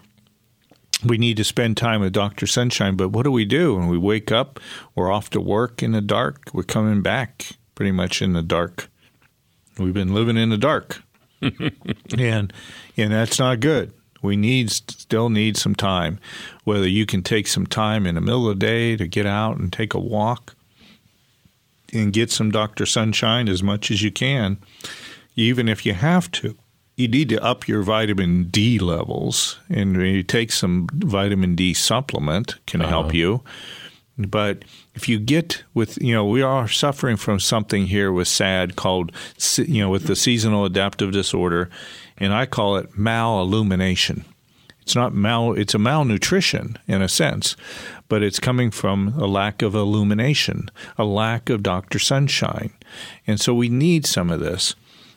we 1.04 1.18
need 1.18 1.38
to 1.38 1.44
spend 1.44 1.78
time 1.78 2.02
with 2.02 2.14
Dr. 2.14 2.48
Sunshine. 2.48 2.96
But 2.96 3.10
what 3.10 3.24
do 3.24 3.32
we 3.32 3.46
do 3.46 3.76
when 3.76 3.88
we 3.88 3.98
wake 3.98 4.32
up? 4.32 4.60
We're 4.94 5.12
off 5.12 5.30
to 5.32 5.42
work 5.42 5.82
in 5.84 5.92
the 5.92 6.02
dark. 6.02 6.50
We're 6.54 6.64
coming 6.64 7.02
back 7.02 7.58
pretty 7.74 7.92
much 7.92 8.22
in 8.22 8.34
the 8.34 8.42
dark. 8.42 8.90
We've 9.78 9.94
been 9.94 10.14
living 10.14 10.38
in 10.38 10.50
the 10.50 10.58
dark, 10.58 11.02
and 11.42 12.54
and 12.98 13.12
that's 13.12 13.40
not 13.40 13.60
good 13.60 13.94
we 14.26 14.36
need 14.36 14.72
still 14.72 15.30
need 15.30 15.58
some 15.58 15.76
time. 15.76 16.20
Whether 16.64 16.88
you 16.88 17.06
can 17.06 17.22
take 17.22 17.48
some 17.48 17.68
time 17.68 18.06
in 18.06 18.16
the 18.16 18.22
middle 18.22 18.50
of 18.50 18.60
the 18.60 18.66
day 18.66 18.98
to 18.98 19.08
get 19.08 19.26
out 19.26 19.58
and 19.58 19.72
take 19.72 19.94
a 19.94 20.00
walk 20.00 20.56
and 21.94 22.12
get 22.12 22.32
some 22.32 22.52
Dr. 22.52 22.86
Sunshine 22.86 23.48
as 23.48 23.64
much 23.64 23.92
as 23.92 24.02
you 24.02 24.12
can, 24.12 24.58
even 25.36 25.70
if 25.70 25.86
you 25.86 25.94
have 25.94 26.30
to. 26.32 26.58
You 26.98 27.08
need 27.08 27.30
to 27.30 27.44
up 27.44 27.68
your 27.68 27.84
vitamin 27.84 28.46
D 28.46 28.80
levels, 28.80 29.60
and 29.70 29.96
you 30.02 30.24
take 30.24 30.52
some 30.52 30.88
vitamin 30.94 31.56
D 31.56 31.74
supplement 31.74 32.56
can 32.66 32.82
uh-huh. 32.82 32.90
help 32.90 33.14
you. 33.14 33.42
But 34.18 34.64
if 34.94 35.10
you 35.10 35.20
get 35.20 35.64
with, 35.74 36.02
you 36.02 36.14
know, 36.14 36.26
we 36.26 36.42
are 36.42 36.70
suffering 36.70 37.18
from 37.18 37.42
something 37.42 37.88
here 37.88 38.14
with 38.14 38.30
SAD 38.30 38.78
called, 38.78 39.12
you 39.58 39.82
know, 39.82 39.90
with 39.90 40.08
the 40.08 40.16
seasonal 40.16 40.64
adaptive 40.64 41.12
disorder 41.12 41.70
and 42.18 42.34
I 42.34 42.46
call 42.46 42.78
it 42.78 42.98
malillumination. 42.98 44.26
It's 44.82 44.96
not 44.96 45.16
mal 45.16 45.54
it's 45.54 45.74
a 45.74 45.80
malnutrition 45.80 46.78
in 46.88 47.02
a 47.02 47.10
sense, 47.10 47.56
but 48.08 48.22
it's 48.22 48.40
coming 48.40 48.70
from 48.70 49.16
a 49.18 49.26
lack 49.26 49.64
of 49.64 49.74
illumination, 49.74 50.70
a 50.98 51.04
lack 51.04 51.50
of 51.50 51.64
Dr. 51.64 51.98
Sunshine. 51.98 52.72
And 53.26 53.42
so 53.42 53.54
we 53.56 53.68
need 53.68 54.06
some 54.06 54.30
of 54.30 54.40
this. 54.40 54.76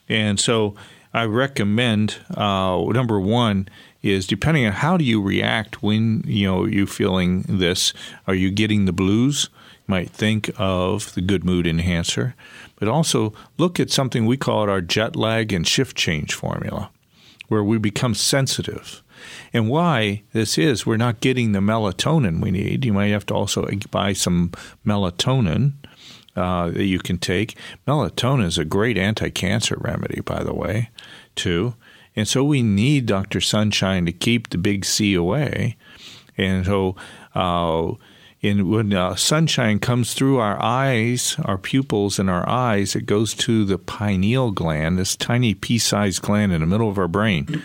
And 0.08 0.40
so 0.40 0.74
I 1.12 1.24
recommend 1.24 2.16
uh, 2.34 2.82
number 2.92 3.20
one 3.20 3.68
is 4.02 4.26
depending 4.26 4.64
on 4.64 4.72
how 4.72 4.96
do 4.96 5.04
you 5.04 5.20
react 5.20 5.82
when 5.82 6.22
you 6.26 6.46
know 6.46 6.64
you 6.64 6.86
feeling 6.86 7.42
this. 7.42 7.92
Are 8.26 8.34
you 8.34 8.50
getting 8.50 8.84
the 8.84 8.92
blues? 8.92 9.50
You 9.52 9.92
might 9.92 10.10
think 10.10 10.50
of 10.56 11.14
the 11.14 11.20
good 11.20 11.44
mood 11.44 11.66
enhancer 11.66 12.34
but 12.78 12.88
also 12.88 13.32
look 13.56 13.80
at 13.80 13.90
something 13.90 14.26
we 14.26 14.36
call 14.36 14.64
it 14.64 14.68
our 14.68 14.80
jet 14.80 15.16
lag 15.16 15.52
and 15.52 15.66
shift 15.66 15.96
change 15.96 16.34
formula, 16.34 16.90
where 17.48 17.64
we 17.64 17.78
become 17.78 18.14
sensitive. 18.14 19.02
And 19.52 19.68
why 19.68 20.22
this 20.32 20.58
is, 20.58 20.86
we're 20.86 20.96
not 20.96 21.20
getting 21.20 21.52
the 21.52 21.58
melatonin 21.58 22.40
we 22.40 22.50
need. 22.50 22.84
You 22.84 22.92
might 22.92 23.08
have 23.08 23.26
to 23.26 23.34
also 23.34 23.68
buy 23.90 24.12
some 24.12 24.52
melatonin 24.86 25.72
uh, 26.36 26.70
that 26.70 26.84
you 26.84 27.00
can 27.00 27.18
take. 27.18 27.56
Melatonin 27.86 28.44
is 28.46 28.58
a 28.58 28.64
great 28.64 28.96
anti 28.96 29.30
cancer 29.30 29.76
remedy, 29.80 30.20
by 30.20 30.44
the 30.44 30.54
way, 30.54 30.90
too. 31.34 31.74
And 32.14 32.28
so 32.28 32.44
we 32.44 32.62
need 32.62 33.06
Dr. 33.06 33.40
Sunshine 33.40 34.06
to 34.06 34.12
keep 34.12 34.50
the 34.50 34.58
big 34.58 34.84
C 34.84 35.14
away. 35.14 35.76
And 36.36 36.64
so 36.66 36.96
uh, 37.34 37.92
in 38.40 38.70
when 38.70 38.92
uh, 38.92 39.16
sunshine 39.16 39.78
comes 39.78 40.14
through 40.14 40.38
our 40.38 40.62
eyes, 40.62 41.36
our 41.44 41.58
pupils 41.58 42.18
and 42.18 42.30
our 42.30 42.48
eyes, 42.48 42.94
it 42.94 43.06
goes 43.06 43.34
to 43.34 43.64
the 43.64 43.78
pineal 43.78 44.52
gland, 44.52 44.98
this 44.98 45.16
tiny 45.16 45.54
pea-sized 45.54 46.22
gland 46.22 46.52
in 46.52 46.60
the 46.60 46.66
middle 46.66 46.88
of 46.88 46.98
our 46.98 47.08
brain, 47.08 47.62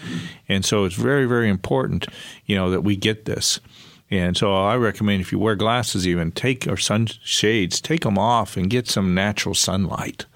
and 0.50 0.66
so 0.66 0.86
it's 0.86 0.96
very, 0.96 1.26
very 1.26 1.50
important, 1.50 2.08
you 2.46 2.56
know, 2.56 2.72
that 2.72 2.82
we 2.82 2.96
get 2.96 3.26
this. 3.26 3.60
And 4.12 4.38
so 4.38 4.54
I 4.54 4.76
recommend 4.76 5.22
if 5.22 5.32
you 5.32 5.40
wear 5.40 5.56
glasses, 5.56 6.08
even 6.08 6.32
take 6.32 6.68
or 6.68 6.78
sunshades, 6.78 7.82
take 7.82 8.02
them 8.02 8.20
off 8.20 8.58
and 8.58 8.70
get 8.70 8.88
some 8.88 9.16
natural 9.16 9.56
sunlight, 9.56 10.28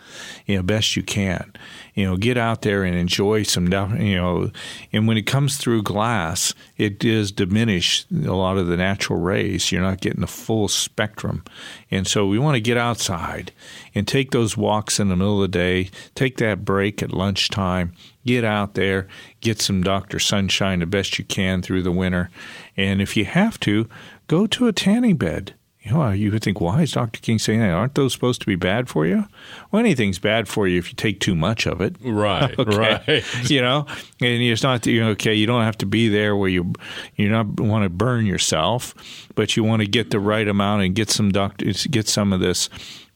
you 0.48 0.56
know, 0.56 0.64
best 0.64 0.96
you 0.96 1.04
can. 1.04 1.54
You 1.98 2.06
know, 2.06 2.16
get 2.16 2.38
out 2.38 2.62
there 2.62 2.84
and 2.84 2.95
enjoy 2.95 3.41
some, 3.41 3.66
you 3.66 4.18
know, 4.18 4.52
and 4.93 5.08
when 5.08 5.18
it 5.18 5.24
comes 5.24 5.58
through 5.58 5.82
glass, 5.82 6.54
it 6.78 7.00
does 7.00 7.32
diminish 7.32 8.06
a 8.12 8.34
lot 8.34 8.60
of 8.60 8.68
the 8.68 8.78
natural 8.78 9.20
rays. 9.20 9.72
You're 9.72 9.82
not 9.82 10.00
getting 10.00 10.22
the 10.22 10.28
full 10.28 10.68
spectrum. 10.68 11.43
And 11.89 12.06
so 12.06 12.28
we 12.28 12.38
want 12.38 12.54
to 12.54 12.62
get 12.62 12.78
outside 12.78 13.52
and 13.95 14.08
take 14.08 14.30
those 14.30 14.56
walks 14.56 15.00
in 15.00 15.10
the 15.10 15.16
middle 15.16 15.41
of 15.41 15.52
the 15.52 15.58
day, 15.58 15.89
take 16.14 16.38
that 16.38 16.64
break 16.64 17.02
at 17.02 17.14
lunchtime, 17.14 17.93
get 18.28 18.43
out 18.43 18.76
there, 18.76 19.08
get 19.41 19.60
some 19.60 19.82
Dr. 19.82 20.20
Sunshine 20.20 20.82
the 20.82 20.86
best 20.86 21.18
you 21.18 21.26
can 21.26 21.64
through 21.64 21.82
the 21.82 21.91
winter. 21.91 22.30
And 22.78 23.02
if 23.02 23.18
you 23.18 23.26
have 23.26 23.60
to, 23.62 23.89
go 24.28 24.45
to 24.45 24.68
a 24.68 24.72
tanning 24.72 25.18
bed. 25.18 25.56
You 25.88 25.94
know, 25.94 26.12
you 26.12 26.32
would 26.32 26.44
think, 26.44 26.60
why 26.60 26.82
is 26.82 26.92
Dr. 26.92 27.22
King 27.22 27.40
saying 27.40 27.62
that? 27.62 27.72
Aren't 27.72 27.96
those 27.96 28.12
supposed 28.12 28.42
to 28.42 28.48
be 28.48 28.56
bad 28.56 28.90
for 28.90 29.06
you? 29.06 29.26
Well, 29.72 29.80
anything's 29.80 30.20
bad 30.20 30.48
for 30.48 30.68
you 30.68 30.80
if 30.80 30.90
you 30.90 30.96
take 30.96 31.20
too 31.22 31.34
much 31.34 31.66
of 31.66 31.80
it. 31.80 31.96
Right, 32.02 32.58
okay. 32.60 32.78
right. 32.78 33.24
You 33.50 33.62
know, 33.62 33.86
and 34.20 34.42
it's 34.42 34.64
not, 34.64 34.86
you 34.86 35.02
know, 35.02 35.10
okay, 35.12 35.34
you 35.34 35.46
don't 35.46 35.64
have 35.64 35.78
to 35.78 35.86
be 35.86 36.10
there 36.10 36.36
where 36.36 36.50
you 36.50 36.74
you 37.16 37.30
not 37.30 37.60
want 37.60 37.84
to 37.84 37.90
burn 37.90 38.26
yourself, 38.26 38.94
but 39.36 39.56
you 39.56 39.64
want 39.64 39.82
to 39.82 39.88
get 39.88 40.12
the 40.12 40.20
right 40.20 40.48
amount 40.48 40.84
and 40.84 40.94
get 40.94 41.10
some 41.10 41.32
doctor, 41.32 41.66
get 41.90 42.08
some 42.08 42.34
of 42.34 42.42
this 42.42 42.70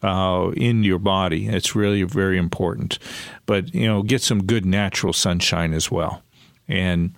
uh, 0.03 0.51
in 0.55 0.84
your 0.84 0.99
body. 0.99 1.47
It's 1.47 1.76
really 1.76 2.03
very 2.03 2.38
important. 2.38 2.99
But, 3.45 3.74
you 3.76 3.88
know, 3.88 4.03
get 4.03 4.22
some 4.22 4.43
good 4.43 4.65
natural 4.65 5.13
sunshine 5.13 5.74
as 5.74 5.91
well. 5.91 6.24
And 6.67 7.13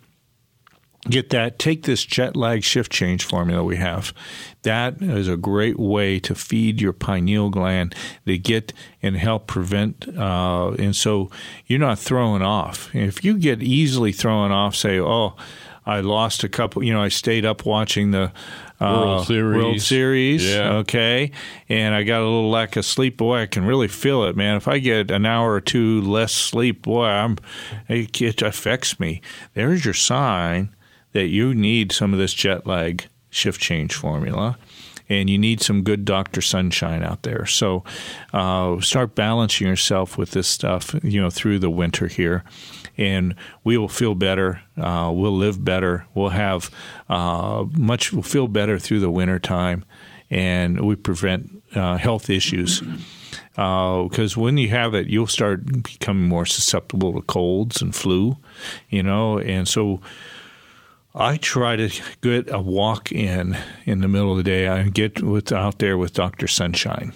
get 1.10 1.30
that 1.32 1.60
take 1.60 1.84
this 1.84 2.06
jet 2.06 2.36
lag 2.36 2.64
shift 2.64 2.92
change 2.92 3.26
formula 3.26 3.64
we 3.64 3.76
have 3.76 4.14
that 4.62 5.02
is 5.02 5.28
a 5.28 5.36
great 5.36 5.78
way 5.78 6.18
to 6.18 6.34
feed 6.34 6.80
your 6.80 6.94
pineal 6.94 7.50
gland 7.50 7.94
to 8.26 8.38
get 8.38 8.72
and 9.02 9.18
help 9.18 9.46
prevent 9.48 10.08
uh, 10.18 10.72
and 10.80 10.96
so 10.96 11.30
you're 11.66 11.80
not 11.80 12.00
throwing 12.00 12.42
off 12.42 12.94
if 12.96 13.24
you 13.24 13.38
get 13.38 13.62
easily 13.62 14.12
thrown 14.12 14.52
off 14.52 14.76
say 14.76 15.00
oh 15.00 15.36
I 15.86 16.00
lost 16.00 16.44
a 16.44 16.50
couple. 16.50 16.84
You 16.84 16.94
know, 16.94 17.02
I 17.02 17.10
stayed 17.10 17.46
up 17.46 17.66
watching 17.66 18.12
the 18.12 18.32
uh, 18.80 18.86
World 18.86 19.28
Series. 19.28 19.64
World 19.64 19.82
Series. 19.82 20.50
Yeah. 20.50 20.74
Okay, 20.76 21.32
and 21.68 21.94
I 21.94 22.04
got 22.04 22.22
a 22.22 22.24
little 22.24 22.50
lack 22.50 22.76
of 22.76 22.86
sleep. 22.86 23.18
Boy, 23.18 23.42
I 23.42 23.46
can 23.48 23.66
really 23.66 23.88
feel 23.90 24.24
it, 24.24 24.36
man. 24.36 24.56
If 24.56 24.68
I 24.68 24.80
get 24.80 25.12
an 25.12 25.26
hour 25.26 25.52
or 25.52 25.62
two 25.62 26.02
less 26.02 26.34
sleep, 26.34 26.84
boy, 26.84 27.06
I'm 27.06 27.38
it, 27.90 28.22
it 28.22 28.42
affects 28.42 29.00
me. 29.00 29.22
There's 29.54 29.84
your 29.84 29.94
sign 29.94 30.74
that 31.14 31.28
you 31.28 31.56
need 31.56 31.92
some 31.92 32.14
of 32.14 32.20
this 32.20 32.34
jet 32.34 32.68
lag 32.68 33.08
shift 33.30 33.60
change 33.60 33.96
formula 33.96 34.58
and 35.10 35.30
you 35.30 35.38
need 35.38 35.62
some 35.62 35.84
good 35.84 36.06
Dr. 36.06 36.42
Sunshine 36.42 37.04
out 37.04 37.24
there. 37.24 37.46
So 37.46 37.84
uh, 38.34 38.80
start 38.82 39.16
balancing 39.16 39.68
yourself 39.68 40.18
with 40.18 40.32
this 40.32 40.48
stuff, 40.48 40.96
you 41.04 41.22
know, 41.22 41.30
through 41.30 41.60
the 41.60 41.70
winter 41.70 42.08
here. 42.08 42.44
And 42.98 43.36
we 43.64 43.78
will 43.78 43.90
feel 43.90 44.16
better. 44.16 44.62
Uh, 44.78 45.12
we'll 45.14 45.36
live 45.36 45.64
better. 45.64 46.06
We'll 46.14 46.30
have 46.30 46.70
uh, 47.10 47.66
much. 47.74 48.14
We'll 48.14 48.22
feel 48.22 48.48
better 48.48 48.78
through 48.78 49.00
the 49.00 49.10
winter 49.10 49.40
time, 49.40 49.84
and 50.30 50.80
we 50.80 50.96
prevent 50.96 51.64
uh, 51.74 51.98
health 51.98 52.30
issues 52.30 52.84
because 53.56 54.38
uh, 54.38 54.42
when 54.42 54.58
you 54.58 54.70
have 54.70 54.94
it, 54.94 55.08
you'll 55.08 55.26
start 55.26 55.66
becoming 55.84 56.28
more 56.28 56.46
susceptible 56.46 57.14
to 57.14 57.22
colds 57.24 57.82
and 57.82 57.96
flu, 57.96 58.38
you 58.90 59.02
know, 59.02 59.40
and 59.40 59.68
so 59.68 60.00
I 61.16 61.38
try 61.38 61.76
to 61.76 61.90
get 62.22 62.52
a 62.52 62.60
walk 62.60 63.12
in 63.12 63.56
in 63.86 64.02
the 64.02 64.08
middle 64.08 64.32
of 64.32 64.38
the 64.38 64.44
day. 64.44 64.68
I 64.68 64.84
get 64.90 65.22
with 65.22 65.52
out 65.52 65.78
there 65.78 65.98
with 65.98 66.14
Doctor 66.14 66.48
Sunshine. 66.48 67.14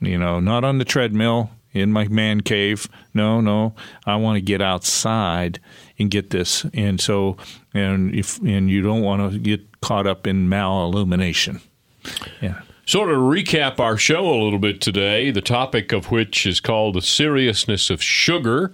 You 0.00 0.18
know, 0.18 0.40
not 0.40 0.64
on 0.64 0.78
the 0.78 0.84
treadmill 0.84 1.50
in 1.72 1.92
my 1.92 2.08
man 2.08 2.40
cave. 2.40 2.88
No, 3.14 3.40
no. 3.40 3.74
I 4.04 4.16
want 4.16 4.36
to 4.36 4.40
get 4.40 4.60
outside 4.60 5.60
and 5.98 6.10
get 6.10 6.30
this. 6.30 6.66
And 6.74 7.00
so, 7.00 7.36
and 7.72 8.14
if 8.14 8.38
and 8.38 8.68
you 8.68 8.82
don't 8.82 9.02
want 9.02 9.32
to 9.32 9.38
get 9.38 9.80
caught 9.80 10.06
up 10.06 10.26
in 10.26 10.48
malillumination. 10.48 11.60
Yeah. 12.40 12.62
Sort 12.84 13.10
of 13.10 13.18
recap 13.18 13.80
our 13.80 13.96
show 13.96 14.28
a 14.28 14.42
little 14.42 14.58
bit 14.58 14.80
today, 14.80 15.30
the 15.30 15.40
topic 15.40 15.92
of 15.92 16.10
which 16.10 16.46
is 16.46 16.60
called 16.60 16.94
the 16.94 17.02
seriousness 17.02 17.90
of 17.90 18.02
sugar 18.02 18.72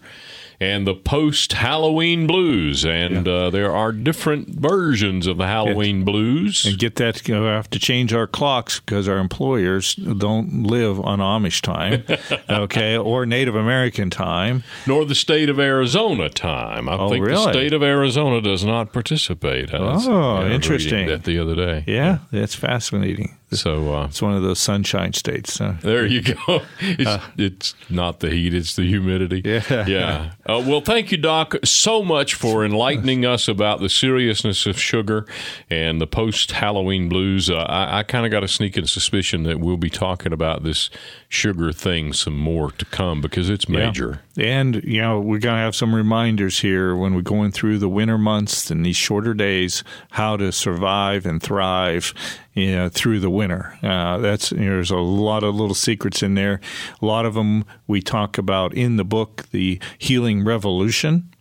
and 0.63 0.87
the 0.87 0.95
post 0.95 1.55
Halloween 1.55 2.29
blues. 2.29 2.85
And 2.85 3.27
yeah. 3.27 3.33
uh, 3.33 3.51
there 3.51 3.75
are 3.75 3.91
different 3.91 4.49
versions 4.49 5.27
of 5.27 5.37
the 5.37 5.47
Halloween 5.49 5.99
yeah. 5.99 6.05
blues. 6.05 6.65
And 6.65 6.79
get 6.79 6.95
that, 6.97 7.27
you 7.27 7.35
know, 7.35 7.47
have 7.47 7.69
to 7.71 7.81
change 7.81 8.15
our 8.15 8.29
clocks 8.29 8.79
because 8.79 9.09
our 9.09 9.19
employers 9.19 9.97
don't 9.97 10.63
live 10.63 11.01
on 11.01 11.19
Amish 11.19 11.63
time, 11.63 12.05
okay, 12.49 12.97
or 12.97 13.27
Native 13.27 13.57
American 13.57 14.09
time. 14.09 14.63
Nor 14.87 15.05
the 15.05 15.17
state 15.17 15.49
of 15.49 15.59
Arizona 15.59 16.29
time. 16.29 16.89
I 16.89 16.97
oh, 16.97 17.09
think 17.09 17.27
really? 17.27 17.45
the 17.45 17.53
state 17.53 17.73
of 17.73 17.83
Arizona 17.83 18.41
does 18.41 18.65
not 18.65 18.93
participate. 18.93 19.71
oh, 19.75 20.47
interesting. 20.47 21.09
That 21.09 21.25
the 21.25 21.41
other 21.41 21.57
day. 21.57 21.83
Yeah, 21.89 22.19
that's 22.31 22.55
fascinating. 22.55 23.37
So 23.53 23.95
uh, 23.95 24.07
it's 24.07 24.23
one 24.23 24.35
of 24.35 24.43
those 24.43 24.59
sunshine 24.59 25.13
states. 25.13 25.59
Huh? 25.59 25.75
There 25.83 26.07
you 26.07 26.23
go. 26.23 26.63
It's, 26.81 27.07
uh, 27.09 27.21
it's, 27.37 27.75
not 27.89 28.21
the 28.21 28.31
heat; 28.31 28.55
it's 28.55 28.77
the 28.77 28.87
humidity. 28.87 29.43
Yeah. 29.45 29.87
Yeah. 29.87 30.33
Uh, 30.53 30.63
well, 30.67 30.83
thank 30.83 31.11
you, 31.11 31.17
Doc, 31.17 31.55
so 31.65 32.03
much 32.03 32.35
for 32.35 32.63
enlightening 32.63 33.25
us 33.25 33.49
about 33.49 33.81
the 33.81 33.89
seriousness 33.89 34.67
of 34.67 34.79
sugar 34.79 35.25
and 35.71 35.99
the 35.99 36.07
post-Halloween 36.07 37.09
blues. 37.09 37.49
Uh, 37.49 37.57
I, 37.57 38.01
I 38.01 38.03
kind 38.03 38.27
of 38.27 38.33
got 38.33 38.45
a 38.45 38.49
sneaking 38.49 38.85
suspicion 38.85 39.45
that 39.45 39.61
we'll 39.61 39.79
be 39.79 39.89
talking 39.89 40.31
about 40.31 40.63
this 40.63 40.91
sugar 41.33 41.72
thing 41.72 42.12
some 42.12 42.37
more 42.37 42.70
to 42.72 42.85
come 42.85 43.22
because 43.22 43.49
it's 43.49 43.66
major. 43.66 44.20
Yeah. 44.35 44.45
And 44.45 44.85
you 44.85 45.01
know, 45.01 45.18
we're 45.18 45.39
gonna 45.39 45.62
have 45.62 45.74
some 45.74 45.95
reminders 45.95 46.61
here 46.61 46.95
when 46.95 47.14
we're 47.14 47.22
going 47.22 47.53
through 47.53 47.78
the 47.78 47.89
winter 47.89 48.18
months 48.18 48.70
and 48.70 48.85
these 48.85 48.97
shorter 48.97 49.33
days 49.33 49.83
how 50.11 50.37
to 50.37 50.53
survive 50.53 51.24
and 51.24 51.43
thrive 51.43 52.12
you 52.53 52.72
know, 52.72 52.91
through 52.91 53.20
the 53.20 53.30
winter. 53.30 53.78
Uh, 53.83 54.18
that's 54.18 54.53
you 54.53 54.59
know, 54.59 54.72
there's 54.72 54.91
a 54.91 54.99
lot 54.99 55.43
of 55.43 55.55
little 55.55 55.74
secrets 55.74 56.22
in 56.22 56.35
there. 56.35 56.61
A 57.01 57.07
lot 57.07 57.24
of 57.24 57.33
them 57.33 57.64
we 57.87 58.03
talk 58.03 58.37
about 58.37 58.74
in 58.74 58.97
the 58.97 59.05
book, 59.05 59.47
the 59.53 59.80
Healing 59.97 60.45
Revolution, 60.45 61.33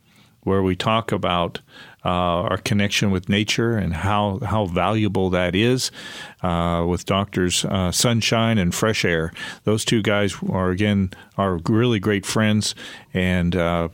where 0.43 0.63
we 0.63 0.75
talk 0.75 1.11
about 1.11 1.59
our 2.09 2.57
connection 2.57 3.11
with 3.11 3.29
nature 3.29 3.77
and 3.77 3.93
how 3.93 4.39
how 4.39 4.65
valuable 4.65 5.29
that 5.29 5.55
is. 5.55 5.91
Uh, 6.41 6.83
with 6.87 7.05
doctors 7.05 7.65
uh, 7.65 7.91
Sunshine 7.91 8.57
and 8.57 8.73
Fresh 8.73 9.05
Air, 9.05 9.31
those 9.63 9.85
two 9.85 10.01
guys 10.01 10.35
are 10.49 10.71
again 10.71 11.11
are 11.37 11.59
really 11.69 11.99
great 11.99 12.25
friends 12.25 12.73
and 13.13 13.55
uh, 13.55 13.89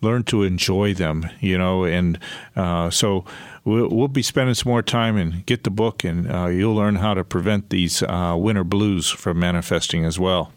learn 0.00 0.24
to 0.24 0.42
enjoy 0.42 0.94
them. 0.94 1.28
You 1.40 1.58
know, 1.58 1.84
and 1.84 2.18
uh, 2.56 2.90
so 2.90 3.24
we'll, 3.64 3.88
we'll 3.88 4.08
be 4.08 4.22
spending 4.22 4.54
some 4.54 4.70
more 4.70 4.82
time 4.82 5.16
and 5.16 5.44
get 5.46 5.64
the 5.64 5.70
book, 5.70 6.04
and 6.04 6.30
uh, 6.30 6.46
you'll 6.46 6.74
learn 6.74 6.96
how 6.96 7.14
to 7.14 7.24
prevent 7.24 7.70
these 7.70 8.02
uh, 8.02 8.34
winter 8.38 8.64
blues 8.64 9.10
from 9.10 9.38
manifesting 9.38 10.04
as 10.04 10.18
well. 10.18 10.52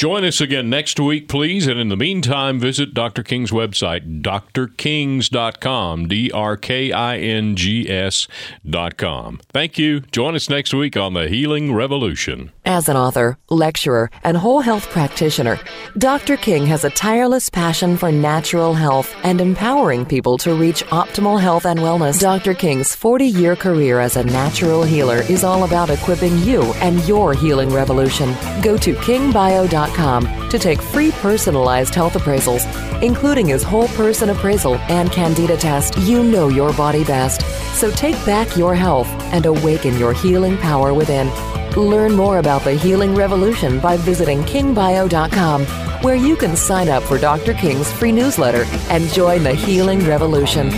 Join 0.00 0.24
us 0.24 0.40
again 0.40 0.70
next 0.70 0.98
week, 0.98 1.28
please. 1.28 1.66
And 1.66 1.78
in 1.78 1.90
the 1.90 1.96
meantime, 1.96 2.58
visit 2.58 2.94
Dr. 2.94 3.22
King's 3.22 3.50
website, 3.50 4.22
drkings.com, 4.22 6.08
D 6.08 6.30
R 6.32 6.56
K 6.56 6.90
I 6.90 7.18
N 7.18 7.54
G 7.54 7.86
S.com. 7.86 9.40
Thank 9.52 9.76
you. 9.76 10.00
Join 10.00 10.34
us 10.34 10.48
next 10.48 10.72
week 10.72 10.96
on 10.96 11.12
the 11.12 11.28
Healing 11.28 11.74
Revolution. 11.74 12.50
As 12.64 12.88
an 12.88 12.96
author, 12.96 13.36
lecturer, 13.50 14.10
and 14.24 14.38
whole 14.38 14.60
health 14.60 14.88
practitioner, 14.88 15.60
Dr. 15.98 16.38
King 16.38 16.64
has 16.64 16.84
a 16.84 16.90
tireless 16.90 17.50
passion 17.50 17.98
for 17.98 18.10
natural 18.10 18.72
health 18.72 19.14
and 19.22 19.38
empowering 19.38 20.06
people 20.06 20.38
to 20.38 20.54
reach 20.54 20.82
optimal 20.86 21.38
health 21.38 21.66
and 21.66 21.78
wellness. 21.78 22.18
Dr. 22.20 22.54
King's 22.54 22.94
40 22.94 23.26
year 23.26 23.54
career 23.54 24.00
as 24.00 24.16
a 24.16 24.24
natural 24.24 24.82
healer 24.82 25.20
is 25.28 25.44
all 25.44 25.64
about 25.64 25.90
equipping 25.90 26.38
you 26.38 26.62
and 26.80 27.06
your 27.06 27.34
healing 27.34 27.68
revolution. 27.68 28.34
Go 28.62 28.78
to 28.78 28.94
kingbio.com 28.94 29.89
to 29.96 30.58
take 30.58 30.80
free 30.80 31.10
personalized 31.12 31.94
health 31.94 32.14
appraisals, 32.14 32.64
including 33.02 33.46
his 33.46 33.62
whole 33.62 33.88
person 33.88 34.30
appraisal 34.30 34.76
and 34.88 35.10
candida 35.12 35.56
test. 35.56 35.96
You 35.98 36.22
know 36.22 36.48
your 36.48 36.72
body 36.72 37.04
best. 37.04 37.42
So 37.78 37.90
take 37.90 38.16
back 38.26 38.56
your 38.56 38.74
health 38.74 39.08
and 39.32 39.46
awaken 39.46 39.98
your 39.98 40.12
healing 40.12 40.56
power 40.58 40.94
within. 40.94 41.28
Learn 41.76 42.12
more 42.16 42.38
about 42.38 42.64
the 42.64 42.74
healing 42.74 43.14
revolution 43.14 43.78
by 43.78 43.96
visiting 43.96 44.42
kingbio.com, 44.42 45.64
where 46.02 46.16
you 46.16 46.36
can 46.36 46.56
sign 46.56 46.88
up 46.88 47.02
for 47.02 47.18
Dr. 47.18 47.54
King's 47.54 47.92
free 47.92 48.12
newsletter 48.12 48.64
and 48.90 49.08
join 49.12 49.42
the 49.42 49.54
healing 49.54 50.04
revolution. 50.06 50.68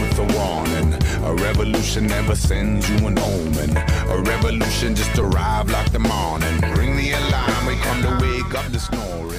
A 1.24 1.34
revolution 1.34 2.08
never 2.08 2.34
sends 2.34 2.90
you 2.90 3.06
an 3.06 3.18
omen. 3.18 3.76
A 3.76 4.18
revolution 4.22 4.94
just 4.94 5.18
arrived 5.18 5.70
like 5.70 5.90
the 5.92 5.98
morning. 5.98 6.60
Ring 6.76 6.96
the 6.96 7.12
the 8.70 8.78
snoring. 8.78 9.31